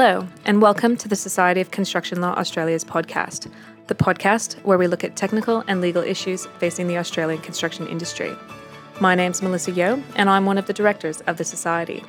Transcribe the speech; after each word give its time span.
Hello, 0.00 0.28
and 0.44 0.62
welcome 0.62 0.96
to 0.96 1.08
the 1.08 1.16
Society 1.16 1.60
of 1.60 1.72
Construction 1.72 2.20
Law 2.20 2.32
Australia's 2.34 2.84
podcast, 2.84 3.50
the 3.88 3.96
podcast 3.96 4.54
where 4.62 4.78
we 4.78 4.86
look 4.86 5.02
at 5.02 5.16
technical 5.16 5.64
and 5.66 5.80
legal 5.80 6.04
issues 6.04 6.46
facing 6.60 6.86
the 6.86 6.96
Australian 6.96 7.42
construction 7.42 7.84
industry. 7.88 8.30
My 9.00 9.16
name's 9.16 9.42
Melissa 9.42 9.72
Yeo, 9.72 10.00
and 10.14 10.30
I'm 10.30 10.46
one 10.46 10.56
of 10.56 10.66
the 10.66 10.72
directors 10.72 11.20
of 11.22 11.36
the 11.36 11.42
Society. 11.42 12.04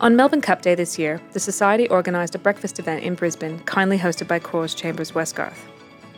On 0.00 0.16
Melbourne 0.16 0.40
Cup 0.40 0.62
Day 0.62 0.74
this 0.74 0.98
year, 0.98 1.20
the 1.32 1.38
Society 1.38 1.88
organised 1.90 2.34
a 2.34 2.40
breakfast 2.40 2.80
event 2.80 3.04
in 3.04 3.14
Brisbane, 3.14 3.60
kindly 3.60 3.96
hosted 3.96 4.26
by 4.26 4.40
Corrs 4.40 4.76
Chambers 4.76 5.12
Westgarth. 5.12 5.60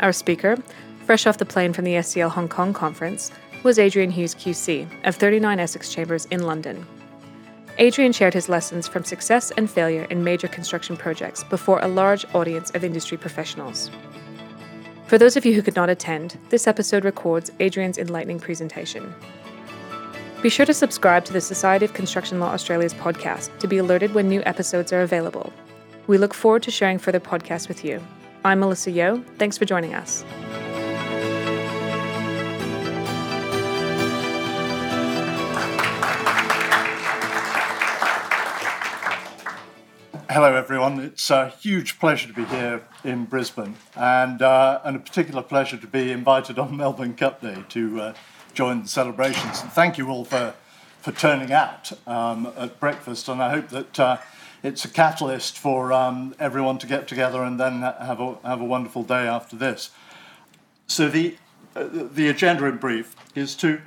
Our 0.00 0.14
speaker, 0.14 0.56
fresh 1.04 1.26
off 1.26 1.36
the 1.36 1.44
plane 1.44 1.74
from 1.74 1.84
the 1.84 1.96
SCL 1.96 2.30
Hong 2.30 2.48
Kong 2.48 2.72
conference, 2.72 3.30
was 3.62 3.78
Adrian 3.78 4.10
Hughes 4.10 4.34
QC 4.34 4.88
of 5.06 5.16
39 5.16 5.60
Essex 5.60 5.92
Chambers 5.92 6.24
in 6.30 6.44
London. 6.44 6.86
Adrian 7.78 8.12
shared 8.12 8.34
his 8.34 8.48
lessons 8.48 8.86
from 8.86 9.02
success 9.04 9.50
and 9.52 9.68
failure 9.68 10.04
in 10.04 10.22
major 10.22 10.46
construction 10.46 10.96
projects 10.96 11.42
before 11.44 11.80
a 11.80 11.88
large 11.88 12.24
audience 12.34 12.70
of 12.70 12.84
industry 12.84 13.16
professionals. 13.16 13.90
For 15.06 15.18
those 15.18 15.36
of 15.36 15.44
you 15.44 15.54
who 15.54 15.62
could 15.62 15.76
not 15.76 15.90
attend, 15.90 16.38
this 16.50 16.66
episode 16.66 17.04
records 17.04 17.50
Adrian's 17.58 17.98
enlightening 17.98 18.38
presentation. 18.38 19.12
Be 20.40 20.50
sure 20.50 20.66
to 20.66 20.74
subscribe 20.74 21.24
to 21.24 21.32
the 21.32 21.40
Society 21.40 21.84
of 21.84 21.94
Construction 21.94 22.38
Law 22.38 22.52
Australia's 22.52 22.94
podcast 22.94 23.56
to 23.58 23.66
be 23.66 23.78
alerted 23.78 24.14
when 24.14 24.28
new 24.28 24.42
episodes 24.46 24.92
are 24.92 25.02
available. 25.02 25.52
We 26.06 26.18
look 26.18 26.34
forward 26.34 26.62
to 26.64 26.70
sharing 26.70 26.98
further 26.98 27.20
podcasts 27.20 27.66
with 27.66 27.84
you. 27.84 28.00
I'm 28.44 28.60
Melissa 28.60 28.90
Yeo. 28.90 29.24
Thanks 29.38 29.58
for 29.58 29.64
joining 29.64 29.94
us. 29.94 30.24
Hello, 40.30 40.54
everyone. 40.54 41.00
It's 41.00 41.28
a 41.28 41.50
huge 41.50 41.98
pleasure 41.98 42.28
to 42.28 42.32
be 42.32 42.46
here 42.46 42.82
in 43.04 43.26
Brisbane, 43.26 43.76
and, 43.94 44.40
uh, 44.40 44.80
and 44.82 44.96
a 44.96 44.98
particular 44.98 45.42
pleasure 45.42 45.76
to 45.76 45.86
be 45.86 46.12
invited 46.12 46.58
on 46.58 46.74
Melbourne 46.78 47.14
Cup 47.14 47.42
Day 47.42 47.62
to 47.68 48.00
uh, 48.00 48.14
join 48.54 48.82
the 48.82 48.88
celebrations. 48.88 49.60
And 49.60 49.70
thank 49.70 49.98
you 49.98 50.08
all 50.08 50.24
for, 50.24 50.54
for 51.02 51.12
turning 51.12 51.52
out 51.52 51.92
um, 52.06 52.50
at 52.56 52.80
breakfast, 52.80 53.28
and 53.28 53.42
I 53.42 53.50
hope 53.50 53.68
that 53.68 54.00
uh, 54.00 54.16
it's 54.62 54.86
a 54.86 54.88
catalyst 54.88 55.58
for 55.58 55.92
um, 55.92 56.34
everyone 56.40 56.78
to 56.78 56.86
get 56.86 57.06
together 57.06 57.42
and 57.42 57.60
then 57.60 57.82
have 57.82 58.18
a, 58.18 58.36
have 58.44 58.62
a 58.62 58.64
wonderful 58.64 59.02
day 59.02 59.28
after 59.28 59.56
this. 59.56 59.90
So, 60.86 61.10
the, 61.10 61.36
uh, 61.76 61.86
the 61.92 62.28
agenda 62.28 62.64
in 62.64 62.78
brief 62.78 63.14
is 63.34 63.54
to 63.56 63.82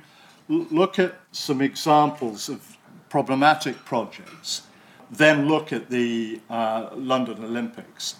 look 0.48 1.00
at 1.00 1.16
some 1.32 1.60
examples 1.60 2.48
of 2.48 2.76
problematic 3.08 3.84
projects 3.84 4.62
then 5.10 5.48
look 5.48 5.72
at 5.72 5.90
the 5.90 6.40
uh, 6.50 6.90
London 6.94 7.44
Olympics. 7.44 8.16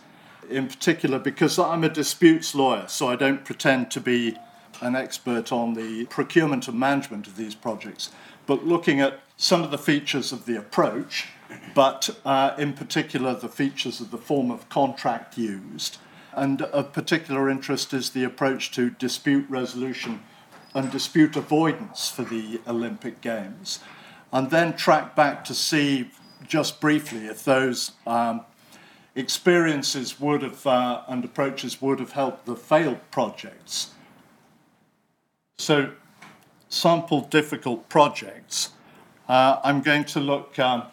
In 0.48 0.68
particular, 0.68 1.18
because 1.18 1.58
I'm 1.58 1.84
a 1.84 1.88
disputes 1.88 2.54
lawyer, 2.54 2.88
so 2.88 3.08
I 3.08 3.16
don't 3.16 3.44
pretend 3.44 3.90
to 3.92 4.00
be 4.00 4.36
an 4.80 4.96
expert 4.96 5.52
on 5.52 5.74
the 5.74 6.06
procurement 6.06 6.68
and 6.68 6.78
management 6.78 7.26
of 7.26 7.36
these 7.36 7.54
projects, 7.54 8.10
but 8.46 8.66
looking 8.66 9.00
at 9.00 9.20
some 9.36 9.62
of 9.62 9.70
the 9.70 9.78
features 9.78 10.32
of 10.32 10.46
the 10.46 10.56
approach, 10.56 11.26
but 11.74 12.10
uh, 12.24 12.54
in 12.58 12.72
particular 12.72 13.34
the 13.34 13.48
features 13.48 14.00
of 14.00 14.10
the 14.10 14.18
form 14.18 14.50
of 14.50 14.68
contract 14.68 15.36
used. 15.36 15.98
And 16.32 16.62
of 16.62 16.92
particular 16.92 17.50
interest 17.50 17.92
is 17.92 18.10
the 18.10 18.24
approach 18.24 18.70
to 18.72 18.90
dispute 18.90 19.46
resolution 19.48 20.22
and 20.74 20.90
dispute 20.90 21.36
avoidance 21.36 22.10
for 22.10 22.22
the 22.22 22.60
Olympic 22.66 23.20
Games. 23.20 23.80
And 24.32 24.50
then 24.50 24.76
track 24.76 25.16
back 25.16 25.44
to 25.44 25.54
see 25.54 26.10
just 26.46 26.80
briefly 26.80 27.26
if 27.26 27.44
those 27.44 27.92
um, 28.06 28.42
experiences 29.14 30.20
would 30.20 30.42
have 30.42 30.66
uh, 30.66 31.02
and 31.08 31.24
approaches 31.24 31.82
would 31.82 32.00
have 32.00 32.12
helped 32.12 32.46
the 32.46 32.56
failed 32.56 33.00
projects. 33.10 33.90
So, 35.58 35.92
sample 36.68 37.22
difficult 37.22 37.88
projects. 37.88 38.70
Uh, 39.28 39.58
I'm 39.64 39.82
going 39.82 40.04
to 40.06 40.20
look 40.20 40.58
um, 40.58 40.84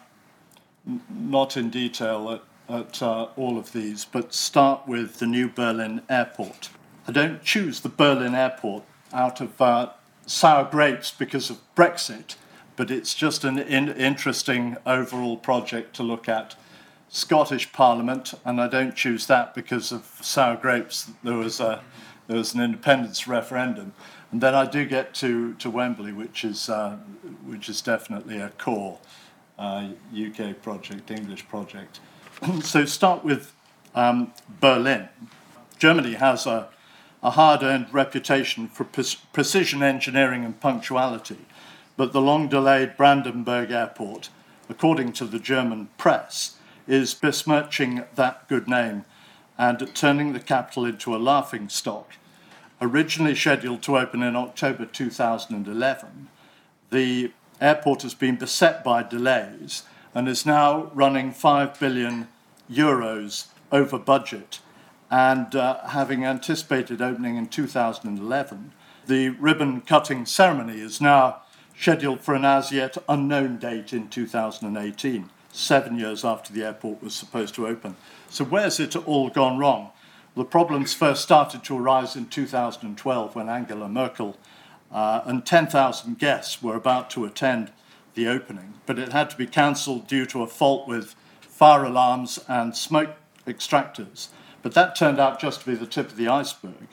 not 1.08 1.56
in 1.56 1.70
detail 1.70 2.40
at, 2.68 2.74
at 2.74 3.02
uh, 3.02 3.28
all 3.36 3.58
of 3.58 3.72
these, 3.72 4.04
but 4.04 4.34
start 4.34 4.86
with 4.86 5.18
the 5.18 5.26
new 5.26 5.48
Berlin 5.48 6.02
airport. 6.10 6.70
I 7.06 7.12
don't 7.12 7.42
choose 7.42 7.80
the 7.80 7.88
Berlin 7.88 8.34
airport 8.34 8.82
out 9.12 9.40
of 9.40 9.60
uh, 9.60 9.90
sour 10.26 10.64
grapes 10.64 11.12
because 11.12 11.48
of 11.48 11.60
Brexit 11.76 12.34
but 12.76 12.90
it's 12.90 13.14
just 13.14 13.44
an 13.44 13.58
in- 13.58 13.92
interesting 13.92 14.76
overall 14.86 15.36
project 15.36 15.96
to 15.96 16.02
look 16.02 16.28
at. 16.28 16.54
Scottish 17.08 17.72
Parliament, 17.72 18.34
and 18.44 18.60
I 18.60 18.68
don't 18.68 18.94
choose 18.94 19.26
that 19.26 19.54
because 19.54 19.92
of 19.92 20.18
sour 20.20 20.56
grapes. 20.56 21.10
There 21.22 21.36
was 21.36 21.60
a 21.60 21.82
there 22.26 22.36
was 22.36 22.54
an 22.54 22.60
independence 22.60 23.28
referendum, 23.28 23.94
and 24.32 24.40
then 24.40 24.54
I 24.54 24.66
do 24.66 24.84
get 24.84 25.14
to, 25.14 25.54
to 25.54 25.70
Wembley, 25.70 26.12
which 26.12 26.44
is 26.44 26.68
uh, 26.68 26.96
which 27.44 27.68
is 27.68 27.80
definitely 27.80 28.38
a 28.38 28.50
core 28.50 28.98
uh, 29.58 29.88
UK 30.12 30.60
project, 30.60 31.10
English 31.10 31.48
project. 31.48 32.00
so 32.62 32.84
start 32.84 33.24
with 33.24 33.54
um, 33.94 34.32
Berlin. 34.60 35.08
Germany 35.78 36.14
has 36.14 36.46
a, 36.46 36.68
a 37.22 37.30
hard-earned 37.30 37.86
reputation 37.92 38.66
for 38.66 38.84
pre- 38.84 39.04
precision 39.32 39.82
engineering 39.82 40.44
and 40.44 40.58
punctuality 40.60 41.38
but 41.96 42.12
the 42.12 42.20
long 42.20 42.48
delayed 42.48 42.96
Brandenburg 42.96 43.70
airport, 43.70 44.28
according 44.68 45.12
to 45.14 45.24
the 45.24 45.38
German 45.38 45.88
press, 45.98 46.56
is 46.86 47.14
besmirching 47.14 48.04
that 48.14 48.48
good 48.48 48.68
name 48.68 49.04
and 49.58 49.94
turning 49.94 50.32
the 50.32 50.40
capital 50.40 50.84
into 50.84 51.14
a 51.14 51.18
laughing 51.18 51.68
stock. 51.68 52.12
Originally 52.80 53.34
scheduled 53.34 53.82
to 53.82 53.96
open 53.96 54.22
in 54.22 54.36
October 54.36 54.84
2011, 54.84 56.28
the 56.90 57.32
airport 57.60 58.02
has 58.02 58.14
been 58.14 58.36
beset 58.36 58.84
by 58.84 59.02
delays 59.02 59.84
and 60.14 60.28
is 60.28 60.44
now 60.44 60.90
running 60.94 61.32
5 61.32 61.80
billion 61.80 62.28
euros 62.70 63.46
over 63.72 63.98
budget. 63.98 64.60
And 65.10 65.54
uh, 65.54 65.88
having 65.88 66.24
anticipated 66.24 67.00
opening 67.00 67.36
in 67.36 67.46
2011, 67.46 68.72
the 69.06 69.30
ribbon 69.30 69.80
cutting 69.80 70.26
ceremony 70.26 70.80
is 70.80 71.00
now 71.00 71.42
scheduled 71.78 72.20
for 72.20 72.34
an 72.34 72.44
as 72.44 72.72
yet 72.72 72.96
unknown 73.08 73.58
date 73.58 73.92
in 73.92 74.08
2018, 74.08 75.30
seven 75.52 75.98
years 75.98 76.24
after 76.24 76.52
the 76.52 76.64
airport 76.64 77.02
was 77.02 77.14
supposed 77.14 77.54
to 77.54 77.66
open. 77.66 77.96
So, 78.28 78.44
where's 78.44 78.80
it 78.80 78.96
all 79.06 79.30
gone 79.30 79.58
wrong? 79.58 79.90
The 80.34 80.44
problems 80.44 80.92
first 80.92 81.22
started 81.22 81.64
to 81.64 81.78
arise 81.78 82.16
in 82.16 82.26
2012 82.26 83.34
when 83.34 83.48
Angela 83.48 83.88
Merkel 83.88 84.36
uh, 84.92 85.22
and 85.24 85.46
10,000 85.46 86.18
guests 86.18 86.62
were 86.62 86.76
about 86.76 87.08
to 87.10 87.24
attend 87.24 87.72
the 88.14 88.28
opening, 88.28 88.74
but 88.84 88.98
it 88.98 89.12
had 89.12 89.30
to 89.30 89.36
be 89.36 89.46
cancelled 89.46 90.06
due 90.06 90.26
to 90.26 90.42
a 90.42 90.46
fault 90.46 90.88
with 90.88 91.14
fire 91.40 91.84
alarms 91.84 92.38
and 92.48 92.76
smoke 92.76 93.16
extractors. 93.46 94.28
But 94.62 94.74
that 94.74 94.96
turned 94.96 95.20
out 95.20 95.40
just 95.40 95.60
to 95.60 95.66
be 95.66 95.74
the 95.74 95.86
tip 95.86 96.08
of 96.08 96.16
the 96.16 96.28
iceberg 96.28 96.88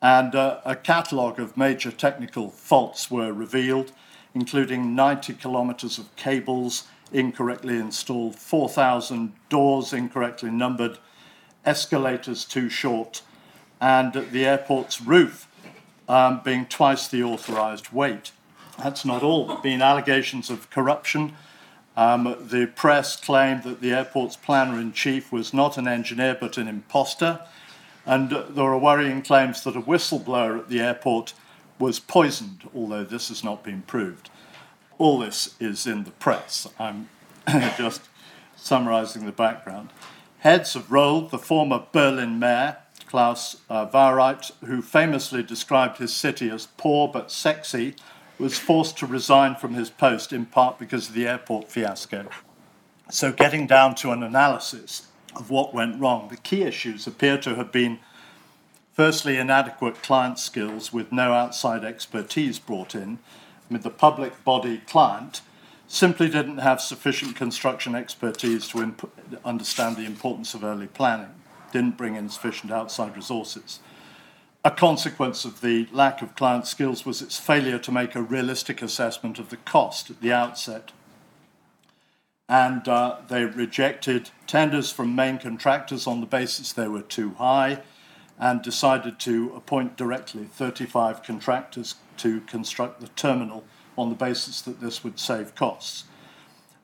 and 0.00 0.34
uh, 0.34 0.60
a 0.64 0.76
catalogue 0.76 1.40
of 1.40 1.56
major 1.56 1.90
technical 1.90 2.50
faults 2.50 3.10
were 3.10 3.32
revealed, 3.32 3.92
including 4.34 4.94
90 4.94 5.34
kilometres 5.34 5.98
of 5.98 6.14
cables 6.16 6.84
incorrectly 7.12 7.76
installed, 7.76 8.36
4,000 8.36 9.32
doors 9.48 9.92
incorrectly 9.92 10.50
numbered, 10.50 10.98
escalators 11.64 12.44
too 12.44 12.68
short, 12.68 13.22
and 13.80 14.12
the 14.12 14.44
airport's 14.44 15.00
roof 15.00 15.48
um, 16.08 16.40
being 16.44 16.66
twice 16.66 17.08
the 17.08 17.22
authorised 17.22 17.92
weight. 17.92 18.32
That's 18.78 19.04
not 19.04 19.22
all. 19.22 19.46
There 19.46 19.54
have 19.56 19.62
been 19.62 19.82
allegations 19.82 20.50
of 20.50 20.70
corruption. 20.70 21.34
Um, 21.96 22.36
the 22.40 22.66
press 22.66 23.16
claimed 23.16 23.64
that 23.64 23.80
the 23.80 23.92
airport's 23.92 24.36
planner 24.36 24.80
in 24.80 24.92
chief 24.92 25.32
was 25.32 25.52
not 25.52 25.76
an 25.76 25.88
engineer 25.88 26.36
but 26.40 26.56
an 26.56 26.68
imposter 26.68 27.40
and 28.08 28.30
there 28.30 28.64
are 28.64 28.78
worrying 28.78 29.20
claims 29.20 29.62
that 29.62 29.76
a 29.76 29.82
whistleblower 29.82 30.58
at 30.58 30.70
the 30.70 30.80
airport 30.80 31.34
was 31.78 32.00
poisoned, 32.00 32.66
although 32.74 33.04
this 33.04 33.28
has 33.28 33.44
not 33.44 33.62
been 33.62 33.82
proved. 33.82 34.30
All 34.96 35.18
this 35.18 35.54
is 35.60 35.86
in 35.86 36.04
the 36.04 36.10
press. 36.12 36.66
I'm 36.78 37.10
just 37.76 38.08
summarizing 38.56 39.26
the 39.26 39.32
background. 39.32 39.90
Heads 40.38 40.72
have 40.72 40.90
rolled 40.90 41.30
the 41.30 41.38
former 41.38 41.84
Berlin 41.92 42.38
mayor, 42.38 42.78
Klaus 43.06 43.58
uh, 43.68 44.34
who 44.64 44.80
famously 44.80 45.42
described 45.42 45.98
his 45.98 46.16
city 46.16 46.48
as 46.48 46.66
poor 46.78 47.08
but 47.08 47.30
sexy, 47.30 47.94
was 48.38 48.58
forced 48.58 48.96
to 48.98 49.06
resign 49.06 49.54
from 49.54 49.74
his 49.74 49.90
post 49.90 50.32
in 50.32 50.46
part 50.46 50.78
because 50.78 51.08
of 51.08 51.14
the 51.14 51.28
airport 51.28 51.70
fiasco. 51.70 52.26
So, 53.10 53.32
getting 53.32 53.66
down 53.66 53.96
to 53.96 54.12
an 54.12 54.22
analysis, 54.22 55.07
of 55.36 55.50
what 55.50 55.74
went 55.74 56.00
wrong. 56.00 56.28
The 56.28 56.36
key 56.36 56.62
issues 56.62 57.06
appear 57.06 57.38
to 57.38 57.54
have 57.54 57.72
been 57.72 57.98
firstly, 58.92 59.36
inadequate 59.36 60.02
client 60.02 60.38
skills 60.38 60.92
with 60.92 61.12
no 61.12 61.32
outside 61.32 61.84
expertise 61.84 62.58
brought 62.58 62.94
in. 62.94 63.18
I 63.68 63.74
mean, 63.74 63.82
the 63.82 63.90
public 63.90 64.42
body 64.44 64.78
client 64.86 65.40
simply 65.86 66.28
didn't 66.28 66.58
have 66.58 66.80
sufficient 66.80 67.36
construction 67.36 67.94
expertise 67.94 68.68
to 68.68 68.82
imp- 68.82 69.10
understand 69.44 69.96
the 69.96 70.04
importance 70.04 70.52
of 70.52 70.64
early 70.64 70.86
planning, 70.86 71.34
didn't 71.72 71.96
bring 71.96 72.14
in 72.14 72.28
sufficient 72.28 72.72
outside 72.72 73.16
resources. 73.16 73.80
A 74.64 74.70
consequence 74.70 75.44
of 75.44 75.60
the 75.60 75.88
lack 75.92 76.20
of 76.20 76.34
client 76.34 76.66
skills 76.66 77.06
was 77.06 77.22
its 77.22 77.38
failure 77.38 77.78
to 77.78 77.92
make 77.92 78.14
a 78.14 78.22
realistic 78.22 78.82
assessment 78.82 79.38
of 79.38 79.50
the 79.50 79.56
cost 79.56 80.10
at 80.10 80.20
the 80.20 80.32
outset. 80.32 80.92
And 82.48 82.88
uh, 82.88 83.16
they 83.28 83.44
rejected 83.44 84.30
tenders 84.46 84.90
from 84.90 85.14
main 85.14 85.38
contractors 85.38 86.06
on 86.06 86.20
the 86.20 86.26
basis 86.26 86.72
they 86.72 86.88
were 86.88 87.02
too 87.02 87.34
high 87.34 87.82
and 88.38 88.62
decided 88.62 89.18
to 89.18 89.52
appoint 89.54 89.96
directly 89.96 90.44
35 90.44 91.22
contractors 91.22 91.96
to 92.18 92.40
construct 92.42 93.00
the 93.00 93.08
terminal 93.08 93.64
on 93.96 94.08
the 94.08 94.14
basis 94.14 94.62
that 94.62 94.80
this 94.80 95.02
would 95.02 95.18
save 95.18 95.54
costs. 95.54 96.04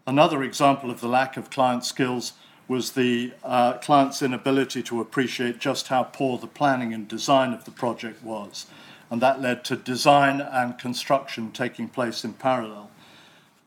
Another 0.07 0.43
example 0.43 0.91
of 0.91 1.01
the 1.01 1.09
lack 1.09 1.37
of 1.37 1.49
client 1.49 1.85
skills 1.85 2.33
was 2.67 2.93
the 2.93 3.33
uh, 3.43 3.75
client's 3.75 4.23
inability 4.23 4.83
to 4.83 5.01
appreciate 5.01 5.59
just 5.59 5.89
how 5.89 6.03
poor 6.03 6.39
the 6.39 6.47
planning 6.47 6.93
and 6.93 7.07
design 7.07 7.53
of 7.53 7.65
the 7.65 7.71
project 7.71 8.23
was. 8.23 8.67
And 9.11 9.21
that 9.23 9.41
led 9.41 9.65
to 9.65 9.77
design 9.77 10.41
and 10.41 10.79
construction 10.79 11.53
taking 11.53 11.89
place 11.89 12.25
in 12.25 12.33
parallel. 12.35 12.91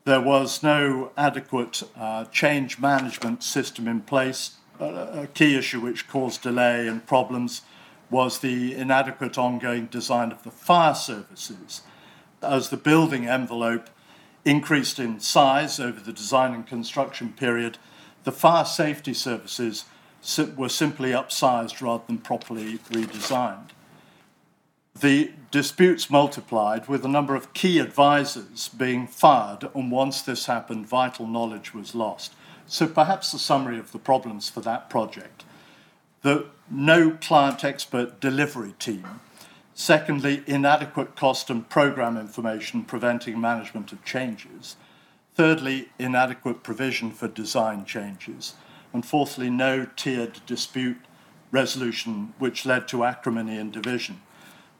There 0.07 0.21
was 0.21 0.63
no 0.63 1.11
adequate 1.17 1.83
uh, 1.99 2.23
change 2.31 2.79
management 2.79 3.43
system 3.43 3.89
in 3.89 3.99
place. 3.99 4.51
a 4.79 5.27
key 5.33 5.57
issue 5.57 5.81
which 5.81 6.07
caused 6.07 6.43
delay 6.43 6.87
and 6.87 7.05
problems 7.05 7.63
was 8.09 8.39
the 8.39 8.73
inadequate 8.73 9.37
ongoing 9.37 9.87
design 9.87 10.31
of 10.31 10.43
the 10.43 10.49
fire 10.49 10.95
services 10.95 11.81
as 12.41 12.69
the 12.69 12.77
building 12.77 13.27
envelope 13.27 13.89
increased 14.45 14.97
in 14.97 15.19
size 15.19 15.77
over 15.77 15.99
the 15.99 16.13
design 16.13 16.53
and 16.53 16.65
construction 16.65 17.33
period, 17.33 17.77
the 18.23 18.31
fire 18.31 18.63
safety 18.63 19.13
services 19.13 19.83
were 20.55 20.69
simply 20.69 21.11
upsized 21.11 21.81
rather 21.81 22.05
than 22.07 22.19
properly 22.19 22.77
redesigned. 22.91 23.71
The 24.99 25.31
disputes 25.51 26.09
multiplied 26.09 26.87
with 26.87 27.05
a 27.05 27.09
number 27.09 27.35
of 27.35 27.53
key 27.53 27.79
advisors 27.79 28.69
being 28.69 29.07
fired, 29.07 29.69
and 29.75 29.91
once 29.91 30.21
this 30.21 30.45
happened, 30.45 30.87
vital 30.87 31.27
knowledge 31.27 31.73
was 31.73 31.93
lost. 31.93 32.33
So, 32.65 32.87
perhaps 32.87 33.31
the 33.31 33.39
summary 33.39 33.79
of 33.79 33.91
the 33.91 33.99
problems 33.99 34.49
for 34.49 34.61
that 34.61 34.89
project 34.89 35.43
the 36.23 36.47
no 36.69 37.11
client 37.11 37.63
expert 37.63 38.19
delivery 38.19 38.73
team 38.79 39.21
Secondly, 39.79 40.43
inadequate 40.47 41.15
cost 41.15 41.51
and 41.51 41.69
program 41.69 42.17
information 42.17 42.83
preventing 42.83 43.39
management 43.39 43.91
of 43.91 44.03
changes. 44.03 44.75
Thirdly, 45.35 45.89
inadequate 45.99 46.63
provision 46.63 47.11
for 47.11 47.27
design 47.27 47.85
changes. 47.85 48.55
And 48.91 49.05
fourthly, 49.05 49.51
no 49.51 49.85
tiered 49.95 50.41
dispute 50.47 50.97
resolution, 51.51 52.33
which 52.39 52.65
led 52.65 52.87
to 52.87 53.03
acrimony 53.03 53.55
and 53.57 53.71
division. 53.71 54.19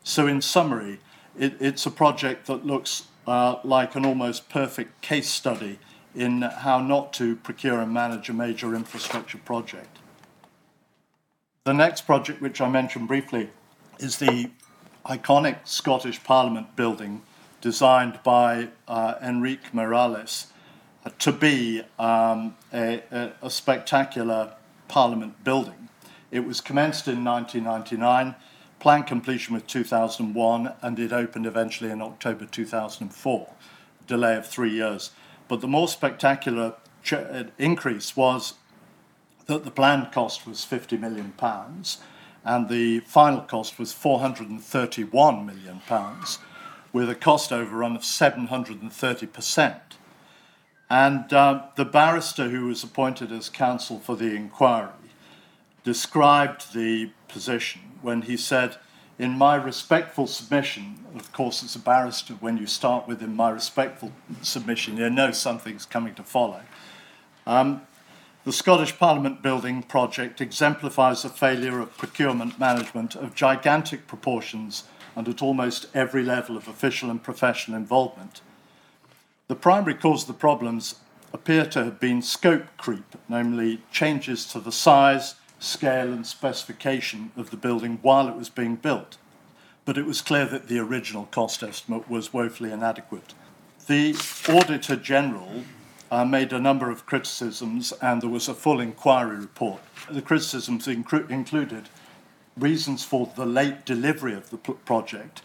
So, 0.04 0.28
in 0.28 0.42
summary, 0.42 1.00
it, 1.38 1.56
it's 1.60 1.86
a 1.86 1.92
project 1.92 2.48
that 2.48 2.66
looks 2.66 3.08
uh, 3.28 3.56
like 3.64 3.96
an 3.96 4.06
almost 4.06 4.50
perfect 4.50 5.02
case 5.02 5.30
study 5.30 5.80
in 6.16 6.42
how 6.42 6.80
not 6.80 7.14
to 7.14 7.36
procure 7.36 7.80
and 7.80 7.94
manage 7.94 8.30
a 8.30 8.34
major 8.34 8.74
infrastructure 8.74 9.38
project. 9.38 10.00
The 11.66 11.74
next 11.74 12.02
project, 12.06 12.42
which 12.42 12.62
I 12.62 12.70
mentioned 12.70 13.08
briefly, 13.08 13.50
is 14.00 14.18
the 14.18 14.50
iconic 15.06 15.68
Scottish 15.68 16.24
Parliament 16.24 16.76
building 16.76 17.22
designed 17.62 18.20
by 18.24 18.70
uh, 18.88 19.16
Enrique 19.22 19.70
Miralles 19.74 20.48
uh, 21.06 21.10
to 21.20 21.32
be 21.32 21.82
um, 22.00 22.56
a, 22.74 23.04
a, 23.12 23.32
a, 23.42 23.50
spectacular 23.50 24.54
Parliament 24.88 25.44
building. 25.44 25.90
It 26.32 26.46
was 26.46 26.62
commenced 26.62 27.08
in 27.08 27.24
1999, 27.24 28.36
plan 28.80 29.04
completion 29.04 29.54
was 29.54 29.64
2001, 29.64 30.74
and 30.82 31.00
it 31.00 31.12
opened 31.12 31.46
eventually 31.46 31.90
in 31.90 32.02
October 32.02 32.46
2004, 32.46 33.54
delay 34.06 34.36
of 34.36 34.48
three 34.48 34.72
years. 34.72 35.12
But 35.48 35.62
the 35.62 35.68
more 35.68 35.88
spectacular 35.88 36.74
ch- 37.04 37.14
uh, 37.14 37.46
increase 37.58 38.16
was 38.16 38.54
that 39.48 39.64
the 39.64 39.72
planned 39.72 40.12
cost 40.12 40.46
was 40.46 40.64
50 40.64 40.98
million 40.98 41.34
pounds 41.38 42.00
and 42.48 42.70
the 42.70 43.02
final 43.02 43.42
cost 43.42 43.78
was 43.78 43.92
431 43.92 45.46
million 45.46 45.82
pounds, 45.86 46.40
with 46.94 47.10
a 47.10 47.16
cost 47.16 47.52
overrun 47.52 47.98
of 47.98 48.04
730%. 48.04 49.82
And 50.90 51.34
uh, 51.34 51.64
the 51.76 51.84
barrister 51.84 52.48
who 52.48 52.68
was 52.68 52.86
appointed 52.86 53.34
as 53.34 53.50
counsel 53.50 54.00
for 54.00 54.16
the 54.16 54.34
inquiry 54.34 55.07
described 55.88 56.74
the 56.74 57.10
position 57.30 57.80
when 58.02 58.24
he 58.24 58.36
said, 58.36 58.76
in 59.18 59.32
my 59.38 59.56
respectful 59.56 60.28
submission, 60.28 60.98
of 61.16 61.32
course, 61.32 61.64
as 61.64 61.78
a 61.78 61.80
barrister, 61.80 62.34
when 62.34 62.58
you 62.58 62.68
start 62.68 63.08
with 63.08 63.22
in 63.22 63.34
my 63.34 63.50
respectful 63.50 64.12
submission, 64.42 64.98
you 64.98 65.10
know 65.10 65.32
something's 65.32 65.86
coming 65.86 66.14
to 66.14 66.24
follow. 66.24 66.60
Um, 67.46 67.84
the 68.44 68.52
Scottish 68.52 69.00
Parliament 69.00 69.42
building 69.42 69.82
project 69.82 70.42
exemplifies 70.42 71.24
a 71.24 71.30
failure 71.30 71.80
of 71.80 71.98
procurement 71.98 72.60
management 72.60 73.16
of 73.16 73.34
gigantic 73.34 74.08
proportions 74.08 74.84
and 75.16 75.26
at 75.30 75.42
almost 75.42 75.88
every 75.94 76.22
level 76.22 76.58
of 76.58 76.68
official 76.68 77.10
and 77.10 77.24
professional 77.24 77.78
involvement. 77.78 78.42
The 79.48 79.56
primary 79.56 79.94
cause 79.94 80.24
of 80.24 80.28
the 80.28 80.34
problems 80.34 80.96
appear 81.32 81.66
to 81.68 81.86
have 81.86 81.98
been 81.98 82.22
scope 82.22 82.66
creep, 82.76 83.16
namely 83.30 83.84
changes 83.90 84.44
to 84.48 84.60
the 84.60 84.74
size, 84.74 85.36
scale, 85.60 86.14
and 86.14 86.26
specification 86.26 87.32
of 87.36 87.50
the 87.50 87.58
building 87.58 88.00
while 88.02 88.28
it 88.28 88.36
was 88.36 88.50
being 88.50 88.76
built. 88.76 89.18
But 89.86 89.98
it 89.98 90.06
was 90.06 90.22
clear 90.22 90.46
that 90.46 90.68
the 90.68 90.80
original 90.80 91.28
cost 91.32 91.64
estimate 91.64 92.10
was 92.10 92.34
woefully 92.34 92.72
inadequate. 92.72 93.34
The 93.88 94.16
Auditor 94.50 94.98
General 94.98 95.64
uh, 96.12 96.26
made 96.26 96.54
a 96.54 96.60
number 96.60 96.90
of 96.90 97.06
criticisms, 97.06 97.94
and 98.02 98.22
there 98.22 98.30
was 98.30 98.48
a 98.48 98.54
full 98.54 98.80
inquiry 98.80 99.38
report. 99.38 99.82
The 100.10 100.22
criticisms 100.22 100.88
incru- 100.88 101.30
included 101.30 101.90
reasons 102.58 103.04
for 103.04 103.32
the 103.36 103.46
late 103.46 103.86
delivery 103.86 104.34
of 104.34 104.50
the 104.50 104.58
p- 104.58 104.74
project, 104.86 105.42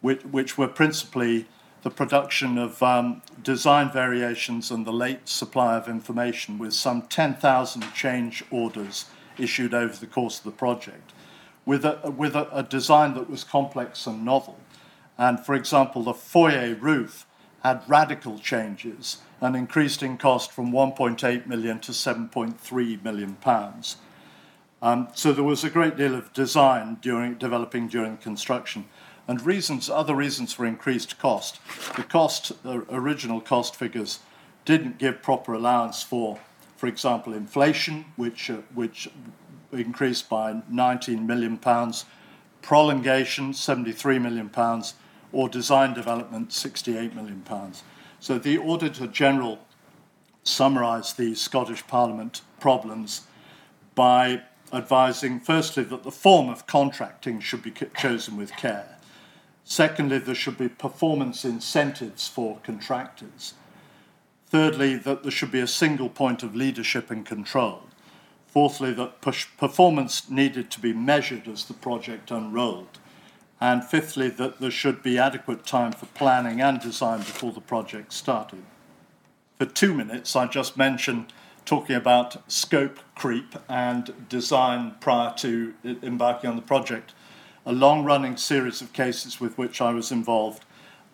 which, 0.00 0.24
which, 0.24 0.58
were 0.58 0.68
principally 0.68 1.46
the 1.82 1.90
production 1.90 2.58
of 2.58 2.82
um, 2.82 3.22
design 3.42 3.90
variations 3.92 4.70
and 4.70 4.86
the 4.86 4.92
late 4.92 5.28
supply 5.28 5.76
of 5.76 5.88
information, 5.88 6.58
with 6.58 6.72
some 6.72 7.02
10,000 7.02 7.92
change 7.94 8.42
orders 8.50 9.06
issued 9.38 9.74
over 9.74 9.96
the 9.96 10.06
course 10.06 10.38
of 10.38 10.44
the 10.44 10.50
project, 10.50 11.12
with 11.64 11.84
a, 11.84 12.10
with 12.10 12.34
a, 12.34 12.48
a 12.56 12.62
design 12.62 13.14
that 13.14 13.30
was 13.30 13.44
complex 13.44 14.06
and 14.06 14.24
novel. 14.24 14.58
And 15.16 15.38
for 15.40 15.54
example, 15.54 16.02
the 16.02 16.14
foyer 16.14 16.74
roof 16.74 17.26
had 17.62 17.82
radical 17.88 18.38
changes 18.38 19.18
and 19.40 19.56
increased 19.56 20.02
in 20.02 20.18
cost 20.18 20.52
from 20.52 20.72
1.8 20.72 21.46
million 21.46 21.80
to 21.80 21.92
7.3 21.92 23.02
million 23.02 23.34
pounds. 23.36 23.96
Um, 24.82 25.08
so 25.14 25.32
there 25.32 25.44
was 25.44 25.64
a 25.64 25.70
great 25.70 25.96
deal 25.96 26.14
of 26.14 26.32
design 26.34 26.98
during 27.00 27.34
developing 27.34 27.88
during 27.88 28.18
construction, 28.18 28.84
and 29.26 29.40
reasons, 29.40 29.88
other 29.88 30.14
reasons 30.14 30.52
for 30.52 30.66
increased 30.66 31.18
cost. 31.18 31.58
The 31.96 32.02
cost, 32.02 32.62
the 32.62 32.84
original 32.90 33.40
cost 33.40 33.76
figures, 33.76 34.18
didn't 34.66 34.98
give 34.98 35.22
proper 35.22 35.54
allowance 35.54 36.02
for, 36.02 36.38
for 36.84 36.88
example, 36.88 37.32
inflation, 37.32 38.04
which 38.16 38.50
uh, 38.50 38.58
which 38.74 39.08
increased 39.72 40.28
by 40.28 40.60
19 40.68 41.26
million 41.26 41.56
pounds, 41.56 42.04
prolongation 42.60 43.54
73 43.54 44.18
million 44.18 44.50
pounds, 44.50 44.92
or 45.32 45.48
design 45.48 45.94
development, 45.94 46.50
£68 46.50 47.14
million. 47.14 47.42
So 48.20 48.38
the 48.38 48.58
Auditor 48.58 49.06
General 49.06 49.60
summarised 50.42 51.16
the 51.16 51.34
Scottish 51.34 51.86
Parliament 51.86 52.42
problems 52.60 53.22
by 53.94 54.42
advising, 54.70 55.40
firstly, 55.40 55.84
that 55.84 56.02
the 56.02 56.10
form 56.10 56.50
of 56.50 56.66
contracting 56.66 57.40
should 57.40 57.62
be 57.62 57.72
chosen 57.96 58.36
with 58.36 58.54
care. 58.58 58.98
Secondly, 59.64 60.18
there 60.18 60.34
should 60.34 60.58
be 60.58 60.68
performance 60.68 61.46
incentives 61.46 62.28
for 62.28 62.58
contractors. 62.62 63.54
Thirdly, 64.54 64.94
that 64.94 65.24
there 65.24 65.32
should 65.32 65.50
be 65.50 65.58
a 65.58 65.66
single 65.66 66.08
point 66.08 66.44
of 66.44 66.54
leadership 66.54 67.10
and 67.10 67.26
control. 67.26 67.82
Fourthly, 68.46 68.92
that 68.92 69.20
performance 69.20 70.30
needed 70.30 70.70
to 70.70 70.80
be 70.80 70.92
measured 70.92 71.48
as 71.48 71.64
the 71.64 71.74
project 71.74 72.30
unrolled. 72.30 73.00
And 73.60 73.82
fifthly, 73.82 74.28
that 74.28 74.60
there 74.60 74.70
should 74.70 75.02
be 75.02 75.18
adequate 75.18 75.66
time 75.66 75.90
for 75.90 76.06
planning 76.06 76.60
and 76.60 76.78
design 76.78 77.18
before 77.18 77.50
the 77.50 77.60
project 77.60 78.12
started. 78.12 78.62
For 79.58 79.66
two 79.66 79.92
minutes, 79.92 80.36
I 80.36 80.46
just 80.46 80.76
mentioned 80.76 81.32
talking 81.64 81.96
about 81.96 82.48
scope 82.48 83.00
creep 83.16 83.56
and 83.68 84.28
design 84.28 84.94
prior 85.00 85.34
to 85.38 85.74
embarking 85.84 86.50
on 86.50 86.54
the 86.54 86.62
project. 86.62 87.12
A 87.66 87.72
long 87.72 88.04
running 88.04 88.36
series 88.36 88.80
of 88.80 88.92
cases 88.92 89.40
with 89.40 89.58
which 89.58 89.80
I 89.80 89.92
was 89.92 90.12
involved 90.12 90.64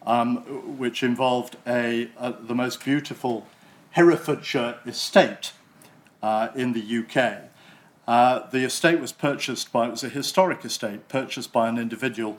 um, 0.06 0.78
which 0.78 1.02
involved 1.02 1.56
a, 1.66 2.10
a, 2.18 2.32
the 2.32 2.54
most 2.54 2.84
beautiful 2.84 3.46
Herefordshire 3.92 4.78
estate 4.86 5.52
uh, 6.22 6.48
in 6.54 6.72
the 6.72 6.98
UK. 6.98 7.50
Uh, 8.06 8.48
the 8.50 8.64
estate 8.64 9.00
was 9.00 9.12
purchased 9.12 9.72
by, 9.72 9.86
it 9.86 9.90
was 9.90 10.04
a 10.04 10.08
historic 10.08 10.64
estate 10.64 11.08
purchased 11.08 11.52
by 11.52 11.68
an 11.68 11.78
individual 11.78 12.38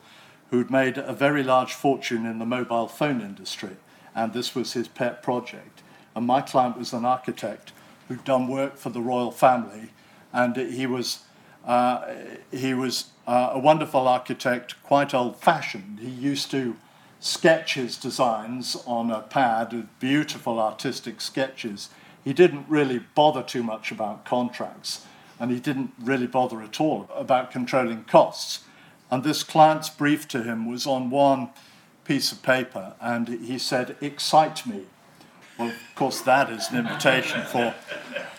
who'd 0.50 0.70
made 0.70 0.98
a 0.98 1.14
very 1.14 1.44
large 1.44 1.74
fortune 1.74 2.26
in 2.26 2.40
the 2.40 2.46
mobile 2.46 2.88
phone 2.88 3.22
industry, 3.22 3.78
and 4.14 4.34
this 4.34 4.54
was 4.54 4.74
his 4.74 4.88
pet 4.88 5.24
project. 5.24 5.82
And 6.14 6.26
my 6.26 6.42
client 6.42 6.78
was 6.78 6.92
an 6.92 7.06
architect 7.06 7.72
who'd 8.08 8.26
done 8.26 8.50
work 8.50 8.76
for 8.76 8.90
the 8.90 9.00
royal 9.00 9.32
family, 9.32 9.92
and 10.34 10.58
he 10.58 10.86
was, 10.86 11.20
uh, 11.66 12.06
he 12.52 12.74
was 12.74 13.06
uh, 13.26 13.52
a 13.54 13.60
wonderful 13.60 14.08
architect, 14.08 14.76
quite 14.84 15.14
old 15.14 15.38
fashioned. 15.38 16.00
He 16.00 16.10
used 16.10 16.52
to 16.52 16.76
sketch 17.22 17.76
his 17.76 17.98
designs 17.98 18.76
on 18.88 19.12
a 19.12 19.22
pad 19.22 19.88
beautiful 20.00 20.60
artistic 20.60 21.22
sketches. 21.22 21.90
He 22.24 22.34
didn't 22.34 22.66
really 22.68 23.00
bother 23.16 23.44
too 23.44 23.64
much 23.64 23.92
about 23.92 24.26
contracts, 24.26 25.06
and 25.40 25.52
he 25.52 25.60
didn't 25.60 25.94
really 26.00 26.28
bother 26.28 26.62
at 26.62 26.82
all 26.82 27.08
about 27.16 27.52
controlling 27.52 28.04
costs. 28.06 28.66
And 29.12 29.24
this 29.24 29.44
client's 29.44 29.90
brief 29.90 30.28
to 30.30 30.44
him 30.44 30.70
was 30.70 30.88
on 30.88 31.12
one 31.12 31.50
piece 32.06 32.32
of 32.32 32.42
paper, 32.42 32.96
and 33.00 33.28
he 33.28 33.58
said, 33.60 33.96
Excite 34.02 34.66
me. 34.66 34.86
Well, 35.60 35.70
of 35.70 35.96
course, 35.96 36.22
that 36.22 36.50
is 36.50 36.72
an 36.72 36.80
invitation 36.80 37.44
for 37.44 37.76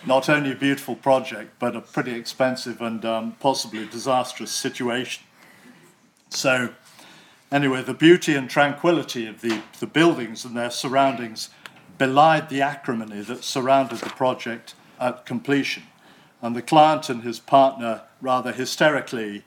not 0.04 0.28
only 0.28 0.52
a 0.52 0.56
beautiful 0.56 0.96
project, 0.96 1.52
but 1.60 1.76
a 1.76 1.80
pretty 1.80 2.14
expensive 2.14 2.80
and 2.80 3.04
um, 3.04 3.36
possibly 3.38 3.86
disastrous 3.86 4.50
situation. 4.50 5.22
So, 6.30 6.70
anyway, 7.52 7.82
the 7.82 7.94
beauty 7.94 8.34
and 8.34 8.48
tranquility 8.48 9.26
of 9.26 9.42
the, 9.42 9.62
the 9.78 9.86
buildings 9.86 10.44
and 10.44 10.56
their 10.56 10.70
surroundings 10.70 11.50
belied 11.98 12.48
the 12.48 12.62
acrimony 12.62 13.20
that 13.20 13.44
surrounded 13.44 13.98
the 13.98 14.10
project 14.10 14.74
at 14.98 15.26
completion. 15.26 15.84
And 16.40 16.56
the 16.56 16.62
client 16.62 17.08
and 17.08 17.22
his 17.22 17.38
partner 17.38 18.02
rather 18.20 18.52
hysterically 18.52 19.44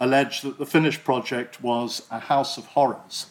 alleged 0.00 0.44
that 0.44 0.58
the 0.58 0.66
finished 0.66 1.04
project 1.04 1.62
was 1.62 2.06
a 2.10 2.18
house 2.18 2.58
of 2.58 2.66
horrors. 2.66 3.26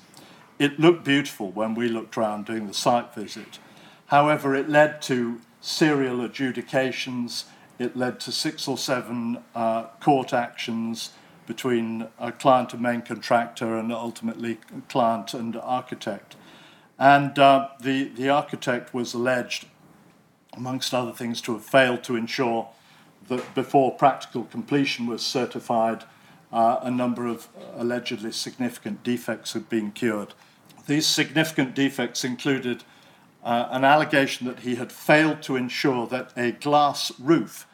It 0.57 0.79
looked 0.79 1.03
beautiful 1.03 1.51
when 1.51 1.75
we 1.75 1.87
looked 1.87 2.17
around 2.17 2.45
doing 2.45 2.65
the 2.65 2.73
site 2.73 3.13
visit. 3.13 3.59
However, 4.07 4.55
it 4.55 4.69
led 4.69 5.01
to 5.03 5.39
serial 5.61 6.21
adjudications, 6.21 7.45
it 7.77 7.95
led 7.95 8.19
to 8.21 8.31
six 8.31 8.67
or 8.67 8.77
seven 8.77 9.43
uh, 9.53 9.83
court 9.99 10.33
actions 10.33 11.11
between 11.47 12.07
a 12.19 12.31
client 12.31 12.73
and 12.73 12.81
main 12.81 13.01
contractor 13.01 13.77
and 13.77 13.91
ultimately 13.91 14.59
client 14.89 15.33
and 15.33 15.55
architect. 15.55 16.35
And 16.99 17.39
uh, 17.39 17.69
the, 17.79 18.09
the 18.09 18.29
architect 18.29 18.93
was 18.93 19.13
alleged, 19.13 19.65
amongst 20.53 20.93
other 20.93 21.11
things, 21.13 21.41
to 21.41 21.53
have 21.53 21.65
failed 21.65 22.03
to 22.03 22.15
ensure 22.15 22.69
that 23.27 23.55
before 23.55 23.91
practical 23.95 24.43
completion 24.43 25.07
was 25.07 25.25
certified, 25.25 26.03
uh, 26.51 26.79
a 26.81 26.91
number 26.91 27.27
of 27.27 27.47
allegedly 27.75 28.31
significant 28.31 29.03
defects 29.03 29.53
had 29.53 29.69
been 29.69 29.91
cured. 29.91 30.33
These 30.85 31.07
significant 31.07 31.75
defects 31.75 32.23
included 32.23 32.83
uh, 33.43 33.67
an 33.71 33.83
allegation 33.83 34.47
that 34.47 34.61
he 34.61 34.75
had 34.75 34.91
failed 34.91 35.41
to 35.43 35.55
ensure 35.55 36.07
that 36.07 36.31
a 36.35 36.51
glass 36.51 37.11
roof 37.19 37.66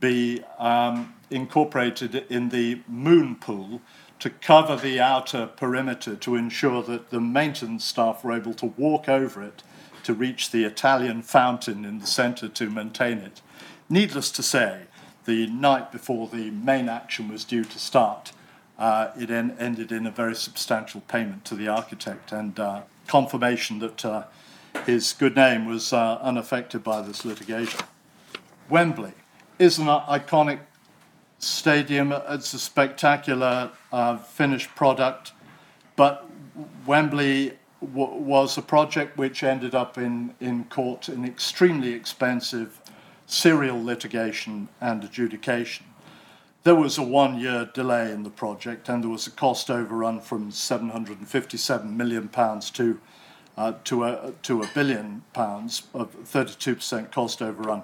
be 0.00 0.42
um, 0.58 1.14
incorporated 1.30 2.14
in 2.28 2.48
the 2.50 2.80
moon 2.88 3.36
pool 3.36 3.80
to 4.18 4.30
cover 4.30 4.76
the 4.76 4.98
outer 4.98 5.46
perimeter 5.46 6.16
to 6.16 6.34
ensure 6.34 6.82
that 6.82 7.10
the 7.10 7.20
maintenance 7.20 7.84
staff 7.84 8.24
were 8.24 8.32
able 8.32 8.54
to 8.54 8.66
walk 8.66 9.08
over 9.08 9.42
it 9.42 9.62
to 10.02 10.14
reach 10.14 10.50
the 10.50 10.64
Italian 10.64 11.22
fountain 11.22 11.84
in 11.84 11.98
the 11.98 12.06
centre 12.06 12.48
to 12.48 12.70
maintain 12.70 13.18
it. 13.18 13.40
Needless 13.88 14.30
to 14.32 14.42
say, 14.42 14.82
the 15.24 15.46
night 15.48 15.92
before 15.92 16.28
the 16.28 16.50
main 16.50 16.88
action 16.88 17.28
was 17.28 17.44
due 17.44 17.64
to 17.64 17.78
start, 17.78 18.32
uh, 18.78 19.10
it 19.18 19.30
en- 19.30 19.56
ended 19.58 19.92
in 19.92 20.06
a 20.06 20.10
very 20.10 20.34
substantial 20.34 21.02
payment 21.02 21.44
to 21.44 21.54
the 21.54 21.68
architect 21.68 22.32
and 22.32 22.58
uh, 22.58 22.82
confirmation 23.06 23.78
that 23.80 24.04
uh, 24.04 24.24
his 24.86 25.12
good 25.12 25.36
name 25.36 25.66
was 25.66 25.92
uh, 25.92 26.18
unaffected 26.22 26.82
by 26.82 27.02
this 27.02 27.24
litigation. 27.24 27.80
Wembley 28.68 29.12
is 29.58 29.78
an 29.78 29.86
iconic 29.86 30.60
stadium. 31.38 32.12
It's 32.12 32.54
a 32.54 32.58
spectacular 32.58 33.70
uh, 33.92 34.16
finished 34.18 34.74
product, 34.74 35.32
but 35.96 36.28
Wembley 36.86 37.58
w- 37.80 38.22
was 38.22 38.56
a 38.56 38.62
project 38.62 39.16
which 39.16 39.42
ended 39.42 39.74
up 39.74 39.98
in, 39.98 40.34
in 40.40 40.64
court 40.64 41.08
in 41.08 41.24
extremely 41.24 41.92
expensive 41.92 42.80
serial 43.26 43.82
litigation 43.82 44.68
and 44.80 45.04
adjudication. 45.04 45.86
There 46.64 46.74
was 46.74 46.98
a 46.98 47.02
one 47.02 47.38
year 47.38 47.68
delay 47.72 48.10
in 48.12 48.24
the 48.24 48.30
project, 48.30 48.88
and 48.88 49.02
there 49.02 49.10
was 49.10 49.26
a 49.26 49.30
cost 49.30 49.70
overrun 49.70 50.20
from 50.20 50.50
£757 50.50 51.92
million 51.94 52.28
to, 52.28 53.00
uh, 53.56 53.72
to, 53.84 54.04
a, 54.04 54.34
to 54.42 54.62
a 54.62 54.66
billion 54.74 55.22
pounds, 55.32 55.84
of 55.94 56.14
32% 56.24 57.10
cost 57.10 57.40
overrun. 57.40 57.82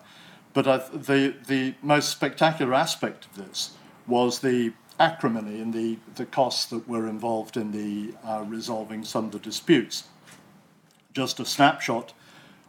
But 0.54 0.66
uh, 0.66 0.78
the, 0.92 1.34
the 1.46 1.74
most 1.82 2.10
spectacular 2.10 2.72
aspect 2.72 3.26
of 3.26 3.34
this 3.34 3.72
was 4.06 4.38
the 4.38 4.72
acrimony 4.98 5.60
and 5.60 5.74
the, 5.74 5.98
the 6.14 6.24
costs 6.24 6.66
that 6.66 6.88
were 6.88 7.08
involved 7.08 7.56
in 7.56 7.72
the 7.72 8.14
uh, 8.24 8.44
resolving 8.46 9.04
some 9.04 9.26
of 9.26 9.32
the 9.32 9.40
disputes. 9.40 10.04
Just 11.12 11.40
a 11.40 11.44
snapshot 11.44 12.12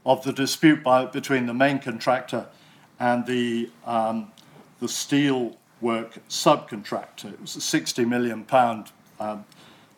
of 0.06 0.24
the 0.24 0.34
dispute 0.34 0.84
by, 0.84 1.06
between 1.06 1.46
the 1.46 1.54
main 1.54 1.80
contractor 1.80 2.48
and 3.00 3.26
the, 3.28 3.70
um, 3.86 4.32
the 4.80 4.88
steel 4.88 5.58
work 5.80 6.18
subcontractor. 6.28 7.34
It 7.34 7.42
was 7.42 7.56
a 7.56 7.62
60 7.62 8.06
million 8.06 8.44
pound 8.44 8.92
um, 9.20 9.46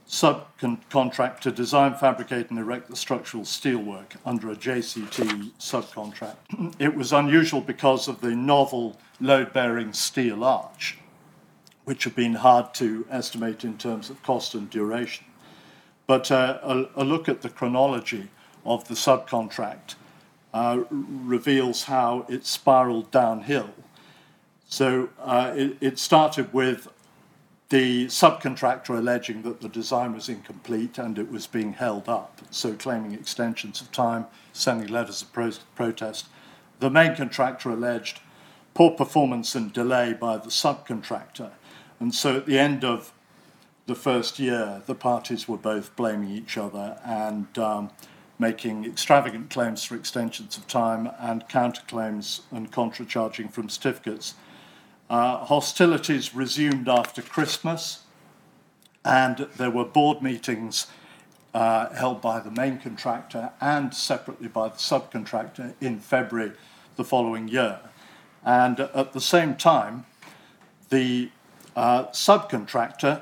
subcontract 0.07 1.41
to 1.41 1.51
design, 1.51 1.93
fabricate, 1.95 2.49
and 2.49 2.57
erect 2.57 2.89
the 2.89 2.95
structural 2.95 3.43
steelwork 3.43 4.15
under 4.25 4.49
a 4.49 4.55
JCT 4.55 5.51
subcontract. 5.59 6.35
It 6.79 6.95
was 6.95 7.11
unusual 7.11 7.61
because 7.61 8.07
of 8.07 8.21
the 8.21 8.35
novel 8.35 8.97
load 9.19 9.51
bearing 9.51 9.93
steel 9.93 10.43
arch, 10.43 10.97
which 11.83 12.05
had 12.05 12.15
been 12.15 12.35
hard 12.35 12.73
to 12.75 13.05
estimate 13.11 13.65
in 13.65 13.77
terms 13.77 14.09
of 14.09 14.23
cost 14.23 14.55
and 14.55 14.69
duration. 14.69 15.25
But 16.05 16.31
uh, 16.31 16.59
a, 16.63 16.85
a 16.95 17.03
look 17.03 17.27
at 17.27 17.41
the 17.41 17.49
chronology 17.49 18.29
of 18.65 18.87
the 18.87 18.93
subcontract 18.93 19.95
uh, 20.53 20.83
reveals 20.89 21.83
how 21.83 22.25
it 22.29 22.45
spiraled 22.45 23.11
downhill. 23.11 23.69
So 24.69 25.09
uh, 25.19 25.53
it, 25.55 25.77
it, 25.79 25.99
started 25.99 26.53
with 26.53 26.87
the 27.69 28.05
subcontractor 28.07 28.97
alleging 28.97 29.41
that 29.41 29.61
the 29.61 29.67
design 29.67 30.13
was 30.13 30.29
incomplete 30.29 30.97
and 30.97 31.19
it 31.19 31.29
was 31.29 31.47
being 31.47 31.73
held 31.73 32.07
up, 32.07 32.41
so 32.49 32.73
claiming 32.73 33.13
extensions 33.13 33.81
of 33.81 33.91
time, 33.91 34.25
sending 34.53 34.87
letters 34.87 35.21
of 35.21 35.33
pro- 35.33 35.51
protest. 35.75 36.27
The 36.79 36.89
main 36.89 37.15
contractor 37.15 37.69
alleged 37.69 38.21
poor 38.73 38.91
performance 38.91 39.53
and 39.55 39.73
delay 39.73 40.13
by 40.13 40.37
the 40.37 40.49
subcontractor. 40.49 41.51
And 41.99 42.13
so 42.13 42.37
at 42.37 42.45
the 42.45 42.59
end 42.59 42.85
of 42.85 43.11
the 43.85 43.95
first 43.95 44.39
year, 44.39 44.81
the 44.85 44.95
parties 44.95 45.47
were 45.47 45.57
both 45.57 45.95
blaming 45.95 46.29
each 46.29 46.57
other 46.57 46.99
and 47.03 47.57
um, 47.57 47.89
making 48.39 48.85
extravagant 48.85 49.49
claims 49.49 49.83
for 49.83 49.95
extensions 49.95 50.57
of 50.57 50.67
time 50.67 51.09
and 51.19 51.47
counterclaims 51.49 52.41
and 52.51 52.71
contracharging 52.71 53.49
from 53.49 53.67
certificates. 53.67 54.35
Uh, 55.09 55.45
hostilities 55.45 56.35
resumed 56.35 56.89
after 56.89 57.21
Christmas, 57.21 58.03
and 59.05 59.47
there 59.55 59.71
were 59.71 59.85
board 59.85 60.21
meetings 60.21 60.87
uh, 61.53 61.89
held 61.93 62.21
by 62.21 62.41
the 62.41 62.51
main 62.51 62.77
contractor 62.77 63.51
and 63.61 63.93
separately 63.93 64.49
by 64.49 64.67
the 64.67 64.75
subcontractor 64.75 65.73
in 65.79 65.99
February 65.99 66.51
the 66.97 67.05
following 67.05 67.47
year. 67.47 67.79
And 68.43 68.81
at 68.81 69.13
the 69.13 69.21
same 69.21 69.55
time, 69.55 70.05
the 70.89 71.31
uh, 71.75 72.07
subcontractor 72.07 73.21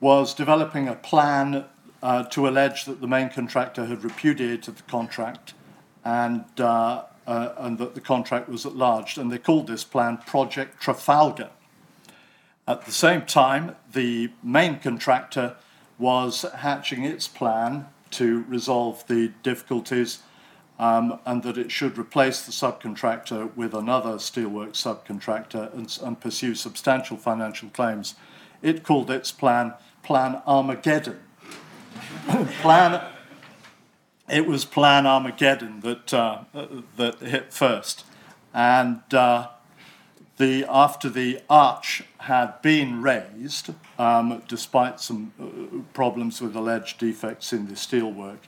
was 0.00 0.32
developing 0.32 0.86
a 0.86 0.94
plan 0.94 1.64
uh, 2.02 2.22
to 2.24 2.48
allege 2.48 2.84
that 2.84 3.00
the 3.00 3.08
main 3.08 3.30
contractor 3.30 3.86
had 3.86 4.04
repudiated 4.04 4.76
the 4.76 4.82
contract 4.84 5.54
and, 6.04 6.44
uh, 6.58 7.02
uh, 7.26 7.50
and 7.56 7.78
that 7.78 7.94
the 7.94 8.00
contract 8.00 8.48
was 8.48 8.66
at 8.66 8.76
large. 8.76 9.16
And 9.16 9.30
they 9.30 9.38
called 9.38 9.66
this 9.66 9.84
plan 9.84 10.18
Project 10.18 10.80
Trafalgar. 10.80 11.50
At 12.66 12.84
the 12.84 12.92
same 12.92 13.22
time, 13.22 13.76
the 13.92 14.30
main 14.42 14.78
contractor 14.78 15.56
was 15.98 16.42
hatching 16.42 17.04
its 17.04 17.28
plan 17.28 17.86
to 18.12 18.44
resolve 18.48 19.06
the 19.06 19.32
difficulties 19.42 20.20
um, 20.78 21.18
and 21.26 21.42
that 21.42 21.58
it 21.58 21.70
should 21.70 21.98
replace 21.98 22.42
the 22.42 22.52
subcontractor 22.52 23.54
with 23.54 23.74
another 23.74 24.14
steelworks 24.14 24.76
subcontractor 24.76 25.72
and, 25.74 25.98
and 26.02 26.20
pursue 26.20 26.54
substantial 26.54 27.16
financial 27.16 27.68
claims. 27.68 28.14
It 28.62 28.82
called 28.82 29.10
its 29.10 29.30
plan 29.30 29.74
Plan 30.02 30.40
Armageddon 30.46 31.20
plan. 32.62 33.04
It 34.30 34.46
was 34.46 34.64
Plan 34.64 35.06
Armageddon 35.06 35.80
that 35.80 36.14
uh, 36.14 36.44
that 36.96 37.18
hit 37.18 37.52
first, 37.52 38.04
and 38.54 39.02
uh, 39.12 39.48
the 40.36 40.64
after 40.68 41.08
the 41.08 41.40
arch 41.50 42.04
had 42.18 42.62
been 42.62 43.02
raised, 43.02 43.74
um, 43.98 44.42
despite 44.46 45.00
some 45.00 45.32
uh, 45.40 45.82
problems 45.92 46.40
with 46.40 46.54
alleged 46.54 46.98
defects 46.98 47.52
in 47.52 47.66
the 47.66 47.74
steelwork, 47.74 48.38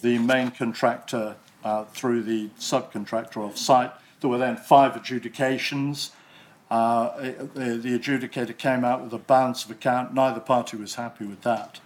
the 0.00 0.18
main 0.18 0.50
contractor 0.50 1.36
uh, 1.64 1.84
threw 1.84 2.22
the 2.22 2.48
subcontractor 2.58 3.36
off 3.36 3.58
site. 3.58 3.92
There 4.20 4.30
were 4.30 4.38
then 4.38 4.56
five 4.56 4.96
adjudications. 4.96 6.12
Uh, 6.70 7.32
the, 7.54 7.80
the, 7.82 7.98
adjudicator 7.98 8.56
came 8.56 8.84
out 8.84 9.02
with 9.02 9.12
a 9.12 9.18
balance 9.18 9.64
of 9.64 9.70
account. 9.72 10.14
Neither 10.14 10.40
party 10.40 10.76
was 10.76 10.94
happy 10.94 11.26
with 11.26 11.42
that. 11.42 11.80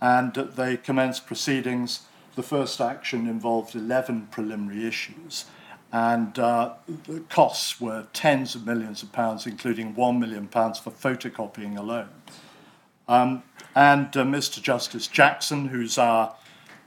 And 0.00 0.34
they 0.34 0.78
commenced 0.78 1.26
proceedings. 1.26 2.00
The 2.34 2.42
first 2.42 2.80
action 2.80 3.28
involved 3.28 3.74
11 3.74 4.28
preliminary 4.30 4.86
issues. 4.86 5.44
And 5.92 6.36
uh, 6.38 6.74
the 7.06 7.20
costs 7.20 7.80
were 7.80 8.08
tens 8.12 8.56
of 8.56 8.66
millions 8.66 9.04
of 9.04 9.12
pounds, 9.12 9.46
including 9.46 9.94
£1 9.94 10.18
million 10.18 10.48
pounds 10.48 10.78
for 10.80 10.90
photocopying 10.90 11.78
alone. 11.78 12.08
Um, 13.06 13.44
and 13.76 14.16
uh, 14.16 14.24
Mr. 14.24 14.60
Justice 14.60 15.06
Jackson, 15.06 15.68
who's 15.68 15.96
our, 15.96 16.34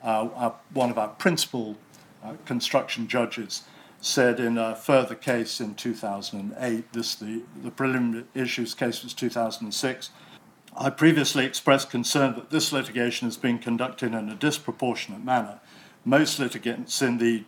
our, 0.03 0.55
one 0.73 0.89
of 0.89 0.97
our 0.97 1.07
principal 1.07 1.77
uh, 2.23 2.33
construction 2.45 3.07
judges, 3.07 3.63
said 4.01 4.39
in 4.39 4.57
a 4.57 4.75
further 4.75 5.15
case 5.15 5.61
in 5.61 5.75
2008, 5.75 6.93
this 6.93 7.15
the, 7.15 7.43
the 7.63 7.71
preliminary 7.71 8.25
issues 8.35 8.73
case 8.73 9.03
was 9.03 9.13
2006, 9.13 10.09
I 10.79 10.91
previously 10.91 11.43
expressed 11.43 11.89
concern 11.89 12.35
that 12.35 12.51
this 12.51 12.71
litigation 12.71 13.27
has 13.27 13.35
been 13.35 13.57
conducted 13.57 14.13
in 14.13 14.29
a 14.29 14.35
disproportionate 14.35 15.23
manner. 15.23 15.59
Most 16.05 16.37
litigants 16.37 17.01
in 17.01 17.17
the 17.17 17.45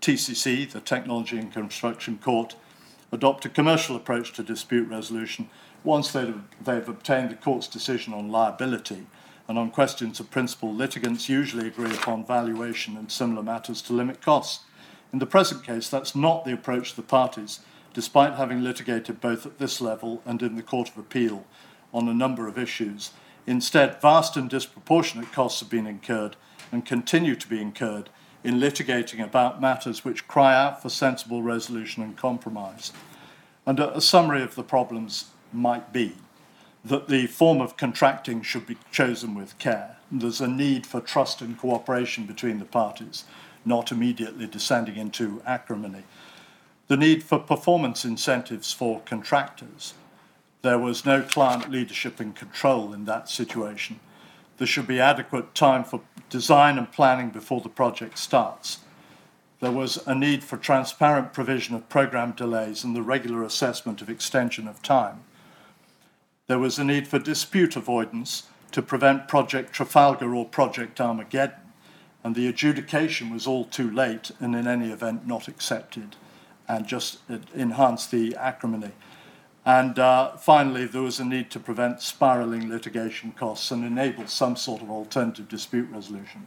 TCC, 0.00 0.70
the 0.70 0.80
Technology 0.80 1.36
and 1.36 1.52
Construction 1.52 2.16
Court, 2.16 2.54
adopt 3.10 3.44
a 3.44 3.48
commercial 3.48 3.96
approach 3.96 4.32
to 4.34 4.44
dispute 4.44 4.88
resolution 4.88 5.50
once 5.82 6.12
they've, 6.12 6.42
they've 6.64 6.88
obtained 6.88 7.30
the 7.30 7.34
court's 7.34 7.66
decision 7.66 8.14
on 8.14 8.30
liability. 8.30 9.08
And 9.48 9.58
on 9.58 9.72
questions 9.72 10.20
of 10.20 10.30
principle, 10.30 10.72
litigants 10.72 11.28
usually 11.28 11.66
agree 11.66 11.92
upon 11.92 12.24
valuation 12.24 12.96
and 12.96 13.10
similar 13.10 13.42
matters 13.42 13.82
to 13.82 13.92
limit 13.92 14.22
costs. 14.22 14.62
In 15.12 15.18
the 15.18 15.26
present 15.26 15.64
case, 15.64 15.88
that's 15.88 16.14
not 16.14 16.44
the 16.44 16.54
approach 16.54 16.90
of 16.90 16.96
the 16.96 17.02
parties, 17.02 17.60
despite 17.92 18.34
having 18.34 18.62
litigated 18.62 19.20
both 19.20 19.44
at 19.44 19.58
this 19.58 19.80
level 19.80 20.22
and 20.24 20.40
in 20.40 20.54
the 20.54 20.62
Court 20.62 20.88
of 20.88 20.98
Appeal 20.98 21.44
on 21.94 22.06
a 22.08 22.14
number 22.14 22.46
of 22.46 22.58
issues. 22.58 23.12
Instead, 23.46 24.02
vast 24.02 24.36
and 24.36 24.50
disproportionate 24.50 25.32
costs 25.32 25.60
have 25.60 25.70
been 25.70 25.86
incurred 25.86 26.36
and 26.70 26.84
continue 26.84 27.34
to 27.36 27.48
be 27.48 27.62
incurred 27.62 28.10
in 28.42 28.60
litigating 28.60 29.24
about 29.24 29.62
matters 29.62 30.04
which 30.04 30.28
cry 30.28 30.54
out 30.54 30.82
for 30.82 30.90
sensible 30.90 31.42
resolution 31.42 32.02
and 32.02 32.16
compromise. 32.16 32.92
And 33.64 33.80
a, 33.80 34.00
summary 34.02 34.42
of 34.42 34.54
the 34.54 34.62
problems 34.62 35.28
might 35.52 35.92
be 35.92 36.16
that 36.84 37.08
the 37.08 37.26
form 37.26 37.62
of 37.62 37.78
contracting 37.78 38.42
should 38.42 38.66
be 38.66 38.76
chosen 38.92 39.34
with 39.34 39.58
care. 39.58 39.96
There's 40.12 40.42
a 40.42 40.48
need 40.48 40.86
for 40.86 41.00
trust 41.00 41.40
and 41.40 41.58
cooperation 41.58 42.26
between 42.26 42.58
the 42.58 42.66
parties 42.66 43.24
not 43.64 43.90
immediately 43.90 44.46
descending 44.46 44.96
into 44.96 45.42
acrimony. 45.46 46.04
The 46.88 46.96
need 46.96 47.22
for 47.22 47.38
performance 47.38 48.04
incentives 48.04 48.72
for 48.72 49.00
contractors. 49.00 49.94
There 50.64 50.78
was 50.78 51.04
no 51.04 51.20
client 51.20 51.70
leadership 51.70 52.20
and 52.20 52.34
control 52.34 52.94
in 52.94 53.04
that 53.04 53.28
situation. 53.28 54.00
There 54.56 54.66
should 54.66 54.86
be 54.86 54.98
adequate 54.98 55.54
time 55.54 55.84
for 55.84 56.00
design 56.30 56.78
and 56.78 56.90
planning 56.90 57.28
before 57.28 57.60
the 57.60 57.68
project 57.68 58.18
starts. 58.18 58.78
There 59.60 59.70
was 59.70 59.98
a 60.06 60.14
need 60.14 60.42
for 60.42 60.56
transparent 60.56 61.34
provision 61.34 61.74
of 61.74 61.90
program 61.90 62.32
delays 62.32 62.82
and 62.82 62.96
the 62.96 63.02
regular 63.02 63.42
assessment 63.42 64.00
of 64.00 64.08
extension 64.08 64.66
of 64.66 64.80
time. 64.80 65.24
There 66.46 66.58
was 66.58 66.78
a 66.78 66.84
need 66.84 67.08
for 67.08 67.18
dispute 67.18 67.76
avoidance 67.76 68.44
to 68.72 68.80
prevent 68.80 69.28
Project 69.28 69.74
Trafalgar 69.74 70.34
or 70.34 70.46
Project 70.46 70.98
Armageddon 70.98 71.60
and 72.24 72.34
the 72.34 72.48
adjudication 72.48 73.28
was 73.28 73.46
all 73.46 73.66
too 73.66 73.90
late 73.90 74.30
and 74.40 74.56
in 74.56 74.66
any 74.66 74.90
event 74.90 75.26
not 75.26 75.46
accepted 75.46 76.16
and 76.66 76.86
just 76.86 77.18
enhanced 77.54 78.10
the 78.10 78.34
acrimony. 78.36 78.92
And 79.66 79.98
uh, 79.98 80.36
finally, 80.36 80.84
there 80.84 81.02
was 81.02 81.18
a 81.18 81.24
need 81.24 81.50
to 81.52 81.60
prevent 81.60 82.02
spiraling 82.02 82.68
litigation 82.68 83.32
costs 83.32 83.70
and 83.70 83.84
enable 83.84 84.26
some 84.26 84.56
sort 84.56 84.82
of 84.82 84.90
alternative 84.90 85.48
dispute 85.48 85.88
resolution. 85.90 86.46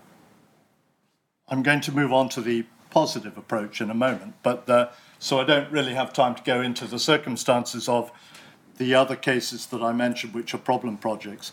I'm 1.48 1.64
going 1.64 1.82
to 1.82 1.92
move 1.92 2.14
on 2.14 2.30
to 2.30 2.42
the 2.42 2.66
positive 2.92 3.38
approach 3.38 3.82
in 3.82 3.90
a 3.90 3.96
moment, 3.96 4.36
but 4.44 4.70
uh, 4.70 4.90
so 5.20 5.40
I 5.40 5.46
don't 5.46 5.72
really 5.72 5.94
have 5.94 6.14
time 6.14 6.36
to 6.36 6.44
go 6.44 6.62
into 6.62 6.86
the 6.86 7.00
circumstances 7.00 7.90
of 7.90 8.12
the 8.78 8.94
other 8.94 9.16
cases 9.16 9.66
that 9.68 9.82
I 9.82 9.94
mentioned, 9.94 10.34
which 10.34 10.54
are 10.54 10.60
problem 10.60 10.98
projects. 10.98 11.52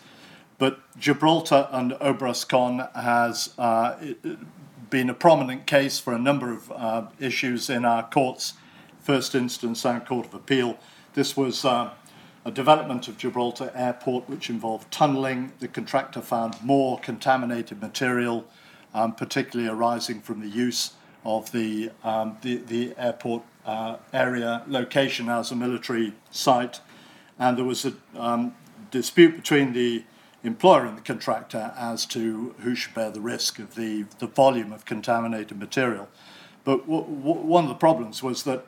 But 0.59 0.81
Gibraltar 0.99 1.69
and 1.73 1.93
Obrascon 1.93 2.95
has 2.95 3.55
uh, 3.59 3.97
been 4.91 5.11
a 5.11 5.15
prominent 5.15 5.67
case 5.67 5.99
for 5.99 6.13
a 6.13 6.19
number 6.19 6.53
of 6.53 6.71
uh, 6.71 7.07
issues 7.19 7.71
in 7.71 7.85
our 7.85 8.03
courts, 8.03 8.55
first 9.01 9.35
instance 9.35 9.85
and 9.85 10.05
Court 10.05 10.27
of 10.27 10.35
Appeal. 10.35 10.79
This 11.15 11.37
was 11.37 11.65
uh, 11.65 11.93
a 12.45 12.51
development 12.51 13.07
of 13.07 13.17
Gibraltar 13.17 13.71
Airport 13.73 14.29
which 14.29 14.51
involved 14.51 14.93
tunnelling. 14.93 15.53
The 15.61 15.69
contractor 15.69 16.21
found 16.21 16.57
more 16.61 16.99
contaminated 16.99 17.81
material, 17.81 18.45
um, 18.93 19.15
particularly 19.15 19.71
arising 19.71 20.21
from 20.21 20.41
the 20.41 20.49
use 20.49 20.95
of 21.25 21.53
the, 21.53 21.93
um, 22.03 22.37
the, 22.43 22.57
the, 22.57 22.95
airport 22.99 23.45
uh, 23.65 23.97
area 24.13 24.63
location 24.67 25.29
as 25.29 25.53
a 25.53 25.57
military 25.57 26.15
site. 26.33 26.81
And 27.39 27.57
there 27.57 27.65
was 27.65 27.85
a 27.87 27.95
um, 28.17 28.55
dispute 28.91 29.37
between 29.37 29.73
the 29.73 30.03
employer 30.43 30.85
and 30.85 30.99
the 30.99 31.03
contractor 31.03 31.73
as 31.77 32.05
to 32.07 32.57
who 32.59 32.75
should 32.75 32.93
bear 32.93 33.13
the 33.13 33.21
risk 33.21 33.61
of 33.61 33.77
the, 33.77 34.05
the 34.19 34.27
volume 34.27 34.73
of 34.73 34.85
contaminated 34.85 35.59
material. 35.59 36.09
But 36.65 36.87
w- 36.89 37.05
w- 37.05 37.41
one 37.41 37.65
of 37.65 37.69
the 37.69 37.77
problems 37.77 38.21
was 38.23 38.43
that 38.43 38.67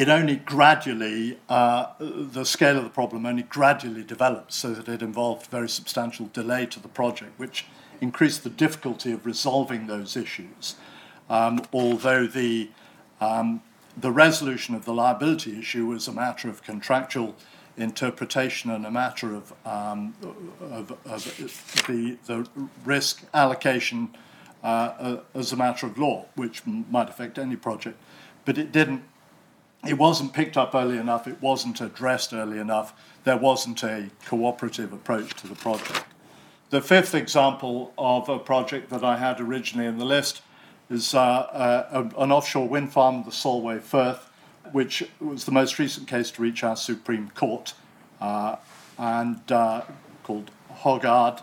it 0.00 0.08
only 0.08 0.36
gradually, 0.36 1.38
uh, 1.50 1.88
the 1.98 2.42
scale 2.42 2.78
of 2.78 2.84
the 2.84 2.88
problem 2.88 3.26
only 3.26 3.42
gradually 3.42 4.02
developed 4.02 4.50
so 4.50 4.72
that 4.72 4.88
it 4.88 5.02
involved 5.02 5.48
very 5.48 5.68
substantial 5.68 6.30
delay 6.32 6.64
to 6.64 6.80
the 6.80 6.88
project, 6.88 7.38
which 7.38 7.66
increased 8.00 8.42
the 8.42 8.48
difficulty 8.48 9.12
of 9.12 9.26
resolving 9.26 9.88
those 9.88 10.16
issues. 10.16 10.76
Um, 11.28 11.60
although 11.70 12.26
the, 12.26 12.70
um, 13.20 13.60
the 13.94 14.10
resolution 14.10 14.74
of 14.74 14.86
the 14.86 14.94
liability 14.94 15.58
issue 15.58 15.84
was 15.88 16.08
a 16.08 16.12
matter 16.12 16.48
of 16.48 16.62
contractual 16.62 17.36
interpretation 17.76 18.70
and 18.70 18.86
a 18.86 18.90
matter 18.90 19.34
of, 19.34 19.52
um, 19.66 20.14
of, 20.62 20.92
of, 21.04 21.84
the, 21.86 22.16
the 22.24 22.48
risk 22.86 23.22
allocation 23.34 24.08
uh, 24.62 25.18
as 25.34 25.52
a 25.52 25.56
matter 25.56 25.84
of 25.84 25.98
law, 25.98 26.24
which 26.36 26.62
might 26.66 27.10
affect 27.10 27.38
any 27.38 27.56
project. 27.56 27.98
But 28.46 28.56
it 28.56 28.72
didn't, 28.72 29.02
it 29.86 29.98
wasn't 29.98 30.32
picked 30.32 30.56
up 30.56 30.74
early 30.74 30.98
enough, 30.98 31.26
it 31.26 31.40
wasn't 31.40 31.80
addressed 31.80 32.32
early 32.32 32.58
enough, 32.58 32.92
there 33.24 33.36
wasn't 33.36 33.82
a 33.82 34.10
cooperative 34.26 34.92
approach 34.92 35.34
to 35.34 35.46
the 35.46 35.54
project. 35.54 36.04
The 36.70 36.80
fifth 36.80 37.14
example 37.14 37.92
of 37.98 38.28
a 38.28 38.38
project 38.38 38.90
that 38.90 39.02
I 39.02 39.16
had 39.16 39.40
originally 39.40 39.86
in 39.86 39.98
the 39.98 40.04
list 40.04 40.42
is 40.88 41.14
uh, 41.14 41.20
uh, 41.20 42.10
an 42.18 42.32
offshore 42.32 42.68
wind 42.68 42.92
farm, 42.92 43.24
the 43.24 43.32
Solway 43.32 43.80
Firth, 43.80 44.30
which 44.72 45.04
was 45.20 45.44
the 45.44 45.52
most 45.52 45.78
recent 45.78 46.06
case 46.06 46.30
to 46.32 46.42
reach 46.42 46.62
our 46.62 46.76
Supreme 46.76 47.30
Court, 47.30 47.74
uh, 48.20 48.56
and 48.98 49.40
uh, 49.50 49.82
called 50.22 50.50
Højgaard, 50.82 51.42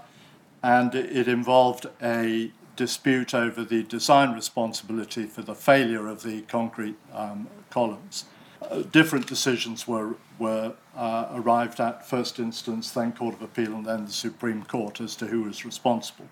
and 0.64 0.94
it 0.96 1.28
involved 1.28 1.88
a 2.02 2.52
dispute 2.76 3.34
over 3.34 3.64
the 3.64 3.84
design 3.84 4.34
responsibility 4.34 5.26
for 5.26 5.42
the 5.42 5.56
failure 5.56 6.08
of 6.08 6.24
the 6.24 6.42
concrete 6.44 6.96
um, 7.12 7.48
columns. 7.70 8.26
Uh, 8.62 8.82
different 8.82 9.28
decisions 9.28 9.88
were 9.88 10.16
were 10.40 10.74
uh, 10.96 11.28
arrived 11.32 11.80
at 11.80 12.08
first 12.08 12.40
instance, 12.40 12.92
then 12.92 13.12
Court 13.12 13.36
of 13.36 13.42
Appeal, 13.42 13.74
and 13.74 13.86
then 13.86 14.06
the 14.06 14.12
Supreme 14.12 14.64
Court 14.64 15.02
as 15.02 15.16
to 15.16 15.28
who 15.28 15.44
was 15.44 15.66
responsible. 15.66 16.28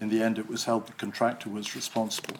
In 0.00 0.08
the 0.08 0.22
end, 0.22 0.38
it 0.38 0.48
was 0.48 0.64
held 0.64 0.86
the 0.86 0.92
contractor 0.92 1.50
was 1.50 1.74
responsible. 1.74 2.36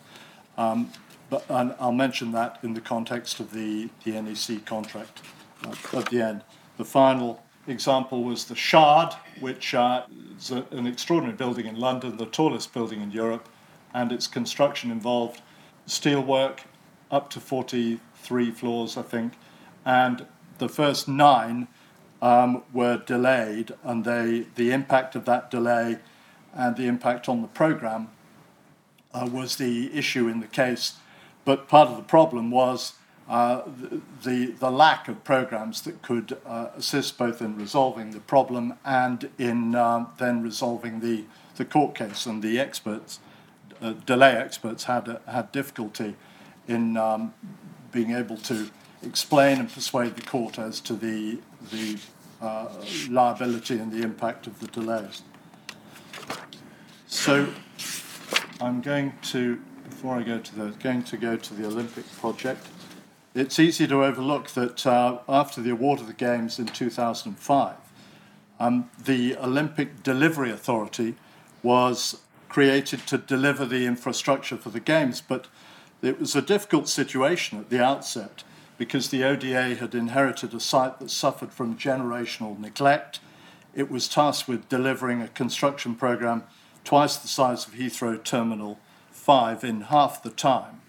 Um, 0.57 0.91
but 1.29 1.45
and 1.49 1.75
I'll 1.79 1.93
mention 1.93 2.33
that 2.33 2.59
in 2.63 2.75
the 2.75 2.81
context 2.81 3.39
of 3.39 3.53
the, 3.53 3.89
the 4.05 4.21
NEC 4.21 4.65
contract 4.67 5.23
uh, 5.65 5.99
at 5.99 6.07
the 6.07 6.21
end. 6.21 6.43
The 6.77 6.85
final 6.85 7.43
example 7.67 8.25
was 8.25 8.47
the 8.47 8.57
Shard, 8.57 9.15
which 9.41 9.75
uh, 9.75 10.05
is 10.37 10.51
a, 10.51 10.65
an 10.71 10.87
extraordinary 10.87 11.37
building 11.37 11.67
in 11.67 11.77
London, 11.77 12.17
the 12.17 12.27
tallest 12.27 12.73
building 12.73 13.01
in 13.01 13.11
Europe, 13.11 13.49
and 13.95 14.11
its 14.11 14.27
construction 14.27 14.91
involved 14.91 15.41
steelwork 15.87 16.61
up 17.11 17.31
to 17.31 17.41
43 18.21 18.51
floors, 18.51 18.97
I 18.97 19.03
think, 19.03 19.35
and 19.85 20.27
the 20.59 20.69
first 20.69 21.09
nine 21.09 21.69
um, 22.23 22.63
were 22.73 22.99
delayed, 22.99 23.73
and 23.83 24.05
they, 24.05 24.47
the 24.55 24.73
impact 24.73 25.17
of 25.17 25.25
that 25.25 25.51
delay 25.51 25.99
and 26.55 26.77
the 26.77 26.87
impact 26.87 27.29
on 27.29 27.43
the 27.43 27.49
program 27.49 28.09
uh, 29.15 29.29
was 29.31 29.57
the 29.57 29.93
issue 29.97 30.29
in 30.29 30.41
the 30.41 30.47
case. 30.47 30.95
But 31.45 31.69
part 31.69 31.89
of 31.89 31.97
the 31.97 32.03
problem 32.03 32.51
was 32.51 32.95
uh, 33.29 33.63
the, 34.23 34.47
the 34.47 34.71
lack 34.71 35.09
of 35.09 35.23
programs 35.25 35.83
that 35.83 36.03
could 36.03 36.37
uh, 36.45 36.69
assist 36.77 37.17
both 37.17 37.41
in 37.41 37.57
resolving 37.57 38.11
the 38.11 38.21
problem 38.21 38.75
and 38.85 39.31
in 39.39 39.75
um, 39.75 40.09
then 40.19 40.43
resolving 40.43 41.01
the, 41.01 41.25
the 41.57 41.65
court 41.65 41.95
case. 41.95 42.27
And 42.27 42.43
the 42.43 42.59
experts, 42.59 43.21
uh, 43.81 43.93
delay 44.05 44.33
experts, 44.33 44.85
had, 44.85 45.21
had 45.27 45.53
difficulty 45.53 46.17
in 46.67 46.97
um, 46.97 47.33
being 47.93 48.13
able 48.13 48.37
to 48.37 48.71
explain 49.03 49.59
and 49.59 49.73
persuade 49.73 50.17
the 50.17 50.23
court 50.23 50.59
as 50.59 50.81
to 50.81 50.95
the, 50.95 51.39
the 51.71 51.99
uh, 52.41 52.69
liability 53.09 53.79
and 53.79 53.93
the 53.93 54.03
impact 54.03 54.47
of 54.47 54.59
the 54.61 54.67
delays. 54.69 55.23
So 57.07 57.49
I'm 58.61 58.81
going 58.81 59.13
to, 59.23 59.61
before 59.89 60.17
I 60.17 60.23
go 60.23 60.39
to 60.39 60.55
the, 60.55 60.71
going 60.79 61.03
to 61.05 61.17
go 61.17 61.37
to 61.37 61.55
the 61.55 61.67
Olympic 61.67 62.11
project. 62.19 62.67
It's 63.35 63.59
easy 63.59 63.87
to 63.87 64.05
overlook 64.05 64.51
that 64.51 64.87
uh, 64.87 65.19
after 65.29 65.61
the 65.61 65.71
award 65.71 66.01
of 66.01 66.07
the 66.07 66.13
Games 66.13 66.59
in 66.59 66.67
2005, 66.67 67.77
um, 68.59 68.91
the 69.03 69.37
Olympic 69.37 70.03
Delivery 70.03 70.51
Authority 70.51 71.15
was 71.63 72.21
created 72.49 73.07
to 73.07 73.17
deliver 73.17 73.65
the 73.65 73.87
infrastructure 73.87 74.57
for 74.57 74.71
the 74.71 74.81
Games, 74.81 75.21
but 75.21 75.47
it 76.03 76.19
was 76.19 76.35
a 76.35 76.43
difficult 76.43 76.89
situation 76.89 77.59
at 77.59 77.71
the 77.71 77.83
outset 77.83 78.43
because 78.79 79.11
the 79.11 79.23
ODA 79.23 79.75
had 79.75 79.95
inherited 79.95 80.55
a 80.55 80.61
site 80.61 80.99
that 80.99 81.11
suffered 81.11 81.53
from 81.53 81.77
generational 81.77 82.59
neglect. 82.59 83.21
It 83.75 83.91
was 83.91 84.09
tasked 84.09 84.49
with 84.49 84.69
delivering 84.69 85.21
a 85.21 85.29
construction 85.29 85.95
program 85.95 86.45
twice 86.85 87.17
the 87.17 87.29
size 87.29 87.67
of 87.67 87.75
Heathrow 87.75 88.23
Terminal 88.23 88.79
5 89.11 89.65
in 89.65 89.83
half 89.83 90.23
the 90.23 90.31
time. 90.31 90.81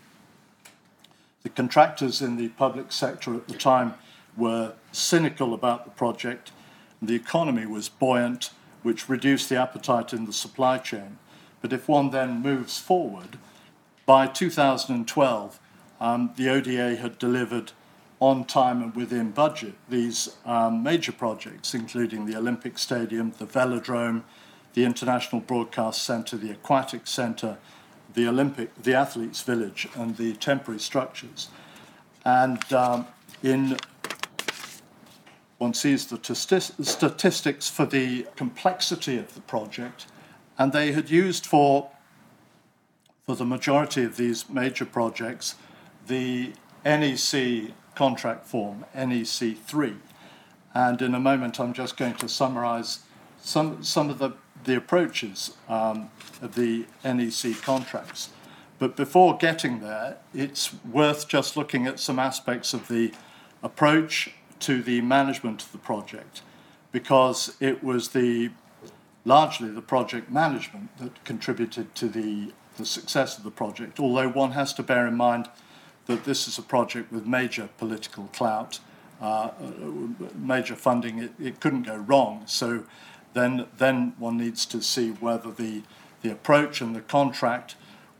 The 1.43 1.50
contractors 1.50 2.21
in 2.21 2.38
the 2.38 2.50
public 2.50 2.91
sector 2.91 3.36
at 3.36 3.47
the 3.47 3.58
time 3.58 3.95
were 4.38 4.74
cynical 4.93 5.54
about 5.54 5.84
the 5.84 5.91
project. 5.91 6.52
The 7.02 7.15
economy 7.15 7.65
was 7.65 7.89
buoyant, 7.89 8.52
which 8.84 9.10
reduced 9.10 9.50
the 9.50 9.58
appetite 9.58 10.13
in 10.13 10.26
the 10.26 10.34
supply 10.34 10.78
chain. 10.78 11.17
But 11.62 11.74
if 11.74 11.89
one 11.89 12.12
then 12.12 12.41
moves 12.41 12.80
forward, 12.80 13.38
by 14.12 14.28
2012, 14.28 15.58
um, 16.02 16.32
the 16.36 16.50
ODA 16.50 16.97
had 16.97 17.17
delivered 17.17 17.71
on 18.19 18.43
time 18.43 18.84
and 18.84 18.93
within 18.93 19.32
budget 19.32 19.74
these 19.88 20.36
um, 20.45 20.84
major 20.84 21.13
projects, 21.13 21.74
including 21.74 22.26
the 22.26 22.36
Olympic 22.36 22.78
Stadium, 22.78 23.32
the 23.39 23.45
Velodrome, 23.45 24.24
the 24.74 24.84
International 24.84 25.39
Broadcast 25.39 26.04
Centre, 26.04 26.36
the 26.36 26.52
Aquatic 26.52 27.08
Centre, 27.08 27.58
the 28.13 28.28
Olympic, 28.28 28.76
the 28.84 28.93
Athletes 28.93 29.43
Village, 29.43 29.88
and 29.95 30.17
the 30.17 30.34
temporary 30.34 30.82
structures. 30.82 31.47
And 32.26 32.62
um, 32.74 33.08
in 33.41 33.78
one 35.58 35.74
sees 35.74 36.08
the 36.08 36.19
statistics 36.36 37.69
for 37.69 37.86
the 37.86 38.28
complexity 38.36 39.17
of 39.17 39.36
the 39.36 39.41
project, 39.41 40.08
and 40.58 40.74
they 40.74 40.91
had 40.91 41.10
used 41.10 41.45
for 41.45 41.91
for 43.25 43.36
the 43.36 43.45
majority 43.45 44.03
of 44.03 44.17
these 44.17 44.49
major 44.49 44.86
projects 44.86 45.55
the 46.07 46.53
NEC 46.84 47.71
contract 47.95 48.47
form, 48.47 48.86
NEC 48.95 49.55
3. 49.55 49.95
And 50.73 51.01
in 51.01 51.13
a 51.13 51.19
moment, 51.19 51.60
I'm 51.60 51.73
just 51.73 51.95
going 51.95 52.15
to 52.15 52.27
summarize 52.27 52.99
some, 53.39 53.84
some 53.84 54.10
of 54.10 54.17
the 54.19 54.34
the 54.63 54.75
approaches 54.75 55.55
um, 55.67 56.10
of 56.41 56.55
the 56.55 56.86
NEC 57.03 57.62
contracts. 57.62 58.29
But 58.79 58.95
before 58.95 59.38
getting 59.38 59.79
there, 59.79 60.17
it's 60.34 60.73
worth 60.86 61.27
just 61.27 61.55
looking 61.55 61.88
at 61.88 61.99
some 61.99 62.19
aspects 62.19 62.73
of 62.73 62.88
the 62.88 63.13
approach 63.63 64.31
to 64.60 64.81
the 64.81 65.01
management 65.01 65.63
of 65.63 65.71
the 65.71 65.77
project, 65.77 66.41
because 66.91 67.55
it 67.60 67.84
was 67.84 68.10
the 68.10 68.51
largely 69.23 69.69
the 69.69 69.81
project 69.81 70.31
management 70.31 70.95
that 70.97 71.23
contributed 71.23 71.93
to 71.93 72.07
the, 72.07 72.51
the 72.77 72.86
success 72.86 73.38
of 73.38 73.43
the 73.43 73.51
project, 73.51 73.99
although 73.99 74.29
one 74.29 74.51
has 74.51 74.73
to 74.73 74.84
bear 74.84 75.07
in 75.07 75.15
mind 75.15 75.49
that 76.07 76.23
this 76.23 76.47
is 76.47 76.57
a 76.57 76.62
project 76.62 77.12
with 77.12 77.25
major 77.25 77.69
political 77.77 78.29
clout, 78.34 78.79
uh, 79.21 79.51
major 80.36 80.75
funding, 80.75 81.19
it, 81.19 81.31
it 81.39 81.60
couldn't 81.60 81.84
go 81.84 81.95
wrong. 81.95 82.43
So 82.45 82.84
then, 83.34 83.67
then 83.77 84.13
one 84.17 84.38
needs 84.38 84.65
to 84.67 84.81
see 84.81 85.12
whether 85.12 85.51
the, 85.51 85.84
the 86.21 86.31
approach 86.31 86.81
and 86.81 86.95
the 86.95 87.01
contract 87.01 87.75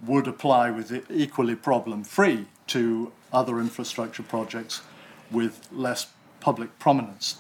would 0.06 0.28
apply 0.28 0.72
with 0.72 1.06
equally 1.10 1.56
problem 1.56 2.04
free 2.04 2.48
to 2.68 3.12
other 3.34 3.60
infrastructure 3.60 4.24
projects 4.24 4.82
with 5.30 5.68
less 5.72 6.08
public 6.40 6.78
prominence. 6.80 7.38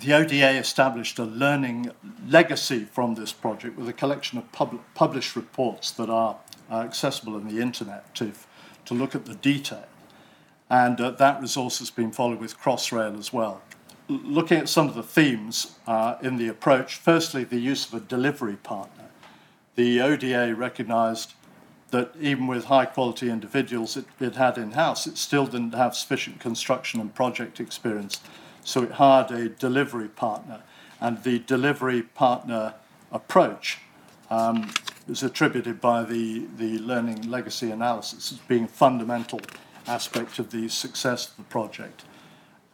The 0.00 0.12
ODA 0.12 0.58
established 0.58 1.18
a 1.18 1.24
learning 1.24 1.92
legacy 2.28 2.84
from 2.84 3.14
this 3.14 3.32
project 3.32 3.78
with 3.78 3.88
a 3.88 3.92
collection 3.92 4.38
of 4.38 4.50
pub- 4.52 4.80
published 4.94 5.36
reports 5.36 5.90
that 5.92 6.10
are 6.10 6.36
uh, 6.70 6.80
accessible 6.80 7.34
on 7.34 7.48
the 7.48 7.60
internet 7.60 8.14
to, 8.16 8.32
to 8.84 8.94
look 8.94 9.14
at 9.14 9.26
the 9.26 9.34
detail. 9.34 9.86
And 10.68 11.00
uh, 11.00 11.10
that 11.12 11.40
resource 11.40 11.78
has 11.78 11.90
been 11.90 12.12
followed 12.12 12.40
with 12.40 12.58
Crossrail 12.58 13.18
as 13.18 13.32
well 13.32 13.62
looking 14.08 14.58
at 14.58 14.68
some 14.68 14.88
of 14.88 14.94
the 14.94 15.02
themes 15.02 15.76
uh, 15.86 16.16
in 16.22 16.36
the 16.36 16.48
approach, 16.48 16.96
firstly, 16.96 17.44
the 17.44 17.58
use 17.58 17.86
of 17.86 17.94
a 17.94 18.00
delivery 18.00 18.56
partner. 18.56 19.04
The 19.74 20.00
ODA 20.00 20.54
recognized 20.54 21.34
that 21.90 22.12
even 22.20 22.46
with 22.46 22.66
high 22.66 22.86
quality 22.86 23.30
individuals 23.30 23.96
it, 23.96 24.06
it 24.20 24.36
had 24.36 24.58
in 24.58 24.72
house, 24.72 25.06
it 25.06 25.18
still 25.18 25.46
didn't 25.46 25.74
have 25.74 25.94
sufficient 25.94 26.40
construction 26.40 27.00
and 27.00 27.14
project 27.14 27.60
experience. 27.60 28.20
So 28.66 28.82
it 28.82 28.92
hired 28.92 29.30
a 29.30 29.48
delivery 29.48 30.08
partner. 30.08 30.62
And 31.00 31.22
the 31.22 31.38
delivery 31.38 32.02
partner 32.02 32.74
approach 33.10 33.78
um, 34.28 34.74
is 35.08 35.22
attributed 35.22 35.80
by 35.80 36.02
the, 36.02 36.46
the 36.58 36.78
learning 36.80 37.30
legacy 37.30 37.70
analysis 37.70 38.32
as 38.32 38.38
being 38.38 38.64
a 38.64 38.68
fundamental 38.68 39.40
aspect 39.86 40.38
of 40.38 40.50
the 40.50 40.68
success 40.68 41.30
of 41.30 41.36
the 41.36 41.44
project 41.44 42.02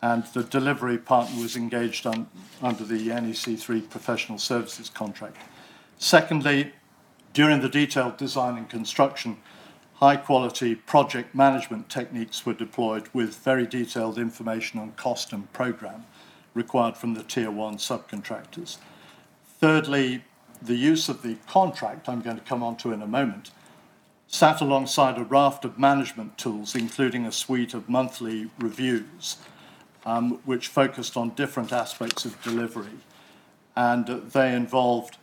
and 0.03 0.25
the 0.35 0.43
delivery 0.43 0.99
partner 0.99 1.41
was 1.41 1.57
engaged 1.57 2.07
on, 2.07 2.27
under 2.61 2.85
the 2.85 3.09
NEC3 3.09 3.89
professional 3.89 4.37
services 4.37 4.91
contract. 4.91 5.37
Secondly, 5.99 6.73
during 7.33 7.61
the 7.61 7.69
detailed 7.69 8.17
design 8.17 8.59
and 8.59 8.69
construction, 8.69 9.37
high 10.03 10.17
quality 10.17 10.75
project 10.75 11.33
management 11.33 11.89
techniques 11.89 12.45
were 12.45 12.53
deployed 12.53 13.09
with 13.13 13.37
very 13.37 13.65
detailed 13.65 14.19
information 14.19 14.81
on 14.81 14.91
cost 14.97 15.33
and 15.33 15.53
program 15.53 16.05
required 16.55 16.97
from 16.97 17.15
the 17.15 17.23
tier 17.23 17.53
one 17.53 17.77
subcontractors. 17.77 18.79
Thirdly, 19.61 20.25
the 20.61 20.75
use 20.75 21.09
of 21.09 21.23
the 21.23 21.37
contract, 21.47 22.09
I'm 22.09 22.21
going 22.21 22.37
to 22.37 22.43
come 22.43 22.65
on 22.65 22.77
to 22.79 22.91
in 22.91 23.01
a 23.01 23.07
moment, 23.07 23.53
sat 24.27 24.61
alongside 24.61 25.19
a 25.19 25.25
raft 25.25 25.65
of 25.65 25.79
management 25.79 26.37
tools, 26.37 26.75
including 26.75 27.25
a 27.25 27.31
suite 27.31 27.73
of 27.73 27.89
monthly 27.89 28.51
reviews 28.59 29.37
um, 30.05 30.41
which 30.45 30.67
focused 30.67 31.17
on 31.17 31.31
different 31.37 31.73
aspects 31.73 32.25
of 32.25 32.43
delivery. 32.43 32.99
And 33.77 34.07
they 34.33 34.53
involved 34.53 35.19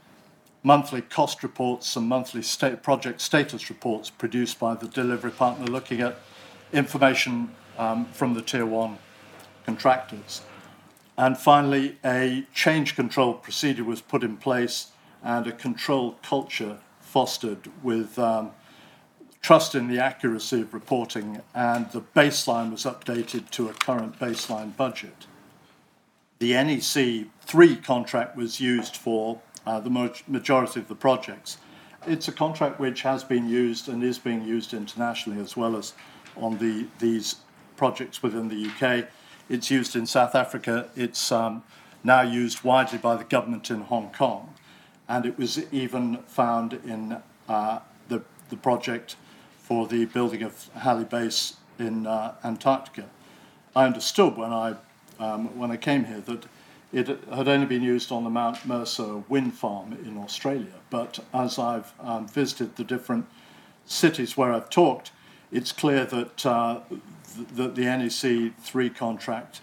monthly 0.63 1.01
cost 1.01 1.41
reports 1.43 1.95
and 1.95 2.07
monthly 2.07 2.41
state 2.41 2.83
project 2.83 3.21
status 3.21 3.69
reports 3.69 4.09
produced 4.09 4.59
by 4.59 4.75
the 4.75 4.87
delivery 4.87 5.31
partner 5.31 5.65
looking 5.65 6.01
at 6.01 6.17
information 6.73 7.49
um, 7.77 8.05
from 8.05 8.33
the 8.33 8.41
tier 8.41 8.65
one 8.65 8.97
contractors. 9.65 10.41
And 11.17 11.37
finally, 11.37 11.97
a 12.03 12.45
change 12.53 12.95
control 12.95 13.33
procedure 13.33 13.83
was 13.83 14.01
put 14.01 14.23
in 14.23 14.37
place 14.37 14.91
and 15.23 15.47
a 15.47 15.51
control 15.51 16.17
culture 16.23 16.77
fostered 17.01 17.69
with 17.83 18.17
um, 18.17 18.51
trust 19.41 19.75
in 19.75 19.87
the 19.87 19.99
accuracy 19.99 20.61
of 20.61 20.73
reporting, 20.73 21.41
and 21.53 21.89
the 21.91 22.01
baseline 22.01 22.71
was 22.71 22.83
updated 22.83 23.49
to 23.51 23.67
a 23.67 23.73
current 23.73 24.19
baseline 24.19 24.75
budget. 24.75 25.25
The 26.39 26.53
NEC 26.53 27.27
3 27.41 27.75
contract 27.77 28.37
was 28.37 28.61
used 28.61 28.95
for 28.95 29.41
uh, 29.69 29.79
the 29.79 30.13
majority 30.27 30.79
of 30.79 30.87
the 30.87 30.95
projects. 30.95 31.59
It's 32.07 32.27
a 32.27 32.31
contract 32.31 32.79
which 32.79 33.03
has 33.03 33.23
been 33.23 33.47
used 33.47 33.87
and 33.87 34.03
is 34.03 34.17
being 34.17 34.43
used 34.43 34.73
internationally 34.73 35.39
as 35.39 35.55
well 35.55 35.75
as 35.75 35.93
on 36.35 36.57
the, 36.57 36.87
these 36.97 37.35
projects 37.77 38.23
within 38.23 38.47
the 38.47 38.67
UK. 38.67 39.05
It's 39.47 39.69
used 39.69 39.95
in 39.95 40.07
South 40.07 40.33
Africa. 40.33 40.89
It's 40.95 41.31
um, 41.31 41.61
now 42.03 42.21
used 42.21 42.63
widely 42.63 42.97
by 42.97 43.15
the 43.15 43.23
government 43.23 43.69
in 43.69 43.81
Hong 43.81 44.11
Kong. 44.11 44.55
And 45.07 45.23
it 45.27 45.37
was 45.37 45.71
even 45.71 46.17
found 46.25 46.73
in 46.73 47.21
uh, 47.47 47.79
the, 48.07 48.23
the 48.49 48.57
project 48.57 49.17
for 49.59 49.85
the 49.85 50.05
building 50.05 50.41
of 50.41 50.67
Halley 50.77 51.05
Base 51.05 51.57
in 51.77 52.07
uh, 52.07 52.33
Antarctica. 52.43 53.05
I 53.75 53.85
understood 53.85 54.35
when 54.35 54.51
I, 54.51 54.73
um, 55.19 55.55
when 55.59 55.69
I 55.69 55.77
came 55.77 56.05
here 56.05 56.21
that 56.21 56.45
it 56.91 57.07
had 57.07 57.47
only 57.47 57.65
been 57.65 57.83
used 57.83 58.11
on 58.11 58.23
the 58.23 58.29
Mount 58.29 58.65
Mercer 58.65 59.17
wind 59.29 59.53
farm 59.53 59.93
in 60.03 60.17
Australia. 60.17 60.73
But 60.89 61.19
as 61.33 61.59
I've 61.59 61.93
um, 61.99 62.27
visited 62.27 62.75
the 62.75 62.83
different 62.83 63.25
cities 63.85 64.35
where 64.35 64.51
I've 64.51 64.69
talked, 64.69 65.11
it's 65.51 65.71
clear 65.71 66.05
that, 66.05 66.45
uh, 66.45 66.79
th- 67.55 67.75
the 67.75 67.81
NEC 67.81 68.55
3 68.59 68.89
contract 68.89 69.61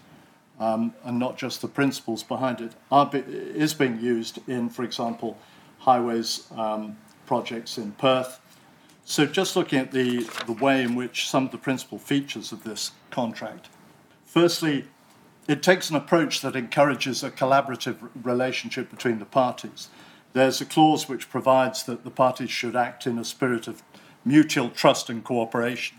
um, 0.59 0.93
and 1.03 1.19
not 1.19 1.37
just 1.37 1.61
the 1.61 1.67
principles 1.67 2.23
behind 2.23 2.61
it 2.61 2.73
be- 3.11 3.19
is 3.19 3.73
being 3.73 3.99
used 3.99 4.39
in, 4.47 4.69
for 4.69 4.83
example, 4.83 5.37
highways 5.79 6.47
um, 6.55 6.97
projects 7.25 7.77
in 7.77 7.91
Perth. 7.93 8.39
So 9.05 9.25
just 9.25 9.55
looking 9.55 9.79
at 9.79 9.91
the, 9.91 10.29
the 10.45 10.53
way 10.53 10.81
in 10.81 10.95
which 10.95 11.29
some 11.29 11.45
of 11.45 11.51
the 11.51 11.57
principal 11.57 11.97
features 11.97 12.51
of 12.51 12.63
this 12.63 12.91
contract. 13.11 13.69
Firstly, 14.25 14.85
it 15.47 15.63
takes 15.63 15.89
an 15.89 15.95
approach 15.95 16.41
that 16.41 16.55
encourages 16.55 17.23
a 17.23 17.31
collaborative 17.31 17.97
relationship 18.21 18.89
between 18.89 19.19
the 19.19 19.25
parties. 19.25 19.89
There's 20.33 20.59
a 20.59 20.65
clause 20.65 21.07
which 21.07 21.29
provides 21.29 21.83
that 21.83 22.03
the 22.03 22.11
parties 22.11 22.51
should 22.51 22.75
act 22.75 23.07
in 23.07 23.17
a 23.17 23.23
spirit 23.23 23.67
of 23.67 23.81
mutual 24.25 24.69
trust 24.69 25.09
and 25.09 25.23
cooperation. 25.23 25.97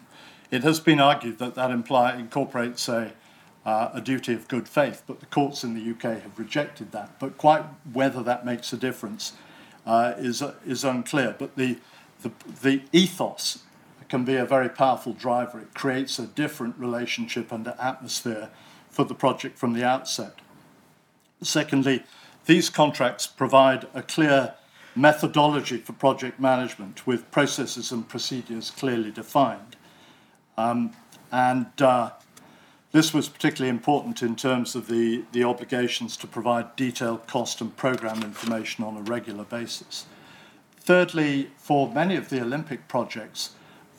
It 0.50 0.62
has 0.64 0.80
been 0.80 1.00
argued 1.00 1.38
that 1.38 1.54
that 1.54 1.70
imply, 1.70 2.16
incorporates 2.16 2.88
a, 2.88 3.12
uh, 3.64 3.90
a 3.94 4.00
duty 4.00 4.34
of 4.34 4.48
good 4.48 4.68
faith, 4.68 5.02
but 5.06 5.20
the 5.20 5.26
courts 5.26 5.64
in 5.64 5.74
the 5.74 5.90
UK 5.90 6.22
have 6.22 6.38
rejected 6.38 6.92
that. 6.92 7.18
But 7.18 7.38
quite 7.38 7.64
whether 7.90 8.22
that 8.22 8.44
makes 8.44 8.72
a 8.72 8.76
difference 8.76 9.32
uh, 9.86 10.14
is, 10.18 10.42
uh, 10.42 10.54
is 10.66 10.84
unclear. 10.84 11.34
But 11.38 11.56
the, 11.56 11.78
the, 12.22 12.32
the 12.62 12.82
ethos 12.92 13.62
can 14.08 14.24
be 14.24 14.36
a 14.36 14.44
very 14.44 14.68
powerful 14.68 15.12
driver. 15.14 15.60
It 15.60 15.74
creates 15.74 16.18
a 16.18 16.26
different 16.26 16.78
relationship 16.78 17.50
and 17.50 17.66
atmosphere 17.66 18.50
for 18.98 19.04
the 19.04 19.14
project 19.14 19.56
from 19.56 19.74
the 19.74 19.84
outset. 19.84 20.40
Secondly, 21.40 22.02
these 22.46 22.68
contracts 22.68 23.28
provide 23.28 23.86
a 23.94 24.02
clear 24.02 24.54
methodology 24.96 25.76
for 25.76 25.92
project 25.92 26.40
management 26.40 27.06
with 27.06 27.30
processes 27.30 27.92
and 27.92 28.08
procedures 28.08 28.72
clearly 28.72 29.12
defined. 29.12 29.76
Um, 30.56 30.94
and 31.30 31.70
uh, 31.80 32.10
this 32.90 33.14
was 33.14 33.28
particularly 33.28 33.70
important 33.70 34.20
in 34.20 34.34
terms 34.34 34.74
of 34.74 34.88
the, 34.88 35.22
the 35.30 35.44
obligations 35.44 36.16
to 36.16 36.26
provide 36.26 36.74
detailed 36.74 37.28
cost 37.28 37.60
and 37.60 37.76
program 37.76 38.24
information 38.24 38.82
on 38.82 38.96
a 38.96 39.02
regular 39.02 39.44
basis. 39.44 40.06
Thirdly, 40.80 41.52
for 41.56 41.88
many 41.92 42.16
of 42.16 42.30
the 42.30 42.40
Olympic 42.40 42.88
projects, 42.88 43.50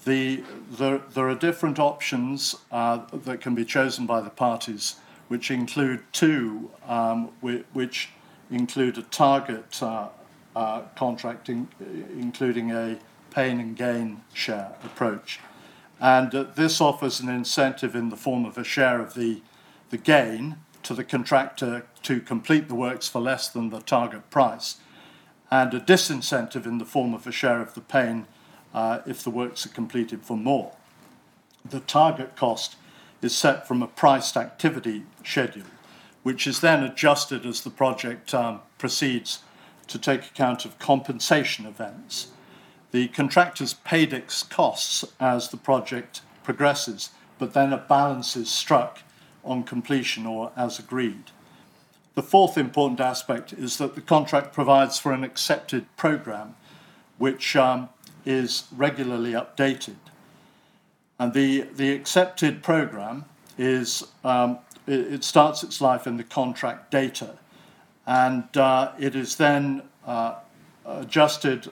the, 0.06 0.44
there, 0.72 1.00
there 1.14 1.28
are 1.28 1.36
different 1.36 1.80
options 1.80 2.56
uh, 2.72 3.00
that 3.12 3.42
can 3.42 3.56
be 3.56 3.66
chosen 3.66 4.06
by 4.06 4.22
the 4.22 4.30
parties, 4.30 4.96
which 5.28 5.52
include 5.52 6.02
two, 6.12 6.72
um, 6.88 7.30
which 7.42 8.10
include 8.50 8.98
a 8.98 9.04
target 9.04 9.82
uh, 9.84 10.10
uh, 10.56 10.82
contracting, 10.96 11.68
including 12.18 12.72
a 12.72 12.98
pain 13.32 13.60
and 13.60 13.76
gain 13.76 14.22
share 14.34 14.76
approach. 14.84 15.40
And 16.00 16.34
uh, 16.34 16.44
this 16.56 16.80
offers 16.80 17.20
an 17.20 17.30
incentive 17.30 17.96
in 17.96 18.10
the 18.10 18.18
form 18.18 18.46
of 18.46 18.58
a 18.58 18.64
share 18.64 19.02
of 19.02 19.14
the, 19.14 19.42
the 19.90 19.98
gain 19.98 20.58
to 20.84 20.94
the 20.94 21.04
contractor 21.04 21.86
to 22.04 22.22
complete 22.22 22.68
the 22.68 22.76
works 22.76 23.08
for 23.08 23.20
less 23.20 23.50
than 23.50 23.70
the 23.70 23.82
target 23.82 24.30
price, 24.30 24.78
and 25.52 25.74
a 25.74 25.80
disincentive 25.80 26.66
in 26.66 26.78
the 26.78 26.86
form 26.86 27.14
of 27.14 27.28
a 27.28 27.32
share 27.32 27.62
of 27.62 27.74
the 27.74 27.82
pain 27.82 28.26
uh, 28.74 29.00
if 29.06 29.24
the 29.24 29.30
works 29.30 29.66
are 29.66 29.70
completed 29.70 30.24
for 30.24 30.38
more. 30.38 30.74
The 31.64 31.80
target 31.80 32.36
cost 32.36 32.76
is 33.22 33.36
set 33.36 33.68
from 33.68 33.82
a 33.82 33.88
priced 33.88 34.38
activity 34.38 35.04
schedule, 35.24 35.64
which 36.24 36.48
is 36.48 36.62
then 36.62 36.84
adjusted 36.84 37.46
as 37.46 37.62
the 37.62 37.70
project 37.70 38.34
um, 38.34 38.62
proceeds 38.78 39.40
to 39.88 39.98
take 39.98 40.26
account 40.26 40.66
of 40.66 40.80
compensation 40.80 41.66
events. 41.66 42.30
The 42.92 43.08
contractor's 43.10 43.74
paid 43.74 44.14
its 44.14 44.44
costs 44.44 45.06
as 45.20 45.50
the 45.50 45.58
project 45.58 46.22
progresses, 46.44 47.10
but 47.38 47.54
then 47.54 47.74
a 47.74 47.78
balance 47.78 48.36
is 48.36 48.50
struck 48.50 49.00
on 49.44 49.64
completion 49.64 50.26
or 50.26 50.52
as 50.56 50.80
agreed. 50.80 51.32
The 52.16 52.24
fourth 52.24 52.58
important 52.58 53.00
aspect 53.00 53.54
is 53.54 53.78
that 53.78 53.96
the 53.96 54.02
contract 54.02 54.54
provides 54.54 55.00
for 55.00 55.14
an 55.14 55.24
accepted 55.24 55.86
program, 55.96 56.56
which 57.18 57.56
um, 57.56 57.90
is 58.26 58.66
regularly 58.76 59.34
updated. 59.34 59.96
And 61.18 61.34
the, 61.34 61.62
the 61.62 61.92
accepted 61.94 62.64
program 62.64 63.26
is, 63.58 64.08
um, 64.24 64.60
it, 64.88 65.14
it, 65.14 65.24
starts 65.24 65.64
its 65.64 65.82
life 65.82 66.08
in 66.08 66.18
the 66.18 66.24
contract 66.24 66.92
data, 66.92 67.38
and 68.08 68.56
uh, 68.56 68.94
it 68.98 69.16
is 69.16 69.36
then 69.36 69.84
uh, 70.06 70.36
adjusted 70.86 71.70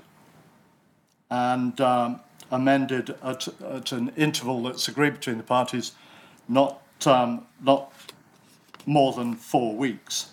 and 1.30 1.80
um, 1.80 2.20
amended 2.52 3.16
at, 3.24 3.48
at, 3.64 3.92
an 3.92 4.12
interval 4.18 4.64
that's 4.64 4.88
agreed 4.88 5.14
between 5.14 5.38
the 5.38 5.44
parties, 5.44 5.94
not, 6.48 6.82
um, 7.06 7.46
not 7.62 7.92
more 8.86 9.14
than 9.14 9.36
four 9.36 9.76
weeks. 9.76 10.32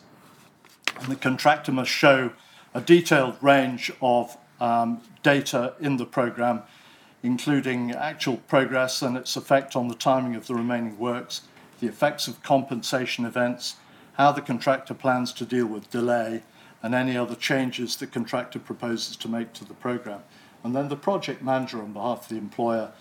And 1.01 1.11
the 1.11 1.17
contractor 1.17 1.73
must 1.73 1.91
show 1.91 2.33
a 2.73 2.81
detailed 2.81 3.37
range 3.41 3.93
of 4.01 4.37
um, 4.61 5.01
data 5.23 5.75
in 5.81 5.97
the 5.97 6.07
program, 6.07 6.63
including 7.23 7.93
actual 7.93 8.37
progress 8.37 9.03
and 9.03 9.17
its 9.17 9.37
effect 9.37 9.75
on 9.77 9.89
the 9.89 9.95
timing 9.95 10.35
of 10.35 10.47
the 10.47 10.55
remaining 10.55 10.99
works, 10.99 11.43
the 11.81 11.87
effects 11.87 12.29
of 12.29 12.43
compensation 12.43 13.25
events, 13.25 13.77
how 14.15 14.31
the 14.31 14.41
contractor 14.41 14.95
plans 14.95 15.33
to 15.33 15.45
deal 15.45 15.67
with 15.67 15.91
delay, 15.91 16.43
and 16.83 16.95
any 16.95 17.17
other 17.17 17.35
changes 17.35 17.97
the 17.97 18.07
contractor 18.07 18.59
proposes 18.59 19.17
to 19.17 19.29
make 19.29 19.53
to 19.55 19.65
the 19.65 19.75
program. 19.75 20.21
And 20.63 20.75
then 20.77 20.89
the 20.89 20.97
project 20.97 21.43
manager, 21.43 21.81
on 21.81 21.93
behalf 21.93 22.23
of 22.23 22.29
the 22.29 22.37
employer, 22.37 22.93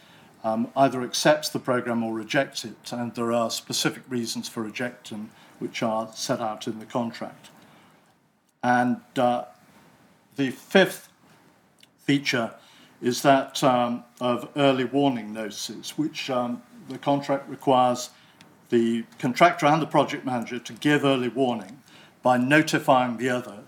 um, 0.44 0.70
either 0.76 1.02
accepts 1.02 1.50
the 1.50 1.60
program 1.60 2.04
or 2.04 2.14
rejects 2.14 2.66
it, 2.66 2.92
and 2.92 3.14
there 3.16 3.32
are 3.32 3.50
specific 3.50 4.04
reasons 4.10 4.50
for 4.50 4.64
rejecting 4.64 5.30
which 5.60 5.82
are 5.82 6.10
set 6.14 6.42
out 6.42 6.68
in 6.68 6.80
the 6.80 6.86
contract. 6.86 7.50
And 8.62 9.02
uh, 9.16 9.46
the 10.36 10.52
fifth 10.52 11.10
feature 12.04 12.54
is 13.02 13.22
that 13.22 13.64
um, 13.64 14.04
of 14.22 14.50
early 14.56 14.86
warning 14.86 15.34
notices, 15.34 15.98
which 15.98 16.30
um, 16.30 16.62
the 16.90 16.98
contract 16.98 17.50
requires 17.50 18.10
the 18.70 19.04
contractor 19.20 19.66
and 19.66 19.82
the 19.82 19.88
project 19.88 20.26
manager 20.26 20.58
to 20.58 20.74
give 20.74 21.04
early 21.04 21.28
warning 21.28 21.82
by 22.22 22.38
notifying 22.38 23.18
the 23.18 23.30
other 23.30 23.60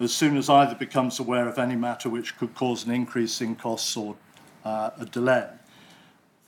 as 0.00 0.12
soon 0.12 0.36
as 0.36 0.48
either 0.48 0.74
becomes 0.74 1.20
aware 1.20 1.46
of 1.46 1.58
any 1.58 1.76
matter 1.76 2.08
which 2.08 2.36
could 2.38 2.54
cause 2.54 2.84
an 2.84 2.92
increase 2.92 3.40
in 3.40 3.54
costs 3.54 3.96
or 3.96 4.16
uh, 4.64 4.90
a 4.98 5.04
delay. 5.06 5.48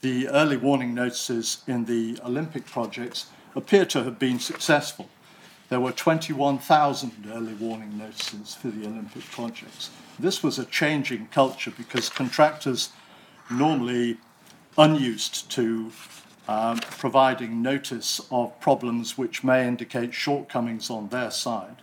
The 0.01 0.27
early 0.27 0.57
warning 0.57 0.93
notices 0.93 1.63
in 1.67 1.85
the 1.85 2.19
Olympic 2.25 2.65
projects 2.65 3.27
appear 3.55 3.85
to 3.85 4.03
have 4.03 4.19
been 4.19 4.39
successful. 4.39 5.07
There 5.69 5.79
were 5.79 5.91
21,000 5.91 7.31
early 7.31 7.53
warning 7.53 7.97
notices 7.97 8.53
for 8.53 8.67
the 8.67 8.85
Olympic 8.85 9.23
projects. 9.31 9.91
This 10.19 10.43
was 10.43 10.59
a 10.59 10.65
changing 10.65 11.27
culture 11.27 11.71
because 11.75 12.09
contractors, 12.09 12.89
normally 13.49 14.17
unused 14.77 15.49
to 15.51 15.91
um, 16.47 16.77
providing 16.77 17.61
notice 17.61 18.21
of 18.31 18.59
problems 18.59 19.17
which 19.17 19.43
may 19.43 19.67
indicate 19.67 20.13
shortcomings 20.13 20.89
on 20.89 21.09
their 21.09 21.31
side, 21.31 21.77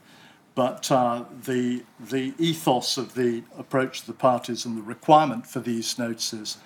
but 0.54 0.90
uh, 0.90 1.24
the, 1.44 1.82
the 1.98 2.34
ethos 2.38 2.98
of 2.98 3.14
the 3.14 3.42
approach 3.58 4.00
to 4.00 4.06
the 4.06 4.12
parties 4.12 4.64
and 4.64 4.76
the 4.76 4.82
requirement 4.82 5.46
for 5.46 5.60
these 5.60 5.98
notices 5.98 6.58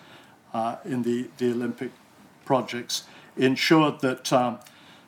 uh, 0.53 0.77
in 0.85 1.03
the, 1.03 1.29
the 1.39 1.51
Olympic 1.51 1.93
projects 2.45 3.05
ensured 3.37 4.01
that 4.01 4.33
um, 4.33 4.59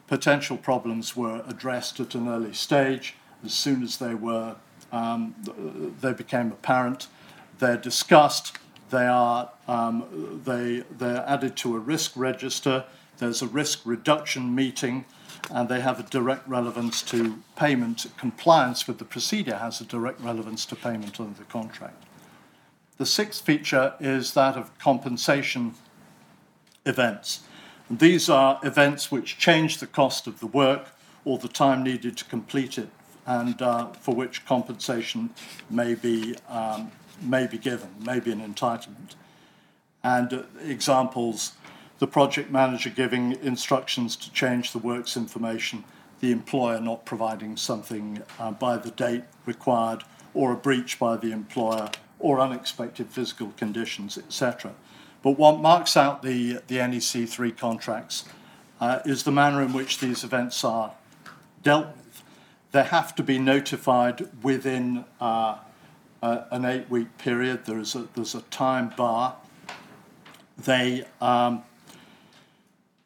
potential 0.06 0.56
problems 0.56 1.16
were 1.16 1.42
addressed 1.48 1.98
at 2.00 2.14
an 2.14 2.28
early 2.28 2.52
stage 2.52 3.14
as 3.44 3.52
soon 3.52 3.82
as 3.82 3.98
they 3.98 4.14
were 4.14 4.56
um, 4.96 5.94
they 6.00 6.12
became 6.12 6.52
apparent. 6.52 7.08
They're 7.58 7.76
discussed. 7.76 8.58
They 8.90 9.06
are 9.06 9.50
um, 9.68 10.40
they 10.44 10.84
they're 10.90 11.24
added 11.26 11.56
to 11.58 11.76
a 11.76 11.78
risk 11.78 12.12
register. 12.16 12.84
There's 13.18 13.42
a 13.42 13.46
risk 13.46 13.80
reduction 13.84 14.54
meeting, 14.54 15.04
and 15.50 15.68
they 15.68 15.80
have 15.80 15.98
a 15.98 16.02
direct 16.04 16.46
relevance 16.48 17.02
to 17.02 17.42
payment. 17.56 18.06
Compliance 18.16 18.86
with 18.86 18.98
the 18.98 19.04
procedure 19.04 19.56
has 19.56 19.80
a 19.80 19.84
direct 19.84 20.20
relevance 20.20 20.66
to 20.66 20.76
payment 20.76 21.18
under 21.20 21.38
the 21.38 21.44
contract. 21.44 22.02
The 22.98 23.06
sixth 23.06 23.44
feature 23.44 23.94
is 24.00 24.34
that 24.34 24.56
of 24.56 24.76
compensation 24.78 25.74
events. 26.84 27.40
And 27.88 27.98
these 27.98 28.28
are 28.28 28.58
events 28.62 29.12
which 29.12 29.38
change 29.38 29.78
the 29.78 29.86
cost 29.86 30.26
of 30.26 30.40
the 30.40 30.46
work 30.46 30.88
or 31.24 31.38
the 31.38 31.48
time 31.48 31.82
needed 31.82 32.16
to 32.16 32.24
complete 32.24 32.78
it 32.78 32.88
and 33.26 33.60
uh, 33.60 33.88
for 33.92 34.14
which 34.14 34.46
compensation 34.46 35.30
may 35.68 35.94
be, 35.94 36.36
um, 36.48 36.92
may 37.20 37.46
be 37.46 37.58
given, 37.58 37.88
may 38.04 38.20
be 38.20 38.32
an 38.32 38.40
entitlement. 38.40 39.14
And 40.02 40.32
uh, 40.32 40.42
examples 40.62 41.52
the 41.98 42.06
project 42.06 42.50
manager 42.50 42.90
giving 42.90 43.32
instructions 43.42 44.16
to 44.16 44.32
change 44.32 44.72
the 44.72 44.78
works 44.78 45.16
information, 45.16 45.84
the 46.20 46.30
employer 46.30 46.80
not 46.80 47.04
providing 47.04 47.56
something 47.56 48.22
uh, 48.38 48.50
by 48.52 48.76
the 48.76 48.90
date 48.90 49.24
required, 49.44 50.04
or 50.34 50.52
a 50.52 50.56
breach 50.56 50.98
by 50.98 51.16
the 51.16 51.32
employer, 51.32 51.90
or 52.18 52.40
unexpected 52.40 53.08
physical 53.08 53.52
conditions, 53.56 54.16
etc. 54.16 54.72
But 55.22 55.32
what 55.32 55.60
marks 55.60 55.96
out 55.96 56.22
the, 56.22 56.60
the 56.68 56.76
NEC 56.76 57.28
3 57.28 57.50
contracts 57.52 58.24
uh, 58.80 59.00
is 59.04 59.24
the 59.24 59.32
manner 59.32 59.62
in 59.62 59.72
which 59.72 59.98
these 59.98 60.22
events 60.22 60.62
are 60.64 60.92
dealt 61.62 61.88
with. 61.88 62.05
They 62.72 62.82
have 62.82 63.14
to 63.16 63.22
be 63.22 63.38
notified 63.38 64.28
within 64.42 65.04
uh, 65.20 65.58
an 66.22 66.64
eight 66.64 66.90
week 66.90 67.16
period. 67.18 67.64
There's 67.64 67.94
a, 67.94 68.08
there's 68.14 68.34
a 68.34 68.42
time 68.42 68.92
bar. 68.96 69.36
They, 70.58 71.04
um, 71.20 71.62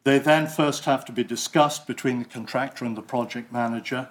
they 0.03 0.19
then 0.19 0.47
first 0.47 0.85
have 0.85 1.05
to 1.05 1.11
be 1.11 1.23
discussed 1.23 1.85
between 1.85 2.19
the 2.19 2.25
contractor 2.25 2.85
and 2.85 2.97
the 2.97 3.01
project 3.01 3.51
manager. 3.51 4.09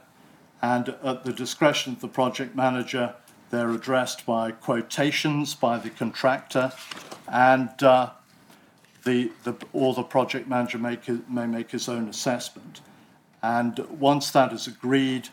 And 0.63 0.91
at 1.03 1.25
the 1.25 1.33
discretion 1.33 1.95
of 1.95 2.01
the 2.01 2.09
project 2.09 2.55
manager, 2.55 3.15
they're 3.51 3.71
addressed 3.71 4.25
by 4.27 4.53
quotations 4.53 5.55
by 5.55 5.79
the 5.79 5.91
contractor, 5.91 6.73
and 7.27 7.83
uh, 7.83 8.11
the, 9.05 9.33
the, 9.45 9.57
or 9.73 9.95
the 9.95 10.03
project 10.03 10.47
manager 10.49 10.79
make, 10.79 11.09
may 11.29 11.47
make 11.47 11.71
his 11.73 11.89
own 11.89 12.09
assessment. 12.09 12.81
And 13.43 13.79
once 13.89 14.31
that 14.31 14.53
is 14.53 14.67
agreed, 14.67 15.31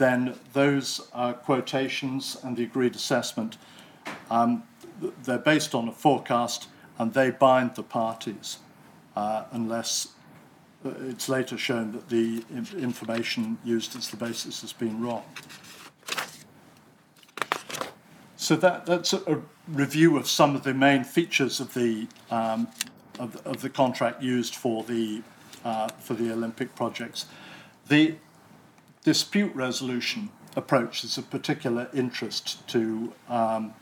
then 0.00 0.34
those 0.54 1.08
uh, 1.12 1.34
quotations 1.34 2.38
and 2.42 2.56
the 2.56 2.62
agreed 2.62 2.96
assessment, 2.96 3.58
um, 4.30 4.62
they're 5.24 5.36
based 5.36 5.74
on 5.74 5.88
a 5.88 5.92
forecast 5.92 6.68
and 6.98 7.12
they 7.12 7.30
bind 7.30 7.74
the 7.74 7.82
parties 7.82 8.58
uh, 9.14 9.44
unless 9.52 10.08
uh, 10.86 10.90
it's 11.02 11.28
later 11.28 11.58
shown 11.58 11.92
that 11.92 12.08
the 12.08 12.42
information 12.78 13.58
used 13.62 13.94
as 13.94 14.08
the 14.08 14.16
basis 14.16 14.62
has 14.62 14.72
been 14.72 15.02
wrong. 15.02 15.22
So 18.36 18.56
that, 18.56 18.86
that's 18.86 19.12
a, 19.12 19.42
review 19.68 20.16
of 20.16 20.26
some 20.26 20.56
of 20.56 20.64
the 20.64 20.74
main 20.74 21.04
features 21.04 21.60
of 21.60 21.74
the 21.74 22.08
um, 22.30 22.66
of, 23.20 23.36
of, 23.46 23.60
the 23.60 23.68
contract 23.68 24.20
used 24.20 24.56
for 24.56 24.82
the 24.82 25.22
uh, 25.64 25.88
for 26.00 26.14
the 26.14 26.32
Olympic 26.32 26.74
projects. 26.74 27.26
The 27.86 28.16
dispute 29.04 29.54
resolution 29.54 30.30
approach 30.56 31.04
is 31.04 31.16
of 31.16 31.30
particular 31.30 31.88
interest 31.94 32.66
to 32.68 33.12
um, 33.28 33.74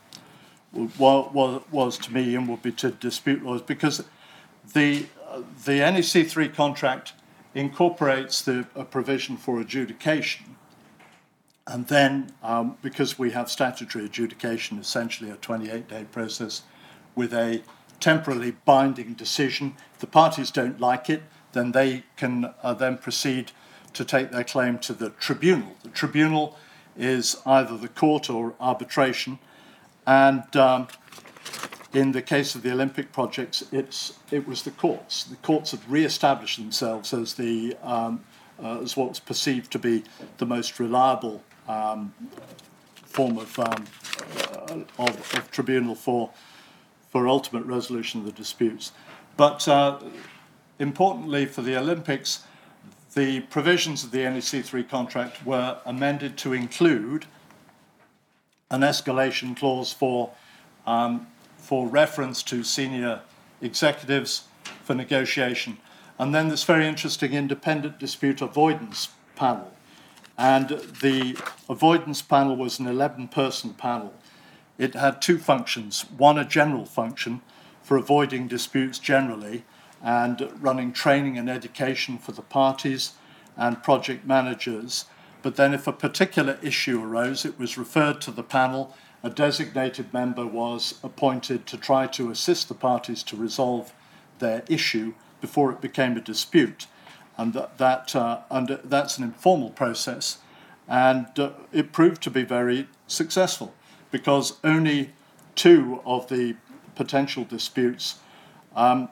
was, 0.73 1.63
was 1.71 1.99
to 1.99 2.13
me 2.13 2.35
and 2.35 2.49
will 2.49 2.59
be 2.59 2.73
to 2.73 2.91
dispute 2.91 3.43
lawyers 3.43 3.63
because 3.63 4.05
the 4.75 5.07
uh, 5.29 5.43
the 5.65 5.79
NEC 5.79 6.27
three 6.27 6.49
contract 6.49 7.13
incorporates 7.55 8.43
the 8.43 8.67
a 8.75 8.85
provision 8.85 9.37
for 9.37 9.61
adjudication. 9.61 10.57
And 11.67 11.87
then, 11.89 12.33
um, 12.43 12.79
because 12.81 13.19
we 13.19 13.33
have 13.33 13.51
statutory 13.51 14.07
adjudication, 14.07 14.79
essentially 14.79 15.31
a 15.31 15.37
28 15.37 15.89
day 15.89 16.07
process 16.11 16.63
with 17.15 17.35
a 17.35 17.63
temporally 18.01 18.53
binding 18.65 19.13
decision, 19.15 19.75
if 19.93 20.01
the 20.01 20.07
parties 20.07 20.51
don't 20.51 20.81
like 20.81 21.11
it, 21.11 21.23
then 21.53 21.73
they 21.73 22.05
can 22.17 22.55
uh, 22.63 22.73
then 22.73 22.97
proceed 22.97 23.53
to 23.93 24.05
take 24.05 24.31
their 24.31 24.45
claim 24.45 24.79
to 24.79 24.93
the 24.93 25.11
tribunal. 25.11 25.77
The 25.83 25.91
tribunal 25.91 26.57
is 26.97 27.37
either 27.47 27.77
the 27.77 27.89
court 27.89 28.29
or 28.29 28.55
arbitration, 28.61 29.39
and 30.07 30.45
um, 30.57 30.89
in 31.93 32.13
the 32.13 32.23
case 32.23 32.55
of 32.55 32.63
the 32.63 32.73
Olympic 32.73 33.13
projects, 33.13 33.65
it's, 33.73 34.19
it 34.31 34.47
was 34.47 34.63
the 34.63 34.71
courts. 34.71 35.25
The 35.25 35.37
courts 35.37 35.71
had 35.71 35.81
re-established 35.89 36.59
themselves 36.59 37.13
as 37.13 37.35
the 37.35 37.77
um, 37.83 38.25
uh, 38.63 38.81
as 38.81 38.97
what 38.97 39.09
was 39.09 39.21
perceived 39.21 39.71
to 39.73 39.79
be 39.79 40.05
the 40.39 40.47
most 40.47 40.81
reliable 40.81 41.43
um, 41.69 42.13
form 43.05 43.39
of, 43.39 43.59
um, 43.59 43.85
uh, 44.69 45.03
of, 45.03 45.35
of, 45.35 45.51
tribunal 45.51 45.95
for, 45.95 46.31
for 47.11 47.29
ultimate 47.29 47.65
resolution 47.65 48.21
of 48.21 48.27
the 48.27 48.33
disputes. 48.33 48.93
But 49.37 49.67
uh, 49.69 50.01
importantly 50.79 51.47
for 51.47 51.63
the 51.63 51.77
Olympics, 51.77 52.45
the 53.19 53.41
provisions 53.41 54.05
of 54.05 54.13
the 54.13 54.19
NEC3 54.19 54.89
contract 54.89 55.45
were 55.45 55.79
amended 55.85 56.39
to 56.39 56.53
include 56.53 57.27
an 58.71 58.83
escalation 58.83 59.57
clause 59.57 59.93
for, 59.93 60.31
um, 60.87 61.27
for 61.57 61.89
reference 61.89 62.45
to 62.45 62.63
senior 62.63 63.21
executives 63.61 64.45
for 64.85 64.95
negotiation. 64.95 65.79
And 66.17 66.33
then 66.33 66.49
this 66.49 66.63
very 66.63 66.87
interesting 66.87 67.33
independent 67.33 67.99
dispute 67.99 68.41
avoidance 68.41 69.09
panel 69.35 69.73
and 70.37 70.69
the 71.03 71.37
avoidance 71.69 72.23
panel 72.23 72.55
was 72.55 72.79
an 72.79 72.87
11 72.87 73.29
person 73.29 73.75
panel. 73.75 74.15
It 74.79 74.95
had 74.95 75.21
two 75.21 75.39
functions 75.39 76.03
one, 76.17 76.39
a 76.39 76.45
general 76.45 76.85
function 76.85 77.41
for 77.83 77.97
avoiding 77.97 78.47
disputes 78.47 79.01
generally 79.01 79.65
and 80.03 80.51
running 80.61 80.93
training 80.93 81.37
and 81.39 81.49
education 81.49 82.19
for 82.19 82.33
the 82.33 82.43
parties 82.43 83.13
and 83.57 83.83
project 83.83 84.27
managers. 84.27 85.07
But 85.43 85.57
then, 85.57 85.75
if 85.75 85.87
a 85.87 85.93
particular 85.93 86.59
issue 86.63 87.03
arose, 87.03 87.45
it 87.45 87.59
was 87.59 87.79
referred 87.79 88.21
to 88.23 88.31
the 88.31 88.43
panel. 88.43 88.95
A 89.23 89.31
designated 89.31 90.13
member 90.13 90.47
was 90.47 90.99
appointed 91.03 91.67
to 91.67 91.77
try 91.77 92.07
to 92.09 92.31
assist 92.31 92.69
the 92.69 92.75
parties 92.75 93.23
to 93.25 93.37
resolve 93.37 93.93
their 94.39 94.65
issue 94.69 95.15
before 95.41 95.73
it 95.73 95.81
became 95.81 96.17
a 96.17 96.21
dispute 96.21 96.87
and 97.39 97.55
that, 97.55 97.79
that 97.79 98.15
uh, 98.17 98.41
under, 98.51 98.77
that's 98.85 99.17
an 99.17 99.25
informal 99.25 99.71
process. 99.71 100.39
And 100.89 101.27
uh, 101.39 101.53
it 101.73 101.93
proved 101.93 102.21
to 102.25 102.31
be 102.31 102.43
very 102.43 102.89
successful 103.07 103.73
because 104.11 104.59
only 104.65 105.13
two 105.55 106.01
of 106.05 106.29
the 106.29 106.57
potential 106.97 107.45
disputes 107.45 108.17
um, 108.75 109.09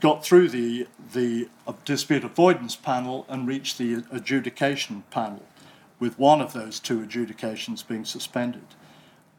got 0.00 0.24
through 0.24 0.48
the, 0.48 0.86
the 1.12 1.48
dispute 1.84 2.24
avoidance 2.24 2.76
panel 2.76 3.26
and 3.28 3.46
reached 3.46 3.78
the 3.78 4.04
adjudication 4.10 5.04
panel, 5.10 5.42
with 5.98 6.18
one 6.18 6.40
of 6.40 6.52
those 6.52 6.80
two 6.80 7.02
adjudications 7.02 7.82
being 7.82 8.04
suspended. 8.04 8.66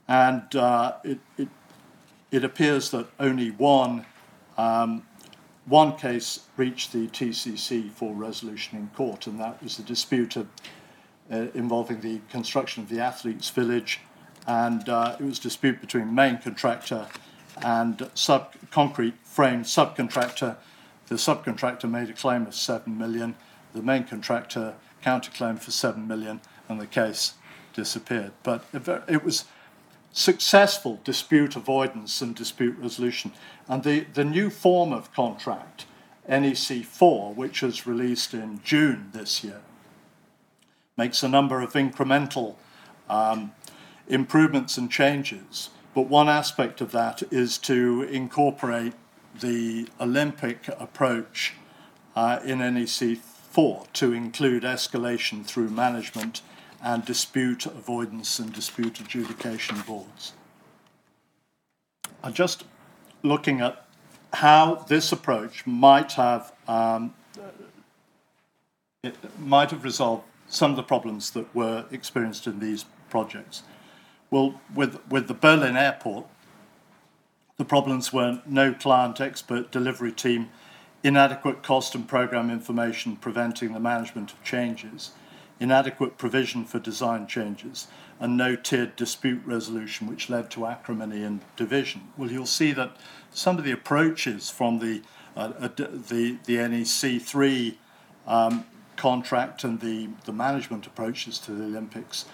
And 0.07 0.55
uh, 0.55 0.95
it, 1.03 1.19
it, 1.37 1.49
it 2.31 2.43
appears 2.43 2.91
that 2.91 3.07
only 3.19 3.51
one 3.51 4.05
um, 4.57 5.03
one 5.65 5.95
case 5.95 6.41
reached 6.57 6.91
the 6.91 7.07
TCC 7.07 7.89
for 7.91 8.13
resolution 8.13 8.77
in 8.77 8.87
court, 8.89 9.27
and 9.27 9.39
that 9.39 9.63
was 9.63 9.77
the 9.77 9.83
dispute 9.83 10.35
of, 10.35 10.47
uh, 11.31 11.47
involving 11.53 12.01
the 12.01 12.19
construction 12.29 12.83
of 12.83 12.89
the 12.89 12.99
athletes' 12.99 13.49
village, 13.49 14.01
and 14.45 14.89
uh, 14.89 15.15
it 15.19 15.23
was 15.23 15.39
a 15.39 15.41
dispute 15.41 15.79
between 15.79 16.13
main 16.13 16.37
contractor 16.37 17.07
and 17.61 18.09
sub 18.13 18.53
concrete 18.71 19.15
frame 19.23 19.63
subcontractor. 19.63 20.57
The 21.07 21.15
subcontractor 21.15 21.89
made 21.89 22.09
a 22.09 22.13
claim 22.13 22.45
of 22.45 22.55
seven 22.55 22.97
million. 22.97 23.35
The 23.73 23.81
main 23.81 24.03
contractor 24.05 24.75
counterclaimed 25.03 25.59
for 25.59 25.71
seven 25.71 26.07
million, 26.07 26.41
and 26.69 26.79
the 26.79 26.87
case 26.87 27.33
disappeared. 27.73 28.31
But 28.43 28.65
it 29.07 29.23
was 29.23 29.45
successful 30.11 30.99
dispute 31.03 31.55
avoidance 31.55 32.21
and 32.21 32.35
dispute 32.35 32.77
resolution. 32.77 33.33
And 33.67 33.83
the, 33.83 34.01
the 34.13 34.23
new 34.23 34.49
form 34.49 34.93
of 34.93 35.11
contract, 35.13 35.85
NEC 36.29 36.85
4, 36.85 37.33
which 37.33 37.61
was 37.61 37.87
released 37.87 38.33
in 38.33 38.61
June 38.63 39.09
this 39.11 39.43
year, 39.43 39.61
makes 40.95 41.23
a 41.23 41.27
number 41.27 41.61
of 41.61 41.73
incremental 41.73 42.55
um, 43.09 43.51
improvements 44.07 44.77
and 44.77 44.89
changes. 44.91 45.69
But 45.93 46.07
one 46.07 46.29
aspect 46.29 46.81
of 46.81 46.91
that 46.91 47.23
is 47.31 47.57
to 47.59 48.03
incorporate 48.03 48.93
the 49.39 49.87
Olympic 49.99 50.67
approach 50.79 51.53
uh, 52.15 52.39
in 52.43 52.59
NEC 52.59 53.17
4 53.17 53.85
to 53.93 54.13
include 54.13 54.63
escalation 54.63 55.45
through 55.45 55.69
management 55.69 56.41
and 56.83 57.05
dispute 57.05 57.65
avoidance 57.65 58.39
and 58.39 58.51
dispute 58.51 58.99
adjudication 58.99 59.81
boards. 59.81 60.33
I'm 62.23 62.33
just 62.33 62.63
looking 63.21 63.61
at 63.61 63.85
how 64.33 64.85
this 64.87 65.11
approach 65.11 65.67
might 65.67 66.13
have 66.13 66.51
um, 66.67 67.13
might 69.37 69.69
have 69.71 69.83
resolved 69.83 70.23
some 70.47 70.71
of 70.71 70.77
the 70.77 70.83
problems 70.83 71.31
that 71.31 71.53
were 71.53 71.85
experienced 71.91 72.47
in 72.47 72.59
these 72.59 72.85
projects. 73.09 73.63
Well, 74.33 74.59
with 74.73 74.97
with 75.07 75.27
the 75.27 75.35
Berlin 75.35 75.77
airport, 75.77 76.25
the 77.57 77.65
problems 77.65 78.11
were 78.11 78.41
no 78.47 78.73
client 78.73 79.21
expert 79.21 79.71
delivery 79.71 80.11
team, 80.11 80.49
inadequate 81.03 81.61
cost 81.61 81.93
and 81.93 82.07
program 82.07 82.49
information 82.49 83.15
preventing 83.15 83.73
the 83.73 83.79
management 83.79 84.33
of 84.33 84.43
changes, 84.43 85.11
inadequate 85.59 86.17
provision 86.17 86.65
for 86.65 86.79
design 86.79 87.27
changes, 87.27 87.89
and 88.19 88.35
no 88.35 88.55
tiered 88.55 88.95
dispute 88.95 89.43
resolution, 89.45 90.07
which 90.07 90.31
led 90.31 90.49
to 90.49 90.65
acrimony 90.65 91.21
and 91.21 91.41
division. 91.55 92.01
Well, 92.17 92.31
you'll 92.31 92.47
see 92.47 92.71
that 92.71 92.97
some 93.29 93.59
of 93.59 93.63
the 93.63 93.71
approaches 93.71 94.49
from 94.49 94.79
the, 94.79 95.03
uh, 95.37 95.51
uh, 95.59 95.67
the, 95.67 96.39
the 96.45 96.57
NEC 96.57 97.21
3 97.21 97.77
um, 98.25 98.65
contract 98.95 99.63
and 99.63 99.79
the, 99.79 100.09
the 100.25 100.33
management 100.33 100.87
approaches 100.87 101.37
to 101.37 101.51
the 101.51 101.65
Olympics 101.65 102.25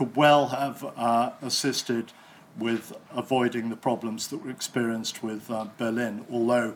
could 0.00 0.16
well 0.16 0.48
have 0.48 0.82
uh, 0.96 1.30
assisted 1.42 2.10
with 2.58 2.96
avoiding 3.14 3.68
the 3.68 3.76
problems 3.76 4.28
that 4.28 4.42
were 4.42 4.50
experienced 4.50 5.22
with 5.22 5.50
uh, 5.50 5.66
Berlin, 5.76 6.24
although 6.32 6.74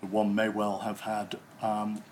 one 0.00 0.34
may 0.34 0.48
well 0.48 0.78
have 0.78 1.00
had 1.00 1.36
um, 1.60 2.02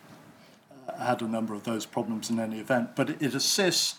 had 0.99 1.23
a 1.23 1.27
number 1.27 1.55
of 1.55 1.65
those 1.65 1.87
problems 1.87 2.29
in 2.29 2.39
any 2.39 2.61
event. 2.61 2.95
But 2.95 3.09
it 3.09 3.35
assists 3.35 3.97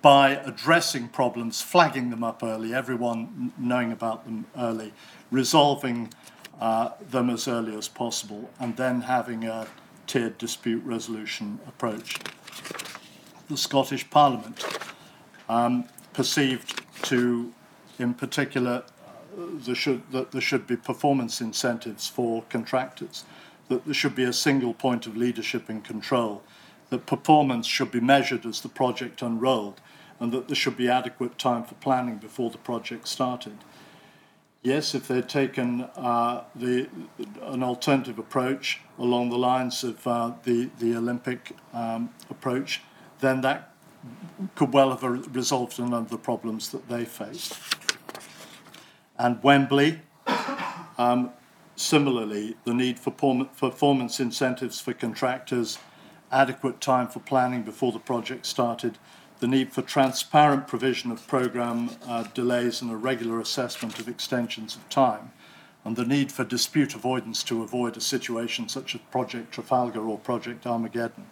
by 0.00 0.36
addressing 0.36 1.08
problems, 1.08 1.60
flagging 1.60 2.10
them 2.10 2.22
up 2.22 2.40
early, 2.40 2.72
everyone 2.72 3.52
knowing 3.58 3.90
about 3.90 4.26
them 4.26 4.46
early, 4.56 4.92
resolving 5.32 6.12
uh, 6.60 6.90
them 7.10 7.30
as 7.30 7.48
early 7.48 7.76
as 7.76 7.88
possible, 7.88 8.48
and 8.60 8.76
then 8.76 9.00
having 9.00 9.42
a 9.42 9.66
tiered 10.06 10.38
dispute 10.38 10.84
resolution 10.84 11.58
approach. 11.66 12.20
The 13.48 13.56
Scottish 13.56 14.08
Parliament 14.08 14.64
um, 15.48 15.88
perceived 16.16 16.82
to, 17.02 17.52
in 17.98 18.14
particular, 18.14 18.82
uh, 19.38 19.74
should, 19.74 20.10
that 20.12 20.32
there 20.32 20.40
should 20.40 20.66
be 20.66 20.74
performance 20.74 21.42
incentives 21.42 22.08
for 22.08 22.42
contractors, 22.48 23.24
that 23.68 23.84
there 23.84 23.92
should 23.92 24.14
be 24.14 24.24
a 24.24 24.32
single 24.32 24.72
point 24.72 25.06
of 25.06 25.14
leadership 25.14 25.68
and 25.68 25.84
control, 25.84 26.42
that 26.88 27.04
performance 27.04 27.66
should 27.66 27.90
be 27.90 28.00
measured 28.00 28.46
as 28.46 28.62
the 28.62 28.68
project 28.68 29.20
unrolled, 29.20 29.78
and 30.18 30.32
that 30.32 30.48
there 30.48 30.56
should 30.56 30.76
be 30.76 30.88
adequate 30.88 31.38
time 31.38 31.62
for 31.62 31.74
planning 31.74 32.16
before 32.16 32.48
the 32.48 32.58
project 32.58 33.06
started. 33.06 33.58
Yes, 34.62 34.94
if 34.94 35.06
they'd 35.08 35.28
taken 35.28 35.82
uh, 35.96 36.44
the, 36.54 36.88
an 37.42 37.62
alternative 37.62 38.18
approach 38.18 38.80
along 38.98 39.28
the 39.28 39.36
lines 39.36 39.84
of 39.84 40.06
uh, 40.06 40.32
the, 40.44 40.70
the 40.78 40.96
Olympic 40.96 41.52
um, 41.74 42.08
approach, 42.30 42.80
then 43.20 43.42
that 43.42 43.75
could 44.54 44.72
well 44.72 44.90
have 44.90 45.34
resolved 45.34 45.78
a 45.78 45.82
number 45.82 45.96
of 45.98 46.10
the 46.10 46.18
problems 46.18 46.70
that 46.70 46.88
they 46.88 47.04
faced. 47.04 47.54
And 49.18 49.42
Wembley, 49.42 50.00
um, 50.98 51.30
similarly, 51.74 52.56
the 52.64 52.74
need 52.74 52.98
for 52.98 53.10
performance 53.10 54.20
incentives 54.20 54.80
for 54.80 54.92
contractors, 54.92 55.78
adequate 56.30 56.80
time 56.80 57.08
for 57.08 57.20
planning 57.20 57.62
before 57.62 57.92
the 57.92 57.98
project 57.98 58.46
started, 58.46 58.98
the 59.38 59.46
need 59.46 59.72
for 59.72 59.82
transparent 59.82 60.66
provision 60.66 61.10
of 61.10 61.26
program 61.26 61.90
uh, 62.06 62.24
delays 62.34 62.80
and 62.80 62.90
a 62.90 62.96
regular 62.96 63.40
assessment 63.40 63.98
of 63.98 64.08
extensions 64.08 64.76
of 64.76 64.88
time, 64.88 65.30
and 65.84 65.96
the 65.96 66.04
need 66.04 66.32
for 66.32 66.44
dispute 66.44 66.94
avoidance 66.94 67.42
to 67.42 67.62
avoid 67.62 67.96
a 67.96 68.00
situation 68.00 68.68
such 68.68 68.94
as 68.94 69.00
Project 69.10 69.52
Trafalgar 69.52 70.00
or 70.00 70.18
Project 70.18 70.66
Armageddon, 70.66 71.26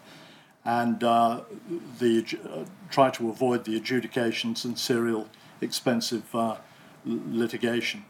and 0.65 1.05
uh, 1.05 1.41
the, 1.99 2.25
uh, 2.51 2.65
try 2.91 3.11
to 3.11 3.29
avoid 3.29 3.65
the 3.65 3.77
adjudications 3.77 4.65
and 4.65 4.79
serial 4.79 5.29
expensive 5.61 6.35
uh, 6.35 6.57
litigation. 7.05 8.05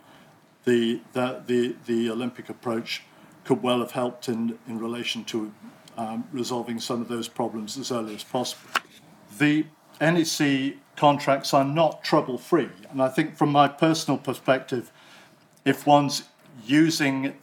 The, 0.64 1.00
the, 1.12 1.42
the, 1.46 1.76
the 1.86 2.10
Olympic 2.10 2.48
approach 2.48 3.02
could 3.44 3.62
well 3.62 3.80
have 3.80 3.92
helped 3.92 4.28
in, 4.28 4.58
in 4.66 4.78
relation 4.78 5.24
to 5.24 5.52
um, 5.96 6.24
resolving 6.32 6.80
some 6.80 7.00
of 7.00 7.08
those 7.08 7.28
problems 7.28 7.76
as 7.76 7.92
early 7.92 8.14
as 8.14 8.24
possible. 8.24 8.70
The 9.38 9.66
NEC 10.00 10.74
contracts 10.96 11.52
are 11.52 11.64
not 11.64 12.02
trouble 12.02 12.38
free. 12.38 12.70
And 12.90 13.02
I 13.02 13.08
think 13.08 13.36
from 13.36 13.50
my 13.50 13.68
personal 13.68 14.18
perspective, 14.18 14.90
if 15.64 15.86
one's 15.86 16.24
using 16.64 17.34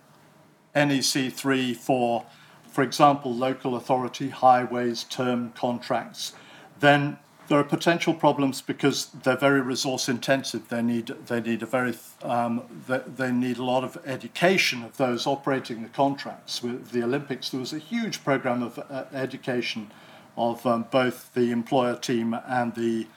NEC 0.75 1.31
3 1.31 1.73
for, 1.73 2.25
for 2.71 2.83
example, 2.83 3.33
local 3.33 3.75
authority 3.75 4.29
highways 4.29 5.03
term 5.03 5.51
contracts, 5.51 6.33
then 6.79 7.17
there 7.47 7.59
are 7.59 7.65
potential 7.65 8.13
problems 8.13 8.61
because 8.61 9.07
they're 9.23 9.35
very 9.35 9.59
resource 9.59 10.07
intensive. 10.07 10.69
They 10.69 10.81
need 10.81 11.07
they 11.27 11.41
need 11.41 11.61
a 11.61 11.65
very 11.65 11.95
um, 12.23 12.63
they, 12.87 13.31
need 13.31 13.57
a 13.57 13.63
lot 13.63 13.83
of 13.83 13.97
education 14.05 14.83
of 14.83 14.95
those 14.95 15.27
operating 15.27 15.83
the 15.83 15.89
contracts. 15.89 16.63
With 16.63 16.91
the 16.91 17.03
Olympics, 17.03 17.49
there 17.49 17.59
was 17.59 17.73
a 17.73 17.77
huge 17.77 18.23
program 18.23 18.63
of 18.63 18.79
uh, 18.79 19.03
education 19.11 19.91
of 20.37 20.65
um, 20.65 20.85
both 20.91 21.33
the 21.33 21.51
employer 21.51 21.97
team 21.97 22.33
and 22.47 22.73
the 22.75 23.07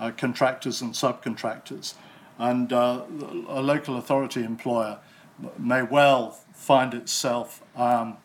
uh, 0.00 0.10
contractors 0.16 0.80
and 0.80 0.94
subcontractors. 0.94 1.92
And 2.38 2.72
uh, 2.72 3.02
a 3.46 3.60
local 3.60 3.98
authority 3.98 4.42
employer 4.42 5.00
may 5.58 5.82
well 5.82 6.40
find 6.54 6.94
itself 6.94 7.62
um, 7.76 8.16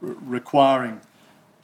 requiring 0.00 1.00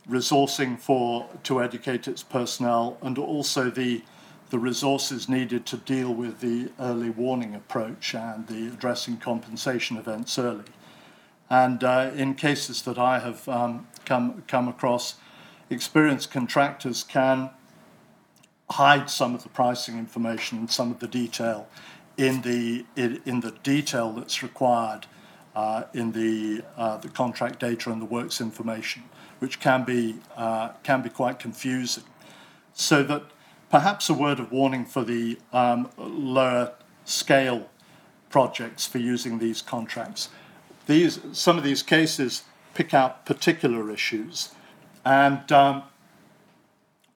resourcing 0.09 0.78
for 0.78 1.28
to 1.43 1.62
educate 1.62 2.07
its 2.07 2.22
personnel 2.22 2.99
and 3.03 3.18
also 3.18 3.70
the 3.70 4.03
the 4.51 4.59
resources 4.59 5.28
needed 5.28 5.66
to 5.66 5.76
deal 5.78 6.14
with 6.14 6.41
the 6.41 6.70
early 6.78 7.11
warning 7.11 7.55
approach 7.55 8.14
and 8.14 8.47
the 8.47 8.68
addressing 8.68 9.16
compensation 9.16 9.97
events 9.97 10.39
early. 10.39 10.64
And 11.51 11.82
uh, 11.82 12.12
in 12.14 12.35
cases 12.35 12.82
that 12.82 12.99
I 12.99 13.18
have 13.18 13.49
um, 13.49 13.89
come 14.05 14.45
come 14.47 14.68
across, 14.68 15.16
experienced 15.70 16.30
contractors 16.30 17.03
can 17.03 17.51
hide 18.70 19.11
some 19.11 19.35
of 19.35 19.43
the 19.43 19.49
pricing 19.49 19.99
information 19.99 20.59
and 20.59 20.70
some 20.70 20.91
of 20.91 21.01
the 21.01 21.09
detail 21.09 21.68
in 22.16 22.43
the 22.43 22.85
in, 22.97 23.20
in 23.24 23.41
the 23.41 23.53
detail 23.62 24.12
that's 24.12 24.43
required 24.43 25.07
uh, 25.55 25.84
in 25.92 26.12
the 26.12 26.62
uh, 26.76 26.96
the 26.98 27.09
contract 27.09 27.61
data 27.61 27.90
and 27.90 28.00
the 28.00 28.07
works 28.07 28.40
information, 28.40 29.02
which 29.38 29.61
can 29.61 29.84
be 29.84 30.16
uh, 30.36 30.70
can 30.82 31.02
be 31.02 31.09
quite 31.09 31.38
confusing. 31.38 32.05
So 32.72 33.02
that 33.05 33.22
perhaps 33.70 34.09
a 34.09 34.14
word 34.14 34.40
of 34.40 34.50
warning 34.50 34.84
for 34.84 35.05
the 35.05 35.38
um, 35.52 35.90
lower 35.96 36.72
scale 37.05 37.68
projects 38.30 38.86
for 38.86 38.98
using 38.98 39.38
these 39.38 39.62
contracts. 39.62 40.28
These 40.86 41.20
some 41.32 41.57
of 41.57 41.64
these 41.64 41.82
cases 41.82 42.42
pick 42.74 42.92
out 42.92 43.24
particular 43.24 43.90
issues 43.90 44.50
and 45.05 45.50
um, 45.52 45.82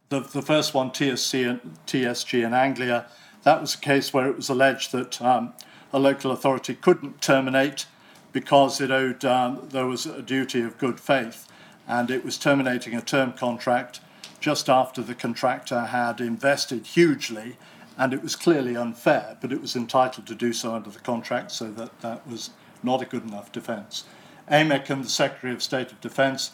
the, 0.09 0.21
the 0.21 0.43
first 0.43 0.75
one, 0.75 0.91
TSC 0.91 1.49
and, 1.49 1.79
TSG 1.87 2.45
in 2.45 2.55
Anglia, 2.55 3.07
that 3.45 3.61
was 3.61 3.75
a 3.75 3.79
case 3.79 4.13
where 4.13 4.29
it 4.29 4.37
was 4.37 4.49
alleged 4.49 4.93
that 4.93 5.21
um, 5.23 5.55
a 5.93 5.99
local 5.99 6.31
authority 6.31 6.75
couldn't 6.75 7.21
terminate 7.21 7.87
because 8.33 8.81
it 8.81 8.91
owed, 8.91 9.25
um, 9.25 9.69
there 9.71 9.87
was 9.87 10.07
a 10.07 10.23
duty 10.23 10.61
of 10.63 10.79
good 10.79 11.01
faith, 11.01 11.47
and 11.87 12.11
it 12.11 12.25
was 12.25 12.37
terminating 12.39 12.95
a 12.95 13.03
term 13.03 13.33
contract 13.33 14.01
just 14.41 14.69
after 14.69 15.03
the 15.03 15.15
contractor 15.15 15.87
had 15.87 16.21
invested 16.21 16.87
hugely, 16.87 17.57
and 17.97 18.13
it 18.13 18.23
was 18.23 18.37
clearly 18.37 18.77
unfair, 18.77 19.37
but 19.41 19.53
it 19.53 19.61
was 19.61 19.75
entitled 19.75 20.27
to 20.27 20.35
do 20.35 20.53
so 20.53 20.75
under 20.75 20.91
the 20.91 21.01
contract, 21.01 21.51
so 21.51 21.71
that 21.73 22.01
that 22.01 22.27
was 22.27 22.51
not 22.83 23.03
a 23.03 23.05
good 23.05 23.25
enough 23.25 23.51
defence. 23.51 24.05
AMEC 24.51 24.89
and 24.91 25.05
the 25.05 25.09
Secretary 25.09 25.53
of 25.53 25.63
State 25.63 25.93
of 25.93 26.01
Defence 26.01 26.53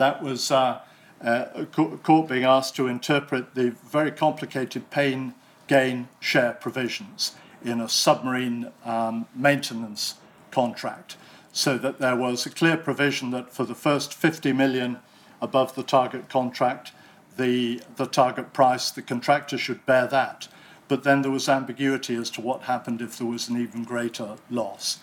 that 0.00 0.22
was 0.22 0.50
uh, 0.50 0.80
uh, 1.22 1.44
a 1.54 1.66
court 1.66 2.28
being 2.28 2.44
asked 2.44 2.74
to 2.76 2.86
interpret 2.86 3.54
the 3.54 3.70
very 3.84 4.10
complicated 4.10 4.90
pain 4.90 5.34
gain 5.66 6.08
share 6.20 6.54
provisions 6.54 7.36
in 7.62 7.80
a 7.80 7.88
submarine 7.88 8.72
um, 8.84 9.26
maintenance 9.34 10.14
contract 10.50 11.16
so 11.52 11.76
that 11.78 11.98
there 11.98 12.16
was 12.16 12.46
a 12.46 12.50
clear 12.50 12.76
provision 12.76 13.30
that 13.30 13.52
for 13.52 13.64
the 13.64 13.74
first 13.74 14.14
50 14.14 14.52
million 14.52 14.98
above 15.40 15.74
the 15.74 15.82
target 15.82 16.28
contract 16.28 16.92
the 17.36 17.82
the 17.96 18.06
target 18.06 18.52
price 18.52 18.90
the 18.90 19.02
contractor 19.02 19.58
should 19.58 19.84
bear 19.86 20.06
that 20.06 20.48
but 20.88 21.04
then 21.04 21.22
there 21.22 21.30
was 21.30 21.48
ambiguity 21.48 22.14
as 22.14 22.30
to 22.30 22.40
what 22.40 22.62
happened 22.62 23.00
if 23.00 23.18
there 23.18 23.26
was 23.26 23.48
an 23.48 23.60
even 23.60 23.84
greater 23.84 24.36
loss 24.50 25.00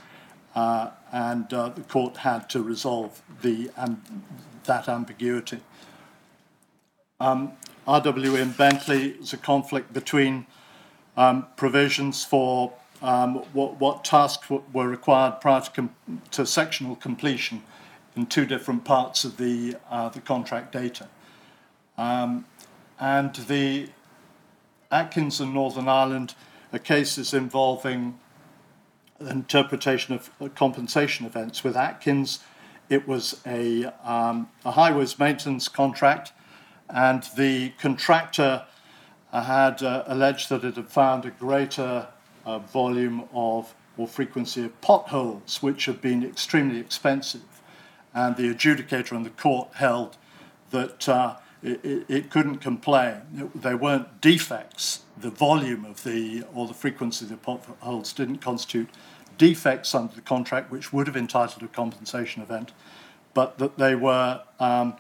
uh, 0.58 0.90
and 1.12 1.54
uh, 1.54 1.70
the 1.70 1.82
court 1.82 2.18
had 2.18 2.50
to 2.50 2.64
resolve 2.64 3.22
the 3.44 3.70
um, 3.78 4.02
that 4.66 4.90
ambiguity. 4.90 5.60
Um, 7.20 7.54
and 7.88 8.58
Bentley 8.58 9.12
is 9.12 9.34
a 9.34 9.38
conflict 9.38 9.94
between 9.94 10.48
um, 11.16 11.46
provisions 11.56 12.26
for 12.26 12.74
um, 13.02 13.36
what, 13.54 13.80
what, 13.80 14.04
tasks 14.04 14.50
were 14.50 14.88
required 14.88 15.40
prior 15.42 15.62
to, 15.62 15.72
com- 15.72 15.96
to, 16.32 16.46
sectional 16.46 16.96
completion 16.96 17.64
in 18.16 18.26
two 18.26 18.46
different 18.46 18.86
parts 18.86 19.24
of 19.24 19.38
the, 19.38 19.76
uh, 19.90 20.10
the 20.10 20.22
contract 20.22 20.72
data. 20.72 21.08
Um, 21.98 22.46
and 23.00 23.36
the 23.36 23.90
Atkins 24.92 25.40
and 25.40 25.54
Northern 25.54 25.88
Ireland 25.88 26.34
are 26.74 26.80
cases 26.80 27.34
involving 27.34 28.20
interpretation 29.20 30.14
of 30.14 30.56
compensation 30.56 31.26
events. 31.26 31.64
With 31.64 31.76
Atkins, 31.76 32.40
it 32.90 33.08
was 33.08 33.42
a, 33.46 33.86
um, 34.04 34.50
a 34.64 34.72
highways 34.72 35.20
maintenance 35.20 35.68
contract, 35.68 36.32
and 36.90 37.24
the 37.36 37.70
contractor 37.80 38.66
uh, 39.34 39.44
had 39.44 39.84
uh, 39.84 40.04
alleged 40.08 40.50
that 40.50 40.64
it 40.64 40.76
had 40.76 40.90
found 40.90 41.26
a 41.26 41.32
greater 41.32 42.08
uh, 42.48 42.60
volume 42.60 43.26
of 43.34 43.76
or 43.98 44.08
frequency 44.08 44.64
of 44.64 44.82
potholes, 44.82 45.62
which 45.62 45.86
have 45.86 46.02
been 46.02 46.24
extremely 46.24 46.80
expensive. 46.80 47.62
And 48.14 48.36
the 48.36 48.54
adjudicator 48.54 49.12
and 49.12 49.26
the 49.26 49.32
court 49.32 49.74
held 49.76 50.18
that 50.70 51.10
uh, 51.10 51.38
it, 51.64 52.06
it, 52.08 52.30
couldn't 52.30 52.58
complain. 52.58 53.52
They 53.54 53.76
weren't 53.76 54.22
defects. 54.22 55.02
The 55.20 55.30
volume 55.30 55.84
of 55.86 56.04
the 56.04 56.44
or 56.54 56.68
the 56.68 56.74
frequency 56.74 57.26
of 57.26 57.32
the 57.32 57.38
potholes 57.38 58.14
didn't 58.14 58.38
constitute 58.38 58.90
defects 59.38 59.94
under 59.94 60.14
the 60.14 60.22
contract, 60.22 60.72
which 60.72 60.94
would 60.94 61.08
have 61.08 61.18
entitled 61.18 61.64
a 61.64 61.68
compensation 61.68 62.42
event, 62.42 62.72
but 63.34 63.58
that 63.58 63.78
they 63.78 63.96
were 63.96 64.42
um, 64.60 64.96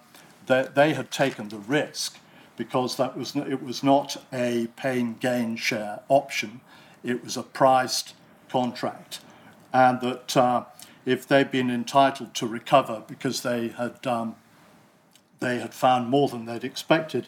that 0.47 0.75
they 0.75 0.93
had 0.93 1.11
taken 1.11 1.49
the 1.49 1.57
risk 1.57 2.17
because 2.55 2.97
that 2.97 3.15
was 3.15 3.35
it 3.35 3.63
was 3.63 3.83
not 3.83 4.17
a 4.33 4.67
pain 4.75 5.15
gain 5.19 5.55
share 5.55 5.99
option, 6.09 6.61
it 7.03 7.23
was 7.23 7.37
a 7.37 7.43
priced 7.43 8.13
contract, 8.49 9.19
and 9.73 10.01
that 10.01 10.37
uh, 10.37 10.63
if 11.05 11.27
they'd 11.27 11.51
been 11.51 11.69
entitled 11.69 12.33
to 12.35 12.47
recover 12.47 13.03
because 13.07 13.41
they 13.41 13.69
had 13.69 14.05
um, 14.05 14.35
they 15.39 15.59
had 15.59 15.73
found 15.73 16.09
more 16.09 16.27
than 16.27 16.45
they'd 16.45 16.63
expected, 16.63 17.27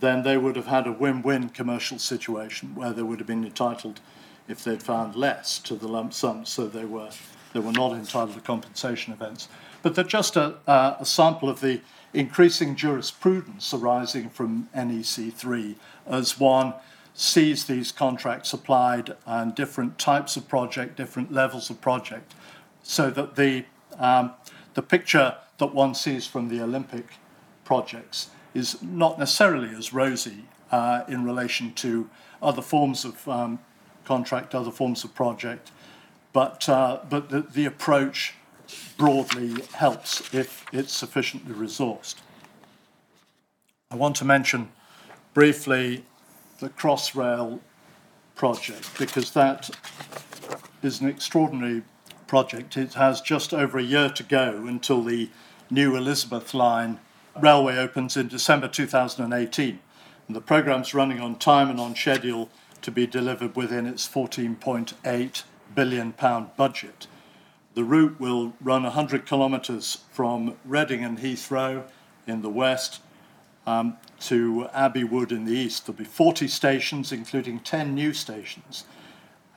then 0.00 0.22
they 0.22 0.36
would 0.36 0.56
have 0.56 0.66
had 0.66 0.86
a 0.86 0.92
win-win 0.92 1.48
commercial 1.48 1.98
situation 1.98 2.74
where 2.74 2.92
they 2.92 3.02
would 3.02 3.18
have 3.18 3.26
been 3.26 3.44
entitled, 3.44 4.00
if 4.46 4.62
they'd 4.62 4.82
found 4.82 5.16
less, 5.16 5.58
to 5.60 5.74
the 5.74 5.88
lump 5.88 6.12
sum. 6.12 6.44
So 6.44 6.66
they 6.66 6.84
were 6.84 7.10
they 7.52 7.60
were 7.60 7.72
not 7.72 7.92
entitled 7.92 8.34
to 8.34 8.40
compensation 8.40 9.12
events. 9.12 9.48
But 9.82 9.94
they're 9.94 10.04
just 10.04 10.36
a, 10.36 10.56
uh, 10.66 10.96
a 11.00 11.06
sample 11.06 11.48
of 11.48 11.60
the 11.60 11.80
increasing 12.12 12.76
jurisprudence 12.76 13.72
arising 13.72 14.30
from 14.30 14.68
NEC3 14.74 15.76
as 16.06 16.38
one 16.38 16.74
sees 17.16 17.64
these 17.64 17.90
contracts 17.92 18.52
applied 18.52 19.16
and 19.24 19.54
different 19.54 19.98
types 19.98 20.36
of 20.36 20.46
project, 20.48 20.96
different 20.96 21.32
levels 21.32 21.70
of 21.70 21.80
project, 21.80 22.34
so 22.82 23.10
that 23.10 23.36
the, 23.36 23.64
um, 23.98 24.32
the 24.74 24.82
picture 24.82 25.34
that 25.56 25.74
one 25.74 25.94
sees 25.94 26.26
from 26.26 26.48
the 26.48 26.60
Olympic 26.60 27.06
projects 27.64 28.28
is 28.52 28.82
not 28.82 29.18
necessarily 29.18 29.74
as 29.74 29.94
rosy 29.94 30.44
uh, 30.70 31.04
in 31.08 31.24
relation 31.24 31.72
to 31.72 32.08
other 32.42 32.60
forms 32.60 33.04
of 33.06 33.26
um, 33.28 33.58
contract, 34.04 34.54
other 34.54 34.70
forms 34.70 35.02
of 35.02 35.14
project, 35.14 35.70
but, 36.34 36.68
uh, 36.68 37.00
but 37.08 37.30
the, 37.30 37.40
the 37.40 37.64
approach 37.64 38.34
broadly 38.98 39.62
helps 39.74 40.34
if 40.34 40.66
it's 40.70 40.92
sufficiently 40.92 41.54
resourced. 41.54 42.16
I 43.90 43.96
want 43.96 44.16
to 44.16 44.24
mention 44.26 44.68
briefly 45.32 46.04
the 46.58 46.68
Crossrail 46.70 47.60
project 48.34 48.98
because 48.98 49.32
that 49.32 49.70
is 50.82 51.00
an 51.00 51.08
extraordinary 51.08 51.82
project. 52.26 52.76
It 52.76 52.94
has 52.94 53.20
just 53.20 53.54
over 53.54 53.78
a 53.78 53.82
year 53.82 54.08
to 54.10 54.22
go 54.22 54.66
until 54.66 55.02
the 55.02 55.30
new 55.70 55.96
Elizabeth 55.96 56.54
line 56.54 56.98
railway 57.40 57.76
opens 57.76 58.16
in 58.16 58.28
December 58.28 58.68
2018. 58.68 59.78
And 60.26 60.36
the 60.36 60.40
programme's 60.40 60.94
running 60.94 61.20
on 61.20 61.36
time 61.36 61.70
and 61.70 61.80
on 61.80 61.94
schedule 61.94 62.50
to 62.82 62.90
be 62.90 63.06
delivered 63.06 63.56
within 63.56 63.86
its 63.86 64.08
14.8 64.08 65.42
billion 65.74 66.12
pound 66.12 66.50
budget. 66.56 67.06
The 67.74 67.84
route 67.84 68.18
will 68.18 68.54
run 68.60 68.84
100 68.84 69.26
kilometres 69.26 69.98
from 70.10 70.56
Reading 70.64 71.04
and 71.04 71.18
Heathrow 71.18 71.84
in 72.26 72.42
the 72.42 72.48
west 72.48 73.00
um, 73.66 73.98
to 74.20 74.68
Abbey 74.72 75.04
Wood 75.04 75.32
in 75.32 75.44
the 75.44 75.52
east. 75.52 75.86
There'll 75.86 75.98
be 75.98 76.04
40 76.04 76.48
stations, 76.48 77.12
including 77.12 77.60
10 77.60 77.94
new 77.94 78.12
stations. 78.12 78.84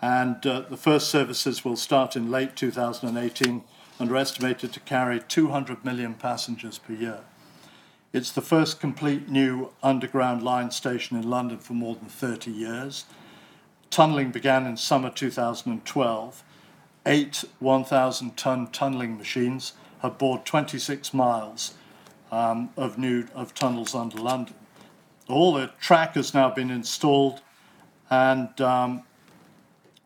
And 0.01 0.45
uh, 0.45 0.61
the 0.61 0.77
first 0.77 1.09
services 1.09 1.65
will 1.65 1.75
start 1.75 2.15
in 2.15 2.31
late 2.31 2.55
2018 2.55 3.63
and 3.99 4.11
are 4.11 4.15
estimated 4.15 4.71
to 4.73 4.79
carry 4.79 5.19
200 5.19 5.83
million 5.83 6.13
passengers 6.13 6.77
per 6.77 6.93
year. 6.93 7.19
It's 8.13 8.31
the 8.31 8.41
first 8.41 8.79
complete 8.79 9.29
new 9.29 9.71
underground 9.83 10.41
line 10.41 10.71
station 10.71 11.17
in 11.17 11.29
London 11.29 11.59
for 11.59 11.73
more 11.73 11.95
than 11.95 12.09
30 12.09 12.49
years. 12.49 13.05
Tunnelling 13.91 14.31
began 14.31 14.65
in 14.65 14.77
summer 14.77 15.09
2012 15.09 16.43
eight 17.05 17.43
1,000 17.59 18.37
ton 18.37 18.67
tunneling 18.67 19.17
machines 19.17 19.73
have 20.01 20.17
bored 20.17 20.45
26 20.45 21.13
miles 21.13 21.73
um, 22.31 22.69
of 22.77 22.97
new 22.97 23.25
of 23.33 23.53
tunnels 23.53 23.95
under 23.95 24.17
London. 24.17 24.55
All 25.27 25.53
the 25.53 25.71
track 25.79 26.15
has 26.15 26.33
now 26.33 26.49
been 26.49 26.71
installed, 26.71 27.41
and 28.09 28.59
um, 28.61 29.03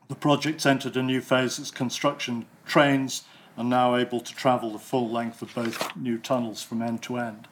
the 0.07 0.15
project's 0.15 0.65
entered 0.65 0.97
a 0.97 1.03
new 1.03 1.21
phase. 1.21 1.59
Its 1.59 1.71
construction 1.71 2.45
trains 2.65 3.23
are 3.57 3.63
now 3.63 3.95
able 3.95 4.19
to 4.19 4.35
travel 4.35 4.71
the 4.71 4.79
full 4.79 5.09
length 5.09 5.41
of 5.41 5.53
both 5.53 5.95
new 5.95 6.17
tunnels 6.17 6.61
from 6.61 6.81
end 6.81 7.01
to 7.03 7.17
end. 7.17 7.47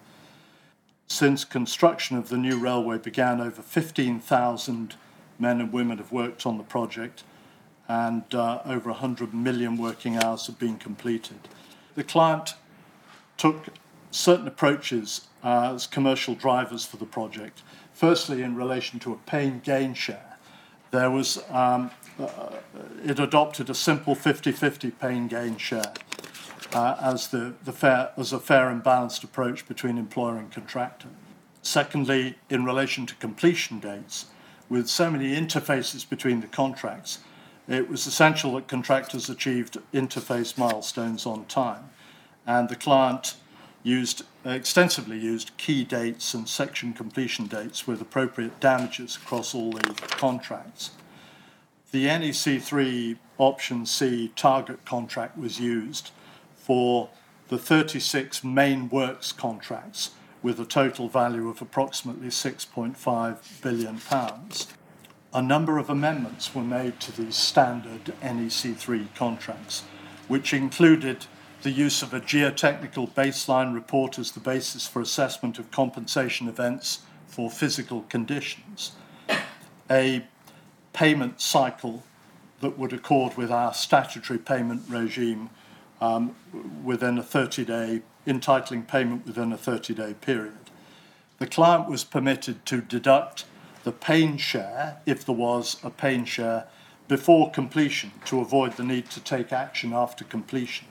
Since 1.08 1.44
construction 1.44 2.18
of 2.18 2.30
the 2.30 2.38
new 2.38 2.58
railway 2.58 2.98
began, 2.98 3.42
over 3.42 3.62
15,000 3.62 4.96
men 5.38 5.60
and 5.60 5.74
women 5.74 5.98
have 5.98 6.12
worked 6.12 6.46
on 6.46 6.58
the 6.58 6.64
project 6.64 7.24
and 7.88 8.24
uh, 8.34 8.62
over 8.66 8.92
100 8.92 9.34
million 9.34 9.76
working 9.78 10.16
hours 10.16 10.48
have 10.48 10.58
been 10.58 10.78
completed. 10.78 11.50
The 11.96 12.04
client 12.06 12.54
took 13.36 13.68
certain 14.12 14.48
approaches 14.48 15.28
as 15.44 15.88
commercial 15.88 16.36
drivers 16.36 16.86
for 16.86 16.98
the 16.98 17.06
project. 17.06 17.64
Firstly, 17.94 18.42
in 18.42 18.56
relation 18.56 19.00
to 19.00 19.14
a 19.14 19.18
pain 19.18 19.62
gain 19.64 19.94
share, 19.94 20.38
there 20.92 21.10
was 21.10 21.42
um, 21.50 21.92
uh, 22.20 22.58
it 23.04 23.20
adopted 23.20 23.70
a 23.70 23.74
simple 23.74 24.16
50-50 24.16 25.00
pain 25.00 25.28
gain 25.28 25.58
share 25.58 25.94
uh, 26.74 26.96
as 27.02 27.30
the, 27.30 27.54
the 27.64 27.72
fair 27.72 28.12
as 28.18 28.34
a 28.34 28.40
fair 28.40 28.70
and 28.70 28.84
balanced 28.84 29.24
approach 29.24 29.68
between 29.68 29.98
employer 29.98 30.38
and 30.38 30.52
contractor. 30.52 31.08
Secondly, 31.62 32.36
in 32.50 32.66
relation 32.66 33.06
to 33.06 33.16
completion 33.16 33.80
dates, 33.80 34.26
with 34.70 34.88
so 34.88 35.12
many 35.12 35.36
interfaces 35.36 36.08
between 36.08 36.42
the 36.42 36.48
contracts, 36.48 37.20
it 37.68 37.90
was 37.90 38.08
essential 38.08 38.56
that 38.56 38.68
contractors 38.68 39.30
achieved 39.30 39.78
interface 39.94 40.58
milestones 40.58 41.26
on 41.26 41.46
time, 41.46 41.90
and 42.46 42.70
the 42.70 42.76
client 42.76 43.36
used 43.84 44.24
extensively 44.46 45.18
used 45.18 45.56
key 45.58 45.84
dates 45.84 46.34
and 46.34 46.48
section 46.48 46.94
completion 46.94 47.48
dates 47.48 47.88
with 47.88 48.02
appropriate 48.02 48.60
damages 48.60 49.16
across 49.16 49.54
all 49.54 49.72
the 49.72 49.94
contracts. 50.10 50.92
The 51.92 52.06
NEC3 52.06 53.18
option 53.38 53.86
C 53.86 54.32
target 54.36 54.86
contract 54.86 55.38
was 55.38 55.60
used 55.60 56.12
for 56.56 57.10
the 57.50 57.58
36 57.58 58.44
main 58.44 58.90
works 58.90 59.32
contracts 59.32 60.12
with 60.42 60.60
a 60.60 60.66
total 60.66 61.10
value 61.10 61.50
of 61.50 61.62
approximately 61.62 62.30
6.5 62.30 63.62
billion 63.62 63.98
pounds 64.00 64.68
a 65.34 65.42
number 65.42 65.78
of 65.78 65.90
amendments 65.90 66.54
were 66.54 66.64
made 66.64 67.00
to 67.00 67.12
these 67.14 67.36
standard 67.36 68.14
NEC3 68.22 69.16
contracts, 69.16 69.84
which 70.28 70.54
included 70.54 71.26
the 71.62 71.72
use 71.72 72.02
of 72.02 72.14
a 72.14 72.20
geotechnical 72.20 73.12
baseline 73.14 73.74
report 73.74 74.18
as 74.18 74.32
the 74.32 74.40
basis 74.40 74.88
for 74.88 75.02
assessment 75.02 75.60
of 75.60 75.70
compensation 75.72 76.48
events 76.48 77.00
for 77.28 77.50
physical 77.50 78.02
conditions, 78.04 78.94
a 79.90 80.26
payment 80.94 81.40
cycle 81.40 82.04
that 82.62 82.78
would 82.78 82.94
accord 82.94 83.38
with 83.38 83.52
our 83.52 83.74
statutory 83.74 84.40
payment 84.40 84.82
regime 84.90 85.50
um, 86.00 86.36
within 86.84 87.18
a 87.18 87.24
30 87.24 87.66
day, 87.66 88.02
entitling 88.26 88.84
payment 88.84 89.26
within 89.26 89.54
a 89.54 89.58
30 89.58 89.94
day 89.94 90.14
period. 90.14 90.54
The 91.40 91.48
client 91.48 91.90
was 91.90 92.04
permitted 92.04 92.66
to 92.68 92.82
deduct 92.82 93.46
the 93.84 93.92
pain 93.92 94.38
share, 94.38 94.98
if 95.06 95.26
there 95.26 95.36
was 95.36 95.78
a 95.84 95.90
pain 95.90 96.26
share, 96.26 96.66
before 97.08 97.52
completion 97.52 98.12
to 98.26 98.40
avoid 98.40 98.78
the 98.78 98.84
need 98.84 99.10
to 99.10 99.20
take 99.20 99.52
action 99.52 99.92
after 99.92 100.24
completion. 100.24 100.88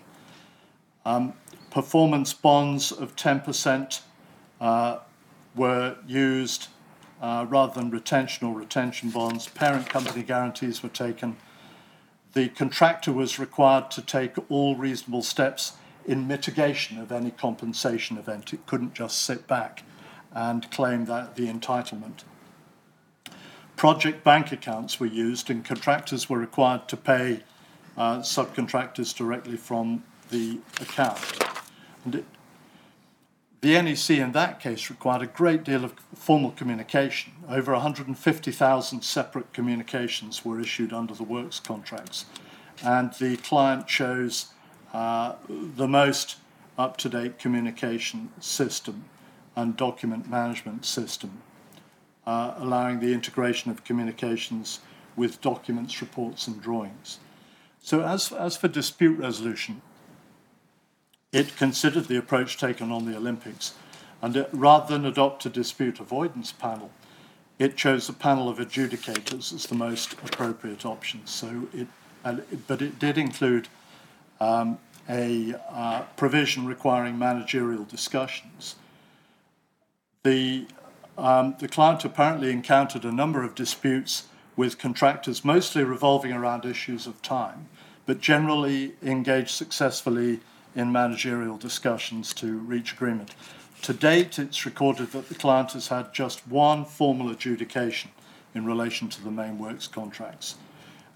Um, 1.05 1.35
performance 1.71 2.33
bonds 2.33 2.93
of 2.93 3.17
10% 3.17 4.01
uh, 4.61 4.99
were 5.55 5.97
used 6.07 6.69
uh, 7.21 7.47
rather 7.49 7.75
than 7.75 7.91
retention 7.91 8.47
or 8.47 8.55
retention 8.55 9.11
bonds. 9.11 9.49
Parent 9.49 9.89
company 9.89 10.23
guarantees 10.23 10.83
were 10.83 10.89
taken. 10.89 11.37
The 12.33 12.49
contractor 12.49 13.13
was 13.13 13.39
required 13.39 13.91
to 13.93 14.03
take 14.03 14.35
all 14.51 14.77
reasonable 14.77 15.23
steps 15.23 15.75
in 16.07 16.27
mitigation 16.27 16.99
of 16.99 17.13
any 17.13 17.31
compensation 17.31 18.17
event. 18.17 18.53
It 18.53 18.67
couldn't 18.67 18.95
just 18.95 19.23
sit 19.23 19.47
back 19.47 19.83
and 20.33 20.71
claim 20.71 21.07
that 21.07 21.37
the 21.37 21.53
entitlement 21.53 22.25
project 23.81 24.23
bank 24.23 24.53
accounts 24.53 25.01
were 25.01 25.07
used, 25.07 25.49
and 25.49 25.65
contractors 25.65 26.29
were 26.29 26.39
required 26.39 26.87
to 26.87 26.99
pay 26.99 27.43
uh, 27.97 28.19
subcontractors 28.19 29.17
directly 29.17 29.57
from 29.57 30.05
the 30.31 30.59
account. 30.81 31.21
It, 32.13 32.25
the 33.61 33.83
NEC 33.83 34.11
in 34.11 34.33
that 34.33 34.59
case 34.59 34.89
required 34.89 35.21
a 35.21 35.27
great 35.27 35.65
deal 35.65 35.85
of 35.85 35.93
formal 36.15 36.53
communication. 36.53 37.35
Over 37.47 37.73
150,000 37.73 39.03
separate 39.03 39.53
communications 39.53 40.45
were 40.45 40.59
issued 40.59 40.95
under 40.95 41.13
the 41.13 41.25
works 41.25 41.61
contracts, 41.61 42.25
and 42.83 43.13
the 43.15 43.37
client 43.37 43.87
chose 43.87 44.47
uh, 44.95 45.35
the 45.49 45.87
most 45.87 46.37
up 46.79 46.97
to 46.97 47.11
date 47.11 47.39
communication 47.39 48.31
system 48.41 49.05
and 49.55 49.77
document 49.77 50.31
management 50.31 50.87
system, 50.87 51.43
uh, 52.27 52.55
allowing 52.57 53.01
the 53.01 53.13
integration 53.13 53.71
of 53.71 53.85
communications 53.85 54.81
with 55.17 55.43
documents, 55.43 56.01
reports, 56.01 56.47
and 56.47 56.63
drawings. 56.63 57.19
So, 57.83 58.03
as, 58.03 58.33
as 58.33 58.57
for 58.57 58.69
dispute 58.69 59.19
resolution, 59.19 59.83
it 61.33 61.57
considered 61.57 62.07
the 62.07 62.17
approach 62.17 62.57
taken 62.57 62.91
on 62.91 63.05
the 63.05 63.17
Olympics, 63.17 63.75
and 64.21 64.37
it, 64.37 64.49
rather 64.53 64.93
than 64.93 65.07
adopt 65.07 65.47
a 65.47 65.51
dispute 65.51 66.01
avoidance 66.01 66.53
panel, 66.53 66.91
it 67.59 67.77
chose 67.77 68.09
a 68.09 68.13
panel 68.13 68.49
of 68.49 68.59
adjudicators 68.59 69.53
as 69.53 69.67
the 69.67 69.75
most 69.75 70.15
appropriate 70.15 70.85
option. 70.85 71.21
So 71.27 71.69
it, 71.75 71.87
but 72.67 72.83
it 72.83 72.99
did 72.99 73.19
include 73.19 73.69
um, 74.41 74.79
a 75.09 75.55
uh, 75.71 76.03
provision 76.17 76.67
requiring 76.67 77.19
managerial 77.19 77.85
discussions. 77.85 78.77
The, 80.23 80.67
um, 81.17 81.57
the 81.59 81.69
client 81.69 82.05
apparently 82.05 82.51
encountered 82.51 83.05
a 83.05 83.13
number 83.13 83.43
of 83.43 83.55
disputes 83.55 84.25
with 84.57 84.79
contractors, 84.79 85.45
mostly 85.45 85.83
revolving 85.83 86.33
around 86.33 86.65
issues 86.65 87.07
of 87.07 87.21
time, 87.23 87.69
but 88.05 88.21
generally 88.21 88.95
engaged 89.03 89.51
successfully 89.51 90.41
in 90.75 90.93
managerial 90.93 91.57
discussions 91.57 92.33
to 92.35 92.59
reach 92.59 92.93
agreement. 92.93 93.35
To 93.83 93.93
date, 93.93 94.39
it's 94.39 94.67
recorded 94.67 95.13
that 95.13 95.29
the 95.29 95.35
client 95.35 95.73
has 95.73 95.89
had 95.89 96.13
just 96.13 96.47
one 96.47 96.85
formal 96.85 97.31
adjudication 97.31 98.11
in 98.55 98.65
relation 98.65 99.09
to 99.09 99.23
the 99.23 99.31
main 99.31 99.59
works 99.59 99.87
contracts. 99.87 100.57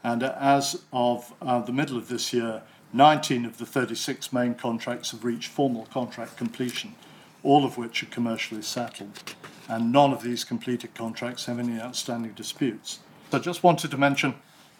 And 0.02 0.22
as 0.22 0.82
of 0.92 1.32
uh, 1.42 1.60
the 1.60 1.72
middle 1.72 1.96
of 1.96 2.08
this 2.08 2.32
year, 2.32 2.62
19 2.92 3.44
of 3.44 3.58
the 3.58 3.66
36 3.66 4.32
main 4.32 4.54
contracts 4.54 5.10
have 5.10 5.24
reached 5.24 5.50
formal 5.50 5.86
contract 5.86 6.36
completion, 6.36 6.94
all 7.42 7.64
of 7.64 7.76
which 7.76 8.02
are 8.02 8.06
commercially 8.06 8.62
settled. 8.62 9.34
And 9.68 9.92
none 9.92 10.12
of 10.12 10.22
these 10.22 10.44
completed 10.44 10.94
contracts 10.94 11.46
have 11.46 11.58
any 11.58 11.80
outstanding 11.80 12.32
disputes. 12.32 13.00
So 13.30 13.38
I 13.38 13.40
just 13.40 13.62
wanted 13.62 13.90
to 13.90 13.98
mention 13.98 14.34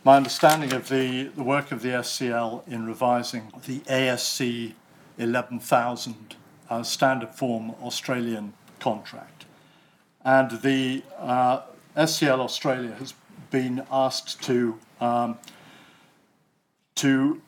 my 0.05 0.19
understanding 0.19 0.75
of 0.75 0.91
the, 0.91 1.25
the 1.35 1.43
work 1.43 1.73
of 1.73 1.81
the 1.81 1.89
SCL 1.89 2.69
in 2.69 2.85
revising 2.85 3.51
the 3.67 3.81
ASC 3.81 4.75
11,000 5.17 6.37
uh, 6.69 6.83
standard 6.83 7.31
form 7.31 7.71
Australian 7.83 8.53
contract. 8.81 9.47
And 10.23 10.61
the 10.61 11.03
uh, 11.19 11.63
SCL 11.97 12.39
Australia 12.39 12.93
has 12.99 13.15
been 13.51 13.87
asked 13.91 14.43
to, 14.43 14.79
um, 15.01 15.39
to 16.97 17.41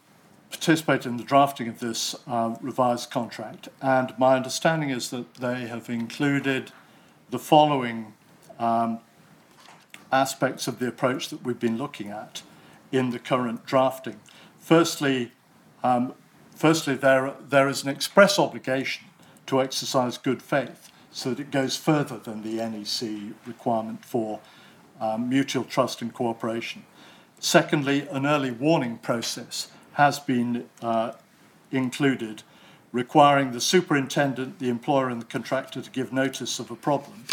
participate 0.51 1.05
in 1.05 1.19
the 1.19 1.25
drafting 1.25 1.69
of 1.69 1.81
this 1.81 2.17
uh, 2.27 2.55
revised 2.63 3.11
contract. 3.11 3.69
And 3.83 4.15
my 4.19 4.35
understanding 4.35 4.89
is 4.89 5.11
that 5.11 5.35
they 5.35 5.67
have 5.67 5.91
included 5.91 6.73
the 7.29 7.39
following 7.39 8.15
um, 8.59 9.01
aspects 10.13 10.67
of 10.69 10.79
the 10.79 10.89
approach 10.89 11.29
that 11.29 11.45
we've 11.45 11.61
been 11.61 11.79
looking 11.79 12.09
at 12.09 12.43
in 12.93 13.11
the 13.11 13.19
current 13.19 13.67
drafting. 13.67 14.21
Firstly, 14.59 15.33
um, 15.83 16.15
firstly 16.55 16.95
there, 16.95 17.35
there 17.49 17.69
is 17.69 17.83
an 17.83 17.89
express 17.89 18.39
obligation 18.39 19.07
to 19.47 19.61
exercise 19.61 20.19
good 20.19 20.43
faith 20.43 20.91
so 21.11 21.31
that 21.31 21.41
it 21.41 21.51
goes 21.51 21.77
further 21.77 22.19
than 22.19 22.43
the 22.43 22.57
NEC 22.57 23.35
requirement 23.47 24.05
for 24.05 24.41
um, 25.01 25.29
mutual 25.29 25.65
trust 25.65 26.03
and 26.03 26.13
cooperation. 26.13 26.85
Secondly, 27.39 28.07
an 28.11 28.27
early 28.27 28.51
warning 28.51 28.99
process 28.99 29.69
has 29.93 30.19
been 30.19 30.69
uh, 30.83 31.13
included 31.71 32.43
requiring 32.93 33.53
the 33.53 33.61
superintendent, 33.61 34.59
the 34.59 34.69
employer, 34.69 35.09
and 35.09 35.21
the 35.21 35.27
contractor 35.27 35.83
to 35.83 35.91
give 35.91 36.13
notice 36.13 36.59
of 36.59 36.71
a 36.71 36.77
problem, 36.77 37.25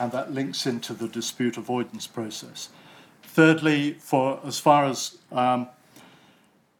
and 0.00 0.10
that 0.12 0.32
links 0.32 0.66
into 0.66 0.94
the 0.94 1.06
dispute 1.06 1.58
avoidance 1.58 2.06
process. 2.06 2.70
Thirdly, 3.22 3.92
for 3.92 4.40
as 4.44 4.58
far 4.58 4.86
as 4.86 5.18
um, 5.30 5.68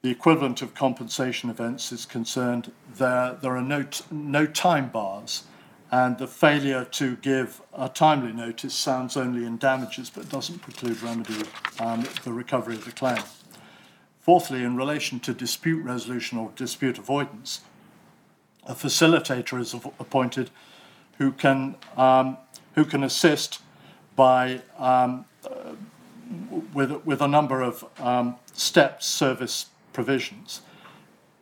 the 0.03 0.11
equivalent 0.11 0.62
of 0.62 0.75
compensation 0.75 1.51
events 1.51 1.93
is 1.93 2.07
concerned, 2.07 2.73
there, 2.97 3.37
there 3.43 3.55
are 3.55 3.62
no, 3.62 3.83
t- 3.83 4.05
no 4.11 4.47
time 4.47 4.89
bars, 4.89 5.45
and 5.93 6.16
the 6.18 6.27
failure 6.27 6.85
to 6.87 7.16
give 7.16 7.61
a 7.77 7.89
timely 7.89 8.33
notice 8.33 8.75
sounds 8.75 9.16
only 9.16 9.45
in 9.45 9.59
damages 9.59 10.09
but 10.09 10.29
doesn't 10.31 10.61
preclude 10.61 11.03
remedy 11.03 11.45
um, 11.79 12.07
the 12.25 12.33
recovery 12.33 12.75
of 12.75 12.85
the 12.87 12.93
claim. 12.93 13.23
Fourthly, 14.21 14.62
in 14.62 14.77
relation 14.77 15.21
to 15.21 15.35
dispute 15.35 15.83
resolution 15.83 16.39
or 16.39 16.53
dispute 16.57 16.97
avoidance, 16.97 17.61
a 18.66 18.75
facilitator 18.75 19.61
is 19.61 19.75
appointed 19.75 20.51
who 21.21 21.33
can, 21.33 21.75
um, 21.99 22.39
who 22.75 22.85
can 22.85 23.03
assist 23.03 23.61
by 24.16 24.62
um, 24.79 25.25
uh, 25.45 25.73
with, 26.73 27.05
with 27.05 27.21
a 27.21 27.29
number 27.29 27.62
of 27.62 27.85
um, 27.99 28.37
steps 28.53 29.07
service 29.07 29.66
provisions. 29.93 30.62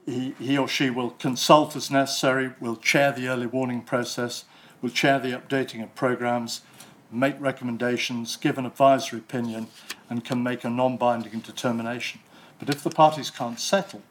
He, 0.07 0.35
he 0.39 0.57
or 0.57 0.69
she 0.69 0.89
will 0.89 1.11
consult 1.11 1.77
as 1.77 1.91
necessary, 1.91 2.53
will 2.61 2.77
chair 2.77 3.13
the 3.13 3.29
early 3.29 3.47
warning 3.47 3.83
process, 3.83 4.45
will 4.81 4.91
chair 4.91 5.19
the 5.19 5.33
updating 5.33 5.83
of 5.83 5.95
programs, 5.95 6.63
make 7.11 7.39
recommendations, 7.41 8.37
give 8.37 8.57
an 8.57 8.65
advisory 8.65 9.19
opinion, 9.19 9.69
and 10.09 10.25
can 10.25 10.43
make 10.43 10.65
a 10.65 10.71
non 10.71 10.97
binding 10.97 11.41
determination. 11.41 12.21
But 12.59 12.71
if 12.71 12.83
the 12.83 12.91
parties 12.91 13.31
can't 13.31 13.61
settle, 13.61 14.03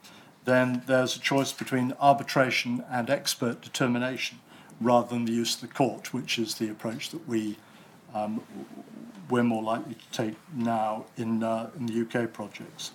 then 0.46 0.84
there's 0.86 1.16
a 1.16 1.20
choice 1.20 1.52
between 1.52 1.94
arbitration 2.00 2.84
and 2.90 3.10
expert 3.10 3.62
determination 3.62 4.40
rather 4.80 5.10
than 5.10 5.26
the 5.26 5.32
use 5.32 5.56
of 5.56 5.62
the 5.62 5.74
court, 5.74 6.14
which 6.14 6.38
is 6.38 6.56
the 6.56 6.70
approach 6.70 7.10
that 7.10 7.28
we 7.28 7.58
um, 8.14 8.42
we're 9.30 9.44
more 9.44 9.64
likely 9.64 9.96
to 9.96 10.12
take 10.12 10.36
now 10.54 11.06
in, 11.18 11.44
uh, 11.44 11.70
in 11.78 11.88
the 11.88 12.02
UK 12.02 12.32
projects 12.32 12.92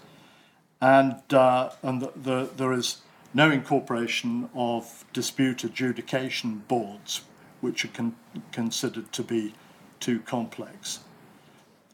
and, 0.82 1.22
uh, 1.32 1.70
and 1.82 2.02
the, 2.02 2.12
the, 2.16 2.48
there 2.56 2.72
is 2.72 2.98
no 3.32 3.50
incorporation 3.50 4.50
of 4.52 5.04
dispute 5.12 5.62
adjudication 5.62 6.64
boards, 6.66 7.22
which 7.60 7.84
are 7.84 7.88
con- 7.88 8.16
considered 8.50 9.12
to 9.12 9.22
be 9.22 9.54
too 10.00 10.18
complex. 10.18 10.98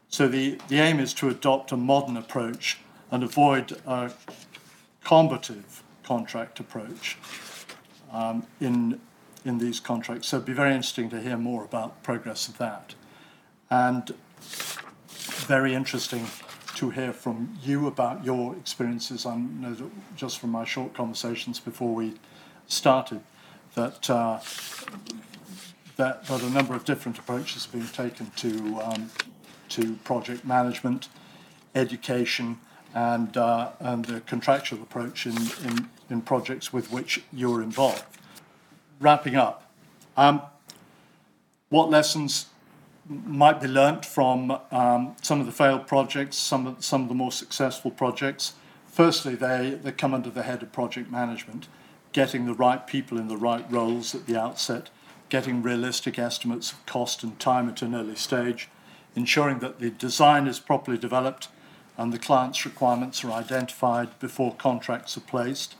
So 0.09 0.27
the, 0.27 0.59
the 0.69 0.79
aim 0.79 0.99
is 0.99 1.13
to 1.15 1.29
adopt 1.29 1.71
a 1.71 1.77
modern 1.77 2.17
approach 2.17 2.79
and 3.11 3.23
avoid 3.23 3.79
a 3.85 4.11
combative 5.03 5.83
contract 6.03 6.59
approach 6.59 7.15
um, 8.11 8.47
in, 8.59 8.99
in 9.45 9.57
these 9.57 9.79
contracts. 9.79 10.27
So 10.27 10.37
it'd 10.37 10.45
be 10.45 10.53
very 10.53 10.73
interesting 10.73 11.09
to 11.09 11.21
hear 11.21 11.37
more 11.37 11.63
about 11.63 12.03
progress 12.03 12.47
of 12.47 12.57
that. 12.57 12.95
And 13.69 14.13
very 15.47 15.73
interesting 15.73 16.27
to 16.75 16.89
hear 16.91 17.11
from 17.11 17.57
you 17.61 17.87
about 17.87 18.23
your 18.23 18.55
experiences. 18.55 19.25
I 19.25 19.35
know 19.35 19.73
that 19.73 19.89
just 20.15 20.39
from 20.39 20.51
my 20.51 20.65
short 20.65 20.93
conversations 20.93 21.59
before 21.59 21.93
we 21.93 22.15
started 22.67 23.21
that 23.75 24.09
uh, 24.09 24.39
that, 25.97 26.23
that 26.25 26.41
a 26.41 26.49
number 26.49 26.75
of 26.75 26.85
different 26.85 27.17
approaches 27.19 27.67
being 27.67 27.87
taken 27.87 28.31
to 28.37 28.79
um, 28.81 29.11
to 29.69 29.95
project 30.03 30.45
management, 30.45 31.09
education, 31.75 32.59
and 32.93 33.35
uh, 33.35 33.71
and 33.79 34.05
the 34.05 34.21
contractual 34.21 34.81
approach 34.81 35.25
in, 35.25 35.35
in, 35.63 35.89
in 36.09 36.21
projects 36.21 36.71
with 36.71 36.91
which 36.91 37.21
you're 37.31 37.61
involved. 37.61 38.05
Wrapping 38.99 39.35
up, 39.35 39.71
um, 40.17 40.41
what 41.69 41.89
lessons 41.89 42.47
might 43.07 43.61
be 43.61 43.67
learnt 43.67 44.05
from 44.05 44.59
um, 44.71 45.15
some 45.21 45.39
of 45.39 45.45
the 45.45 45.51
failed 45.51 45.87
projects, 45.87 46.37
some 46.37 46.67
of, 46.67 46.83
some 46.83 47.03
of 47.03 47.07
the 47.07 47.15
more 47.15 47.31
successful 47.31 47.91
projects. 47.91 48.53
Firstly, 48.87 49.35
they, 49.35 49.79
they 49.81 49.91
come 49.91 50.13
under 50.13 50.29
the 50.29 50.43
head 50.43 50.61
of 50.61 50.71
project 50.71 51.09
management, 51.09 51.67
getting 52.11 52.45
the 52.45 52.53
right 52.53 52.85
people 52.85 53.17
in 53.17 53.29
the 53.29 53.37
right 53.37 53.65
roles 53.71 54.13
at 54.13 54.25
the 54.25 54.39
outset, 54.39 54.89
getting 55.29 55.63
realistic 55.63 56.19
estimates 56.19 56.71
of 56.71 56.85
cost 56.85 57.23
and 57.23 57.39
time 57.39 57.69
at 57.69 57.81
an 57.81 57.95
early 57.95 58.15
stage, 58.15 58.67
ensuring 59.15 59.59
that 59.59 59.79
the 59.79 59.89
design 59.89 60.45
is 60.45 60.59
properly 60.59 60.97
developed 60.97 61.47
and 61.97 62.11
the 62.11 62.19
client's 62.19 62.65
requirements 62.65 63.23
are 63.23 63.31
identified 63.31 64.19
before 64.19 64.55
contracts 64.55 65.17
are 65.17 65.21
placed, 65.21 65.75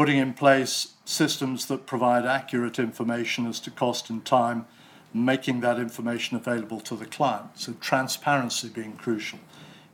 putting 0.00 0.16
in 0.16 0.32
place 0.32 0.94
systems 1.04 1.66
that 1.66 1.84
provide 1.84 2.24
accurate 2.24 2.78
information 2.78 3.46
as 3.46 3.60
to 3.60 3.70
cost 3.70 4.08
and 4.08 4.24
time 4.24 4.64
making 5.12 5.60
that 5.60 5.78
information 5.78 6.38
available 6.38 6.80
to 6.80 6.96
the 6.96 7.04
client. 7.04 7.50
So, 7.56 7.74
transparency 7.82 8.70
being 8.70 8.94
crucial. 8.94 9.40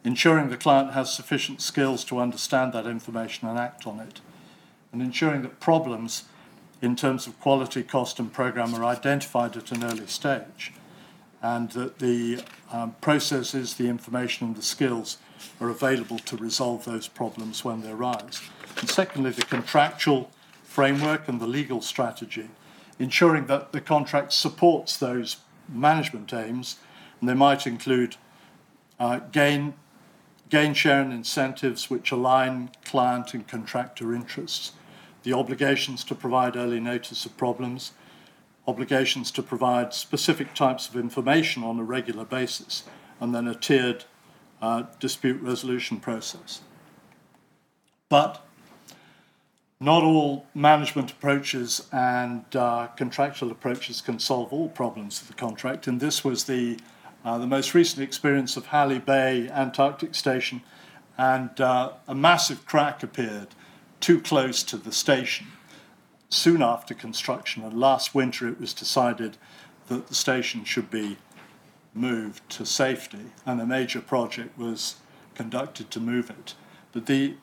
Ensuring 0.04 0.48
the 0.48 0.56
client 0.56 0.92
has 0.92 1.12
sufficient 1.12 1.60
skills 1.60 2.04
to 2.04 2.20
understand 2.20 2.72
that 2.72 2.86
information 2.86 3.48
and 3.48 3.58
act 3.58 3.84
on 3.84 3.98
it. 3.98 4.20
And 4.92 5.02
ensuring 5.02 5.42
that 5.42 5.58
problems 5.58 6.26
in 6.80 6.94
terms 6.94 7.26
of 7.26 7.40
quality, 7.40 7.82
cost, 7.82 8.20
and 8.20 8.32
program 8.32 8.76
are 8.76 8.84
identified 8.84 9.56
at 9.56 9.72
an 9.72 9.82
early 9.82 10.06
stage. 10.06 10.72
And 11.42 11.72
that 11.72 11.98
the 11.98 12.44
um, 12.70 12.94
processes, 13.00 13.74
the 13.74 13.88
information, 13.88 14.46
and 14.46 14.56
the 14.56 14.62
skills 14.62 15.18
are 15.60 15.68
available 15.68 16.20
to 16.20 16.36
resolve 16.36 16.84
those 16.84 17.08
problems 17.08 17.64
when 17.64 17.80
they 17.80 17.90
arise. 17.90 18.40
And 18.78 18.88
secondly, 18.88 19.30
the 19.30 19.42
contractual 19.42 20.30
framework 20.64 21.28
and 21.28 21.40
the 21.40 21.46
legal 21.46 21.80
strategy 21.80 22.50
ensuring 22.98 23.46
that 23.46 23.72
the 23.72 23.80
contract 23.80 24.32
supports 24.32 24.96
those 24.96 25.38
management 25.68 26.32
aims, 26.32 26.76
and 27.20 27.28
they 27.28 27.34
might 27.34 27.66
include 27.66 28.16
uh, 28.98 29.18
gain, 29.32 29.74
gain 30.48 30.72
share 30.74 31.02
and 31.02 31.12
incentives 31.12 31.90
which 31.90 32.10
align 32.10 32.70
client 32.84 33.34
and 33.34 33.46
contractor 33.46 34.14
interests, 34.14 34.72
the 35.22 35.32
obligations 35.32 36.04
to 36.04 36.14
provide 36.14 36.56
early 36.56 36.80
notice 36.80 37.26
of 37.26 37.36
problems, 37.36 37.92
obligations 38.66 39.30
to 39.30 39.42
provide 39.42 39.92
specific 39.92 40.54
types 40.54 40.88
of 40.88 40.96
information 40.96 41.62
on 41.62 41.78
a 41.78 41.84
regular 41.84 42.24
basis, 42.24 42.84
and 43.20 43.34
then 43.34 43.46
a 43.46 43.54
tiered 43.54 44.04
uh, 44.62 44.84
dispute 45.00 45.40
resolution 45.42 46.00
process. 46.00 46.60
But 48.08 48.45
not 49.78 50.02
all 50.02 50.46
management 50.54 51.10
approaches 51.10 51.86
and 51.92 52.44
uh, 52.56 52.86
contractual 52.96 53.50
approaches 53.50 54.00
can 54.00 54.18
solve 54.18 54.52
all 54.52 54.68
problems 54.68 55.20
of 55.20 55.28
the 55.28 55.34
contract, 55.34 55.86
and 55.86 56.00
this 56.00 56.24
was 56.24 56.44
the, 56.44 56.78
uh, 57.24 57.36
the 57.38 57.46
most 57.46 57.74
recent 57.74 58.02
experience 58.02 58.56
of 58.56 58.66
Halley 58.66 58.98
Bay 58.98 59.48
Antarctic 59.50 60.14
Station, 60.14 60.62
and 61.18 61.60
uh, 61.60 61.92
a 62.08 62.14
massive 62.14 62.64
crack 62.64 63.02
appeared 63.02 63.48
too 64.00 64.20
close 64.20 64.62
to 64.62 64.76
the 64.76 64.92
station 64.92 65.48
soon 66.30 66.62
after 66.62 66.94
construction, 66.94 67.62
and 67.62 67.78
last 67.78 68.14
winter 68.14 68.48
it 68.48 68.60
was 68.60 68.72
decided 68.72 69.36
that 69.88 70.08
the 70.08 70.14
station 70.14 70.64
should 70.64 70.90
be 70.90 71.18
moved 71.94 72.48
to 72.50 72.64
safety, 72.64 73.26
and 73.44 73.60
a 73.60 73.66
major 73.66 74.00
project 74.00 74.56
was 74.58 74.96
conducted 75.34 75.90
to 75.90 76.00
move 76.00 76.30
it. 76.30 76.54
But 76.92 77.06
the, 77.06 77.34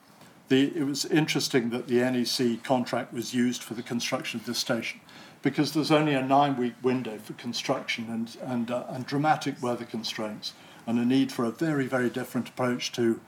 the, 0.54 0.78
it 0.78 0.84
was 0.84 1.04
interesting 1.06 1.72
that 1.72 1.88
the 1.88 1.96
NEC 1.96 2.64
contract 2.64 3.12
was 3.12 3.34
used 3.34 3.64
for 3.64 3.74
the 3.74 3.82
construction 3.82 4.40
of 4.40 4.46
this 4.46 4.60
station 4.60 5.00
because 5.42 5.74
there's 5.74 5.92
only 5.92 6.14
a 6.14 6.22
nine 6.22 6.56
week 6.56 6.76
window 6.84 7.18
for 7.18 7.34
construction 7.34 8.06
and, 8.08 8.38
and, 8.40 8.70
uh, 8.70 8.84
and 8.90 9.08
dramatic 9.08 9.62
weather 9.64 9.84
constraints 9.84 10.54
and 10.86 11.00
a 11.00 11.06
need 11.06 11.32
for 11.32 11.44
a 11.44 11.50
very, 11.50 11.88
very 11.88 12.10
different 12.10 12.50
approach 12.50 12.92
to, 12.92 13.20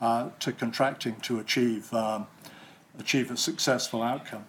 uh, 0.00 0.30
to 0.40 0.52
contracting 0.52 1.16
to 1.16 1.38
achieve, 1.38 1.92
um, 1.92 2.26
achieve 2.98 3.30
a 3.30 3.36
successful 3.36 4.02
outcome. 4.02 4.46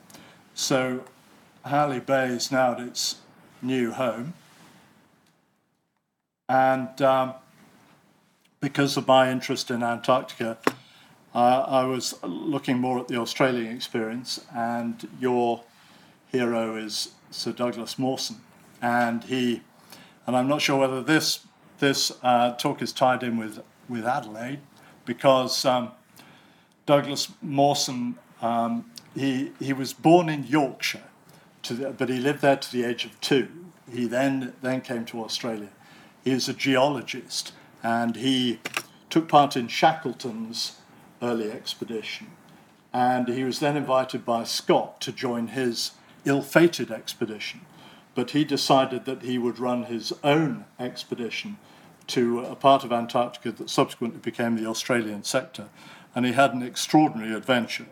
So 0.56 1.04
Halley 1.66 2.00
Bay 2.00 2.28
is 2.28 2.50
now 2.50 2.72
at 2.74 2.80
its 2.80 3.18
new 3.62 3.92
home. 3.92 4.36
And 6.48 7.02
um, 7.02 7.34
because 8.62 8.96
of 8.96 9.06
my 9.06 9.30
interest 9.30 9.70
in 9.70 9.84
Antarctica, 9.84 10.58
uh, 11.34 11.66
I 11.68 11.84
was 11.86 12.16
looking 12.24 12.78
more 12.80 13.00
at 13.00 13.08
the 13.08 13.18
Australian 13.18 13.76
experience, 13.76 14.44
and 14.54 15.08
your 15.20 15.64
hero 16.32 16.76
is 16.76 17.12
Sir 17.30 17.52
Douglas 17.52 17.98
Mawson, 17.98 18.38
and 18.82 19.24
he, 19.24 19.62
and 20.26 20.36
I'm 20.36 20.48
not 20.48 20.62
sure 20.62 20.80
whether 20.80 21.02
this 21.02 21.42
this 21.80 22.12
uh, 22.22 22.54
talk 22.54 22.82
is 22.82 22.92
tied 22.92 23.24
in 23.24 23.38
with 23.38 23.64
with 23.90 24.06
Adelaide, 24.06 24.60
because 25.06 25.66
um, 25.66 25.92
Douglas 26.86 27.32
Mawson 27.42 28.18
um, 28.42 28.92
he, 29.16 29.52
he 29.60 29.74
was 29.74 29.94
born 29.94 30.30
in 30.30 30.44
Yorkshire, 30.46 31.04
the, 31.68 31.92
but 31.98 32.10
he 32.10 32.18
lived 32.18 32.42
there 32.42 32.58
to 32.58 32.72
the 32.72 32.84
age 32.84 33.06
of 33.06 33.20
two. 33.22 33.48
He 33.92 34.08
then, 34.08 34.54
then 34.62 34.82
came 34.82 35.06
to 35.06 35.24
Australia. 35.24 35.70
He 36.24 36.32
is 36.32 36.48
a 36.48 36.54
geologist 36.54 37.54
and 37.84 38.16
he 38.16 38.60
took 39.10 39.28
part 39.28 39.56
in 39.58 39.68
Shackleton's 39.68 40.78
early 41.22 41.52
expedition. 41.52 42.28
And 42.94 43.28
he 43.28 43.44
was 43.44 43.60
then 43.60 43.78
invited 43.78 44.26
by 44.26 44.44
Scott 44.44 45.00
to 45.02 45.12
join 45.12 45.48
his 45.48 45.92
ill 46.26 46.42
fated 46.42 46.92
expedition. 46.92 47.62
But 48.14 48.32
he 48.32 48.44
decided 48.44 49.06
that 49.06 49.22
he 49.22 49.38
would 49.38 49.60
run 49.60 49.84
his 49.84 50.14
own 50.24 50.66
expedition 50.80 51.58
to 52.08 52.40
a 52.42 52.56
part 52.56 52.84
of 52.84 52.92
Antarctica 52.92 53.52
that 53.54 53.70
subsequently 53.70 54.20
became 54.20 54.56
the 54.56 54.70
Australian 54.70 55.24
sector. 55.24 55.70
And 56.14 56.26
he 56.26 56.34
had 56.34 56.54
an 56.54 56.62
extraordinary 56.62 57.34
adventure 57.34 57.88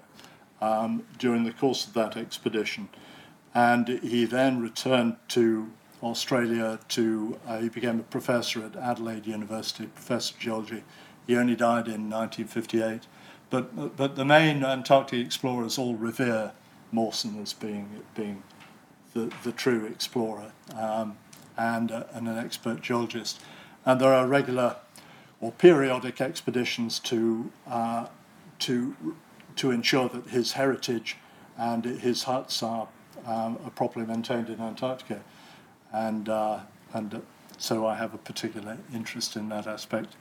um, 0.62 1.06
during 1.18 1.46
the 1.46 1.54
course 1.54 1.88
of 1.88 1.94
that 1.94 2.18
expedition. 2.18 2.90
And 3.54 3.88
he 3.88 4.26
then 4.26 4.62
returned 4.62 5.16
to 5.30 5.72
Australia 6.04 6.80
to, 6.90 7.40
uh, 7.48 7.60
he 7.60 7.70
became 7.70 8.00
a 8.00 8.04
professor 8.04 8.64
at 8.64 8.76
Adelaide 8.76 9.26
University, 9.26 9.86
professor 9.86 10.34
of 10.34 10.40
geology. 10.40 10.84
He 11.28 11.36
only 11.36 11.56
died 11.56 11.88
in 11.88 12.10
1958. 12.10 13.08
But, 13.50 13.98
but 13.98 14.16
the 14.16 14.26
main 14.26 14.64
Antarctic 14.64 15.26
explorers 15.26 15.78
all 15.78 15.96
revere 15.96 16.52
Mawson 16.92 17.42
as 17.42 17.54
being, 17.54 18.04
being 18.16 18.44
the, 19.14 19.32
the 19.44 19.52
true 19.52 19.86
explorer 19.86 20.52
um, 20.76 21.18
and, 21.58 21.92
uh, 21.92 22.04
and 22.14 22.28
an 22.28 22.38
expert 22.38 22.82
geologist. 22.82 23.42
And 23.86 24.00
there 24.00 24.14
are 24.14 24.28
regular 24.28 24.76
or 25.42 25.52
periodic 25.52 26.22
expeditions 26.22 27.00
to, 27.00 27.52
uh, 27.68 28.08
to 28.60 29.16
to 29.60 29.72
ensure 29.72 30.08
that 30.08 30.26
his 30.28 30.54
heritage 30.54 31.18
and 31.58 31.84
his 31.84 32.24
huts 32.24 32.64
are, 32.64 32.88
um, 33.26 33.60
are 33.66 33.72
properly 33.72 34.06
maintained 34.06 34.48
in 34.48 34.62
Antarctica. 34.62 35.22
And, 35.92 36.30
uh, 36.30 36.60
and 36.94 37.22
so 37.58 37.86
I 37.86 37.96
have 37.96 38.14
a 38.14 38.18
particular 38.18 38.78
interest 38.94 39.36
in 39.36 39.50
that 39.50 39.68
aspect 39.68 40.16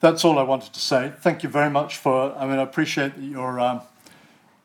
that's 0.00 0.24
all 0.24 0.38
I 0.38 0.42
wanted 0.42 0.72
to 0.72 0.80
say. 0.80 1.12
Thank 1.20 1.42
you 1.42 1.48
very 1.48 1.70
much 1.70 1.96
for. 1.96 2.34
I 2.36 2.46
mean, 2.46 2.58
I 2.58 2.62
appreciate 2.62 3.16
that 3.16 3.22
you're 3.22 3.60
um, 3.60 3.80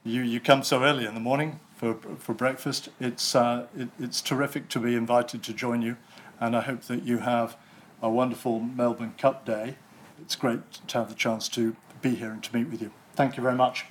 you 0.04 0.22
you 0.22 0.40
come 0.40 0.64
so 0.64 0.84
early 0.84 1.06
in 1.06 1.14
the 1.14 1.20
morning 1.20 1.60
for 1.76 1.96
for 2.20 2.34
breakfast. 2.34 2.90
It's 3.00 3.36
uh, 3.36 3.68
it, 3.78 3.90
it's 4.00 4.22
terrific 4.22 4.70
to 4.70 4.80
be 4.80 4.96
invited 4.96 5.44
to 5.44 5.54
join 5.54 5.82
you, 5.82 5.98
and 6.40 6.56
I 6.56 6.62
hope 6.62 6.84
that 6.84 7.04
you 7.04 7.20
have 7.20 7.58
a 8.02 8.10
wonderful 8.10 8.60
Melbourne 8.60 9.14
Cup 9.18 9.46
day. 9.46 9.76
It's 10.22 10.36
great 10.36 10.60
to 10.88 10.98
have 10.98 11.10
the 11.10 11.16
chance 11.16 11.50
to 11.50 11.76
be 12.02 12.16
here 12.16 12.32
and 12.32 12.44
to 12.44 12.56
meet 12.56 12.70
with 12.70 12.82
you. 12.82 12.92
Thank 13.16 13.38
you 13.38 13.44
very 13.44 13.56
much. 13.56 13.86